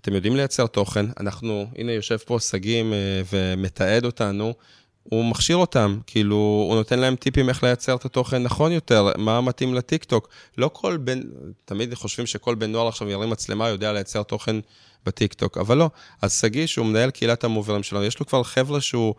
אתם 0.00 0.14
יודעים 0.14 0.36
לייצר 0.36 0.66
תוכן, 0.66 1.06
אנחנו, 1.20 1.66
הנה 1.76 1.92
יושב 1.92 2.16
פה 2.16 2.40
שגיא 2.40 2.84
אה, 2.84 3.22
ומתעד 3.32 4.04
אותנו, 4.04 4.54
הוא 5.10 5.24
מכשיר 5.24 5.56
אותם, 5.56 5.98
כאילו, 6.06 6.36
הוא 6.68 6.76
נותן 6.76 6.98
להם 6.98 7.16
טיפים 7.16 7.48
איך 7.48 7.62
לייצר 7.62 7.94
את 7.94 8.04
התוכן 8.04 8.42
נכון 8.42 8.72
יותר, 8.72 9.08
מה 9.18 9.40
מתאים 9.40 9.74
לטיקטוק. 9.74 10.28
לא 10.58 10.70
כל 10.72 10.96
בן, 10.96 11.20
תמיד 11.64 11.94
חושבים 11.94 12.26
שכל 12.26 12.54
בן 12.54 12.72
נוער 12.72 12.88
עכשיו 12.88 13.08
ירים 13.08 13.30
מצלמה, 13.30 13.68
יודע 13.68 13.92
לייצר 13.92 14.22
תוכן 14.22 14.56
בטיקטוק, 15.06 15.58
אבל 15.58 15.76
לא. 15.76 15.90
אז 16.22 16.40
שגיא, 16.40 16.66
שהוא 16.66 16.86
מנהל 16.86 17.10
קהילת 17.10 17.44
המוברים 17.44 17.82
שלנו, 17.82 18.04
יש 18.04 18.20
לו 18.20 18.26
כבר 18.26 18.42
חבר'ה 18.42 18.80
שהוא 18.80 19.14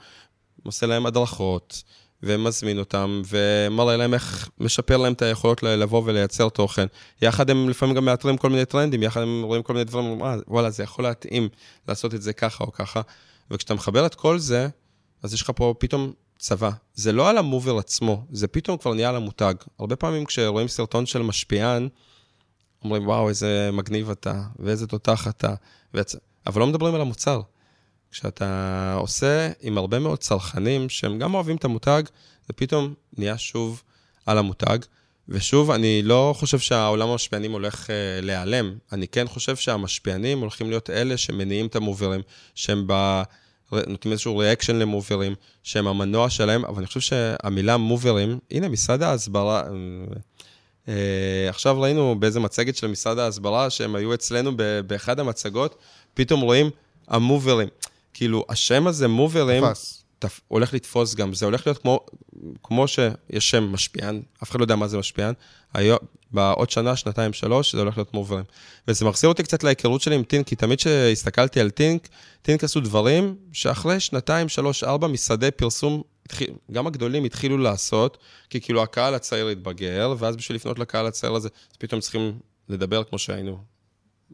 עושה 0.64 0.86
להם 0.86 1.06
הדרכות, 1.06 1.84
ומזמין 2.24 2.80
אותם, 2.80 3.22
ומראה 3.28 3.98
להם 3.98 4.14
איך 4.14 4.50
משפר 4.60 4.98
להם 4.98 5.14
את 5.14 5.22
היכולות 5.22 5.64
לבוא 5.64 6.02
ולייצר 6.06 6.50
תוכן. 6.50 6.86
יחד 7.22 7.50
הם 7.50 7.70
לפעמים 7.70 7.96
גם 7.96 8.06
מאתרים 8.06 8.38
כל 8.38 8.50
מיני 8.50 8.66
טרנדים, 8.66 9.04
יחד 9.04 9.22
הם 9.22 9.42
רואים 9.44 9.64
כל 9.64 9.74
מיני 9.74 9.86
דברים, 9.86 10.24
אה, 10.24 10.36
וואלה, 10.48 10.70
זה 10.70 10.84
יכול 10.84 11.04
להתאים 11.04 11.50
לעשות 11.88 12.14
את 12.14 12.22
זה 12.22 12.34
ככה 12.34 12.64
או 12.64 12.72
ככה. 12.72 13.02
וכשאתה 13.52 13.74
מחבר 13.74 14.06
את 14.06 14.16
כל 14.16 14.40
זה, 14.40 14.68
אז 15.24 15.34
יש 15.34 15.42
לך 15.42 15.52
פה 15.56 15.76
פתאום 15.80 16.14
צבא. 16.40 16.72
זה 16.96 17.12
לא 17.12 17.30
על 17.30 17.38
המובר 17.38 17.78
עצמו, 17.78 18.26
זה 18.32 18.48
פתאום 18.48 18.78
כבר 18.78 18.94
נהיה 18.94 19.10
על 19.10 19.16
המותג. 19.16 19.54
הרבה 19.80 19.96
פעמים 19.96 20.26
כשרואים 20.26 20.68
סרטון 20.68 21.06
של 21.06 21.22
משפיען, 21.22 21.90
אומרים, 22.84 23.08
וואו, 23.08 23.30
איזה 23.30 23.70
מגניב 23.74 24.10
אתה, 24.10 24.44
ואיזה 24.60 24.88
תותח 24.88 25.28
אתה, 25.28 25.54
ויצ... 25.94 26.16
אבל 26.48 26.62
לא 26.62 26.68
מדברים 26.68 26.96
על 26.96 27.02
המוצר. 27.02 27.42
כשאתה 28.12 28.96
עושה 29.00 29.52
עם 29.62 29.78
הרבה 29.78 30.00
מאוד 30.00 30.20
צרכנים 30.20 30.90
שהם 30.90 31.20
גם 31.20 31.34
אוהבים 31.34 31.56
את 31.56 31.66
המותג, 31.66 32.04
זה 32.48 32.54
פתאום 32.54 32.94
נהיה 33.18 33.38
שוב 33.38 33.84
על 34.26 34.38
המותג. 34.38 34.78
ושוב, 35.30 35.72
אני 35.72 36.02
לא 36.02 36.36
חושב 36.38 36.60
שהעולם 36.60 37.10
המשפיענים 37.10 37.52
הולך 37.52 37.86
uh, 37.86 37.90
להיעלם. 38.22 38.78
אני 38.92 39.08
כן 39.08 39.28
חושב 39.28 39.56
שהמשפיענים 39.56 40.40
הולכים 40.40 40.70
להיות 40.70 40.90
אלה 40.90 41.18
שמניעים 41.18 41.68
את 41.68 41.76
המוברים, 41.76 42.22
שהם 42.56 42.84
ב... 42.88 43.22
נותנים 43.72 44.12
איזשהו 44.12 44.38
ריאקשן 44.38 44.76
למוברים, 44.76 45.36
שהם 45.64 45.88
המנוע 45.88 46.30
שלהם, 46.30 46.66
אבל 46.66 46.78
אני 46.78 46.88
חושב 46.88 47.00
שהמילה 47.00 47.78
מוברים, 47.78 48.40
הנה, 48.52 48.70
משרד 48.70 49.04
ההסברה, 49.04 49.64
אה, 50.88 51.50
עכשיו 51.50 51.82
ראינו 51.82 52.16
באיזה 52.20 52.40
מצגת 52.40 52.76
של 52.76 52.88
משרד 52.88 53.20
ההסברה, 53.20 53.70
שהם 53.70 53.96
היו 53.96 54.14
אצלנו 54.14 54.52
באחד 54.88 55.20
המצגות, 55.20 55.76
פתאום 56.14 56.42
רואים 56.42 56.70
המוברים. 57.08 57.68
כאילו, 58.14 58.46
השם 58.50 58.88
הזה, 58.88 59.08
מוברים, 59.08 59.64
תפ... 60.20 60.40
הולך 60.48 60.74
לתפוס 60.74 61.16
גם. 61.16 61.34
זה 61.34 61.46
הולך 61.46 61.68
להיות 61.68 61.78
כמו, 61.78 62.00
כמו 62.64 62.88
שיש 62.88 63.50
שם 63.50 63.64
משפיען, 63.64 64.22
אף 64.44 64.52
אחד 64.52 64.60
לא 64.60 64.64
יודע 64.64 64.76
מה 64.76 64.88
זה 64.88 64.98
משפיען. 64.98 65.34
היום, 65.74 65.98
בעוד 66.32 66.70
שנה, 66.70 66.96
שנתיים, 66.96 67.34
שלוש, 67.34 67.76
זה 67.76 67.82
הולך 67.82 67.98
להיות 67.98 68.14
מוברים. 68.14 68.44
וזה 68.88 69.06
מחזיר 69.06 69.30
אותי 69.30 69.44
קצת 69.44 69.64
להיכרות 69.64 70.02
שלי 70.02 70.16
עם 70.16 70.24
טינק, 70.24 70.48
כי 70.48 70.56
תמיד 70.56 70.78
כשהסתכלתי 70.78 71.60
על 71.60 71.70
טינק, 71.70 72.08
טינק 72.42 72.64
עשו 72.64 72.80
דברים 72.80 73.36
שאחרי 73.54 74.00
שנתיים, 74.00 74.50
שלוש, 74.50 74.84
ארבע, 74.84 75.08
משרדי 75.08 75.52
פרסום 75.52 76.02
גם 76.72 76.88
הגדולים 76.88 77.24
התחילו 77.24 77.58
לעשות, 77.58 78.18
כי 78.50 78.62
כאילו 78.62 78.84
הקהל 78.84 79.16
הצעיר 79.16 79.48
התבגר, 79.48 80.16
ואז 80.18 80.36
בשביל 80.36 80.56
לפנות 80.56 80.80
לקהל 80.80 81.08
הצעיר 81.08 81.34
הזה, 81.34 81.50
אז 81.72 81.78
פתאום 81.78 82.02
צריכים 82.02 82.40
לדבר 82.70 83.04
כמו 83.04 83.20
שהיינו 83.20 83.58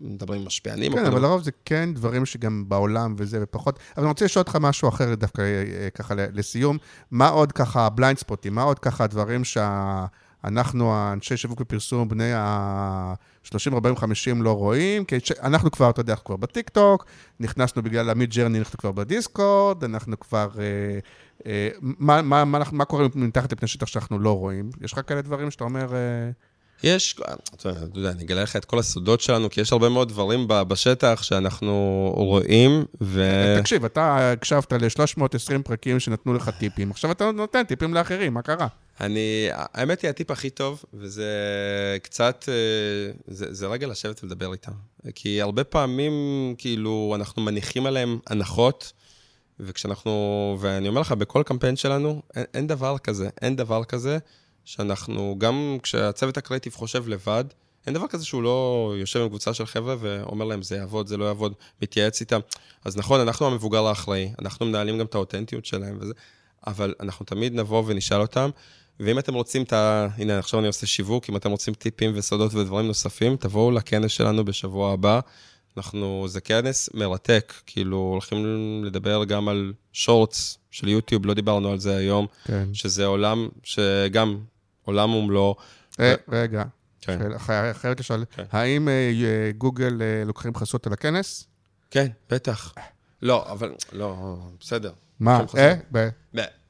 מדברים 0.01 0.41
עם 0.41 0.47
משפיענים. 0.47 0.93
כן, 0.93 1.05
אבל 1.05 1.21
לרוב 1.21 1.43
זה 1.43 1.51
כן 1.65 1.93
דברים 1.93 2.25
שגם 2.25 2.63
בעולם 2.67 3.15
וזה 3.17 3.39
ופחות. 3.41 3.79
אבל 3.95 4.03
אני 4.03 4.09
רוצה 4.09 4.25
לשאול 4.25 4.41
אותך 4.41 4.57
משהו 4.61 4.89
אחר 4.89 5.15
דווקא 5.15 5.41
אה, 5.41 5.89
ככה 5.89 6.13
לסיום. 6.33 6.77
מה 7.11 7.27
עוד 7.27 7.51
ככה 7.51 7.89
blind 7.89 8.17
spot 8.17 8.39
ים? 8.39 8.55
מה 8.55 8.63
עוד 8.63 8.79
ככה 8.79 9.07
דברים 9.07 9.43
שאנחנו, 9.43 10.93
האנשי 10.93 11.37
שיווק 11.37 11.61
ופרסום, 11.61 12.09
בני 12.09 12.33
ה-30, 12.33 13.73
40, 13.73 13.95
50 13.95 14.41
לא 14.41 14.51
רואים? 14.51 15.05
כי 15.05 15.15
אנחנו 15.41 15.71
כבר, 15.71 15.89
אתה 15.89 16.01
יודע, 16.01 16.13
אנחנו 16.13 16.25
כבר 16.25 16.35
בטיקטוק, 16.35 17.05
נכנסנו 17.39 17.83
בגלל 17.83 18.09
המידג'רני, 18.09 18.59
אנחנו 18.59 18.77
כבר 18.77 18.91
בדיסקורד, 18.91 19.83
אנחנו 19.83 20.19
כבר... 20.19 20.49
אה, 20.59 20.99
אה, 21.45 21.69
מה, 21.81 22.21
מה, 22.21 22.45
מה, 22.45 22.59
מה 22.71 22.85
קורה 22.85 23.05
מתחת 23.15 23.51
לפני 23.51 23.67
שטח 23.67 23.87
שאנחנו 23.87 24.19
לא 24.19 24.37
רואים? 24.37 24.69
יש 24.81 24.93
לך 24.93 24.99
כאלה 25.07 25.21
דברים 25.21 25.51
שאתה 25.51 25.63
אומר... 25.63 25.87
יש, 26.85 27.15
אתה 27.55 27.69
יודע, 27.95 28.11
אני 28.11 28.23
אגלה 28.23 28.43
לך 28.43 28.55
את 28.55 28.65
כל 28.65 28.79
הסודות 28.79 29.21
שלנו, 29.21 29.49
כי 29.49 29.61
יש 29.61 29.71
הרבה 29.71 29.89
מאוד 29.89 30.09
דברים 30.09 30.45
בשטח 30.47 31.23
שאנחנו 31.23 32.11
רואים, 32.15 32.85
ו... 33.01 33.31
תקשיב, 33.59 33.85
אתה 33.85 34.31
הקשבת 34.31 34.73
ל-320 34.73 35.61
פרקים 35.63 35.99
שנתנו 35.99 36.33
לך 36.33 36.49
טיפים, 36.49 36.91
עכשיו 36.91 37.11
אתה 37.11 37.31
נותן 37.31 37.63
טיפים 37.63 37.93
לאחרים, 37.93 38.33
מה 38.33 38.41
קרה? 38.41 38.67
אני, 39.01 39.47
האמת 39.51 40.01
היא, 40.01 40.09
הטיפ 40.09 40.31
הכי 40.31 40.49
טוב, 40.49 40.83
וזה 40.93 41.29
קצת, 42.03 42.45
אה, 42.47 43.13
זה, 43.27 43.53
זה 43.53 43.67
רגע 43.67 43.87
לשבת 43.87 44.23
ולדבר 44.23 44.53
איתם. 44.53 44.71
כי 45.15 45.41
הרבה 45.41 45.63
פעמים, 45.63 46.13
כאילו, 46.57 47.13
אנחנו 47.15 47.41
מניחים 47.41 47.85
עליהם 47.85 48.19
הנחות, 48.27 48.93
וכשאנחנו, 49.59 50.57
ואני 50.59 50.87
אומר 50.87 51.01
לך, 51.01 51.11
בכל 51.11 51.43
קמפיין 51.45 51.75
שלנו, 51.75 52.21
אין, 52.35 52.45
אין 52.53 52.67
דבר 52.67 52.97
כזה, 52.97 53.29
אין 53.41 53.55
דבר 53.55 53.83
כזה. 53.83 54.17
שאנחנו, 54.65 55.35
גם 55.37 55.77
כשהצוות 55.83 56.37
הקריאיטיב 56.37 56.73
חושב 56.73 57.07
לבד, 57.07 57.43
אין 57.85 57.93
דבר 57.93 58.07
כזה 58.07 58.25
שהוא 58.25 58.43
לא 58.43 58.93
יושב 58.97 59.19
עם 59.19 59.27
קבוצה 59.27 59.53
של 59.53 59.65
חבר'ה 59.65 59.95
ואומר 59.99 60.45
להם, 60.45 60.61
זה 60.61 60.75
יעבוד, 60.75 61.07
זה 61.07 61.17
לא 61.17 61.25
יעבוד, 61.25 61.53
מתייעץ 61.81 62.21
איתם. 62.21 62.39
אז 62.85 62.97
נכון, 62.97 63.19
אנחנו 63.19 63.47
המבוגר 63.47 63.85
האחראי, 63.85 64.31
אנחנו 64.39 64.65
מנהלים 64.65 64.97
גם 64.97 65.05
את 65.05 65.15
האותנטיות 65.15 65.65
שלהם 65.65 65.97
וזה, 66.01 66.13
אבל 66.67 66.93
אנחנו 66.99 67.25
תמיד 67.25 67.53
נבוא 67.55 67.83
ונשאל 67.85 68.21
אותם, 68.21 68.49
ואם 68.99 69.19
אתם 69.19 69.33
רוצים 69.33 69.63
את 69.63 69.73
ה... 69.73 70.07
הנה, 70.17 70.39
עכשיו 70.39 70.59
אני 70.59 70.67
עושה 70.67 70.87
שיווק, 70.87 71.29
אם 71.29 71.35
אתם 71.35 71.51
רוצים 71.51 71.73
טיפים 71.73 72.11
וסודות 72.15 72.53
ודברים 72.53 72.87
נוספים, 72.87 73.35
תבואו 73.37 73.71
לכנס 73.71 74.11
שלנו 74.11 74.45
בשבוע 74.45 74.93
הבא. 74.93 75.19
אנחנו, 75.77 76.25
זה 76.27 76.41
כנס 76.41 76.89
מרתק, 76.93 77.53
כאילו 77.65 77.97
הולכים 77.97 78.45
לדבר 78.85 79.23
גם 79.23 79.47
על 79.47 79.73
שורטס 79.93 80.57
של 80.71 80.87
יוטיוב, 80.87 81.25
לא 81.25 81.33
דיברנו 81.33 81.71
על 81.71 81.79
זה 81.79 81.97
היום, 81.97 82.27
כן. 82.45 82.73
שזה 82.73 83.05
עולם 83.05 83.47
שגם 83.63 84.37
עולם 84.85 85.15
ומלואו. 85.15 85.55
אה, 85.99 86.15
רגע, 86.29 86.63
כן. 87.01 87.19
חייבת 87.73 87.99
לשאול, 87.99 88.25
כן. 88.35 88.43
האם 88.51 88.89
אה, 88.89 89.11
גוגל 89.57 90.01
אה, 90.01 90.23
לוקחים 90.25 90.55
חסות 90.55 90.87
על 90.87 90.93
הכנס? 90.93 91.47
כן, 91.91 92.07
בטח. 92.29 92.73
לא, 93.21 93.51
אבל, 93.51 93.73
לא, 93.93 94.37
בסדר. 94.59 94.91
מה? 95.19 95.41
אה? 95.57 95.73
ב... 95.91 96.07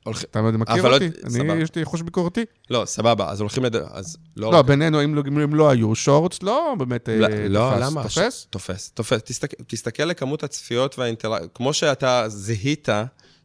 אתה 0.09 0.41
מכיר 0.41 0.93
אותי? 0.93 1.09
אני, 1.25 1.61
יש 1.61 1.75
לי 1.75 1.85
חוש 1.85 2.01
ביקורתי. 2.01 2.45
לא, 2.69 2.83
סבבה, 2.85 3.29
אז 3.29 3.41
הולכים 3.41 3.63
לד... 3.63 3.75
אז 3.75 4.17
לא... 4.37 4.51
לא, 4.51 4.61
בינינו, 4.61 5.03
אם 5.03 5.15
לא, 5.15 5.23
לא 5.51 5.69
היו 5.69 5.95
שורטס, 5.95 6.43
לא 6.43 6.75
באמת 6.77 7.09
לא, 7.11 7.27
לא 7.49 7.79
למה? 7.79 8.03
תופס? 8.03 8.47
תופס, 8.49 8.89
תופס. 8.89 9.21
תסתכל 9.67 10.03
לכמות 10.03 10.43
הצפיות 10.43 10.99
והאינטראקציה, 10.99 11.47
כמו 11.53 11.73
שאתה 11.73 12.23
זיהית 12.27 12.89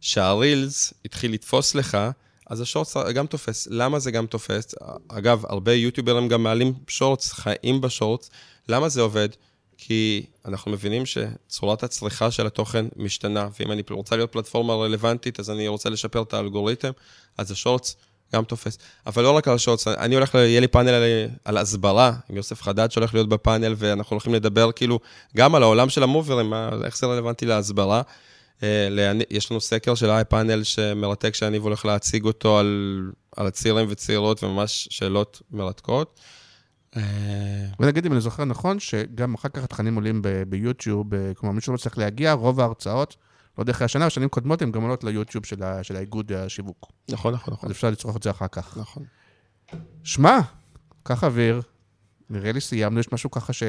שהרילס 0.00 0.94
התחיל 1.04 1.32
לתפוס 1.32 1.74
לך, 1.74 1.98
אז 2.50 2.60
השורטס 2.60 2.96
גם 2.96 3.26
תופס. 3.26 3.68
למה 3.70 3.98
זה 3.98 4.10
גם 4.10 4.26
תופס? 4.26 4.74
אגב, 5.08 5.44
הרבה 5.48 5.72
יוטיוברים 5.72 6.28
גם 6.28 6.42
מעלים 6.42 6.74
שורטס, 6.88 7.32
חיים 7.32 7.80
בשורטס. 7.80 8.30
למה 8.68 8.88
זה 8.88 9.00
עובד? 9.00 9.28
כי 9.76 10.26
אנחנו 10.44 10.70
מבינים 10.70 11.06
שצורת 11.06 11.82
הצריכה 11.82 12.30
של 12.30 12.46
התוכן 12.46 12.86
משתנה, 12.96 13.48
ואם 13.60 13.72
אני 13.72 13.82
רוצה 13.90 14.16
להיות 14.16 14.32
פלטפורמה 14.32 14.74
רלוונטית, 14.74 15.40
אז 15.40 15.50
אני 15.50 15.68
רוצה 15.68 15.90
לשפר 15.90 16.22
את 16.22 16.34
האלגוריתם, 16.34 16.90
אז 17.38 17.50
השורטס 17.50 17.96
גם 18.34 18.44
תופס. 18.44 18.78
אבל 19.06 19.22
לא 19.22 19.30
רק 19.30 19.48
על 19.48 19.54
השורטס, 19.54 19.88
אני 19.88 20.14
הולך, 20.14 20.34
יהיה 20.34 20.60
לי 20.60 20.68
פאנל 20.68 20.88
על, 20.88 21.02
על 21.44 21.56
הסברה, 21.56 22.12
עם 22.30 22.36
יוסף 22.36 22.62
חדד 22.62 22.90
שהולך 22.90 23.14
להיות 23.14 23.28
בפאנל, 23.28 23.74
ואנחנו 23.76 24.14
הולכים 24.14 24.34
לדבר 24.34 24.72
כאילו 24.72 25.00
גם 25.36 25.54
על 25.54 25.62
העולם 25.62 25.88
של 25.88 26.02
המוברים, 26.02 26.54
איך 26.84 26.98
זה 26.98 27.06
רלוונטי 27.06 27.46
להסברה. 27.46 28.02
אה, 28.62 29.12
יש 29.30 29.50
לנו 29.50 29.60
סקר 29.60 29.94
של 29.94 30.10
איי-פאנל 30.10 30.62
שמרתק, 30.62 31.34
שאני 31.34 31.56
הולך 31.56 31.84
להציג 31.84 32.24
אותו 32.24 32.58
על, 32.58 33.10
על 33.36 33.46
הצעירים 33.46 33.86
וצעירות, 33.90 34.44
וממש 34.44 34.88
שאלות 34.90 35.42
מרתקות. 35.50 36.20
אה, 36.96 37.02
ונגיד, 37.80 38.06
אם 38.06 38.12
אני 38.12 38.20
זוכר 38.20 38.44
נכון, 38.44 38.80
שגם 38.80 39.34
אחר 39.34 39.48
כך 39.48 39.64
התכנים 39.64 39.94
עולים 39.94 40.22
ביוטיוב, 40.48 41.06
כלומר, 41.36 41.54
מישהו 41.54 41.72
לא 41.72 41.78
צריך 41.78 41.98
להגיע, 41.98 42.32
רוב 42.32 42.60
ההרצאות, 42.60 43.16
לא 43.58 43.62
יודע 43.62 43.72
אחרי 43.72 43.84
השנה, 43.84 44.10
שנים 44.10 44.28
קודמות, 44.28 44.62
הן 44.62 44.70
גם 44.70 44.82
עולות 44.82 45.04
ליוטיוב 45.04 45.46
של, 45.46 45.56
של 45.82 45.96
האיגוד 45.96 46.32
השיווק. 46.32 46.92
נכון, 47.10 47.34
נכון, 47.34 47.54
נכון. 47.54 47.68
אז 47.68 47.72
אפשר 47.72 47.90
לצרוך 47.90 48.16
את 48.16 48.22
זה 48.22 48.30
אחר 48.30 48.48
כך. 48.48 48.78
נכון. 48.78 49.02
שמע, 50.04 50.38
קח 51.02 51.24
אוויר, 51.24 51.62
נראה 52.30 52.52
לי 52.52 52.60
סיימנו, 52.60 53.00
יש 53.00 53.12
משהו 53.12 53.30
ככה 53.30 53.52
ש... 53.52 53.62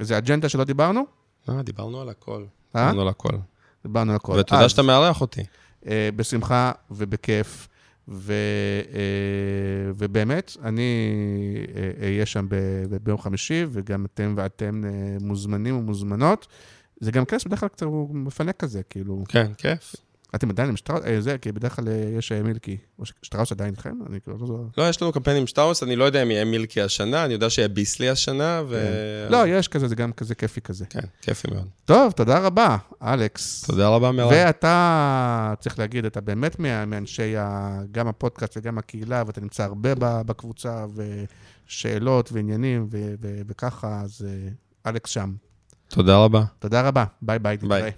איזה 0.00 0.18
אג'נדה 0.18 0.48
שלא 0.48 0.64
דיברנו? 0.64 1.06
אה, 1.48 1.62
דיברנו 1.62 2.00
על 2.00 2.08
הכל. 2.08 2.44
אה? 2.76 2.84
דיברנו 2.84 3.02
על 3.02 3.08
הכל. 3.08 3.36
דיברנו 3.82 4.10
על 4.10 4.16
הכל. 4.16 4.32
ותודה 4.32 4.64
אז, 4.64 4.70
שאתה 4.70 4.82
מארח 4.82 5.20
אותי. 5.20 5.42
אה, 5.86 6.08
בשמחה 6.16 6.72
ובכיף. 6.90 7.68
ו, 8.10 8.32
אה, 8.94 9.90
ובאמת, 9.96 10.56
אני 10.64 11.12
אהיה 12.02 12.26
שם 12.26 12.46
ב, 12.48 12.56
ביום 13.02 13.18
חמישי, 13.18 13.66
וגם 13.70 14.04
אתם 14.04 14.34
ואתם 14.36 14.82
מוזמנים 15.20 15.78
ומוזמנות. 15.78 16.46
זה 17.00 17.12
גם 17.12 17.24
כיף, 17.24 17.46
בדרך 17.46 17.60
כלל 17.60 17.68
קצת 17.68 17.86
מפנק 18.10 18.56
כזה, 18.56 18.82
כאילו. 18.90 19.24
כן, 19.28 19.52
כיף. 19.58 19.94
אתם 20.34 20.50
עדיין 20.50 20.68
עם 20.68 20.76
שטראוס, 20.76 21.04
אה, 21.04 21.20
זה, 21.20 21.38
כי 21.38 21.52
בדרך 21.52 21.76
כלל 21.76 21.88
אה, 21.88 22.10
יש 22.18 22.32
אה, 22.32 22.42
מילקי. 22.42 22.76
או 22.98 23.04
שטראוס 23.22 23.52
עדיין 23.52 23.70
איתכם? 23.70 23.92
אני 24.10 24.20
כאילו 24.20 24.38
לא... 24.40 24.64
לא, 24.78 24.88
יש 24.88 25.02
לנו 25.02 25.12
קמפיין 25.12 25.36
עם 25.36 25.46
שטראוס, 25.46 25.82
אני 25.82 25.96
לא 25.96 26.04
יודע 26.04 26.22
אם 26.22 26.30
יהיה 26.30 26.44
מילקי 26.44 26.82
השנה, 26.82 27.24
אני 27.24 27.32
יודע 27.32 27.50
שיהיה 27.50 27.68
ביסלי 27.68 28.08
השנה, 28.08 28.62
ו... 28.68 28.88
כן. 29.28 29.32
לא, 29.32 29.46
יש 29.46 29.68
כזה, 29.68 29.88
זה 29.88 29.94
גם 29.94 30.12
כזה 30.12 30.34
כיפי 30.34 30.60
כזה. 30.60 30.84
כן, 30.90 31.00
כיפי 31.22 31.48
מאוד. 31.54 31.68
טוב, 31.84 32.12
תודה 32.12 32.38
רבה, 32.38 32.76
אלכס. 33.02 33.64
תודה 33.64 33.88
רבה 33.88 34.12
מאוד. 34.12 34.32
ואתה, 34.32 35.54
צריך 35.60 35.78
להגיד, 35.78 36.04
אתה 36.04 36.20
באמת 36.20 36.58
מאנשי 36.58 37.34
גם 37.92 38.08
הפודקאסט 38.08 38.56
וגם 38.56 38.78
הקהילה, 38.78 39.22
ואתה 39.26 39.40
נמצא 39.40 39.64
הרבה 39.64 39.94
בקבוצה, 39.98 40.86
ושאלות 41.66 42.32
ועניינים 42.32 42.88
וככה, 43.20 44.00
אז 44.04 44.26
אלכס 44.86 45.10
שם. 45.10 45.32
תודה 45.88 46.16
רבה. 46.16 46.44
תודה 46.58 46.88
רבה, 46.88 47.04
ביי 47.22 47.38
ביי. 47.38 47.56
ביי. 47.56 47.92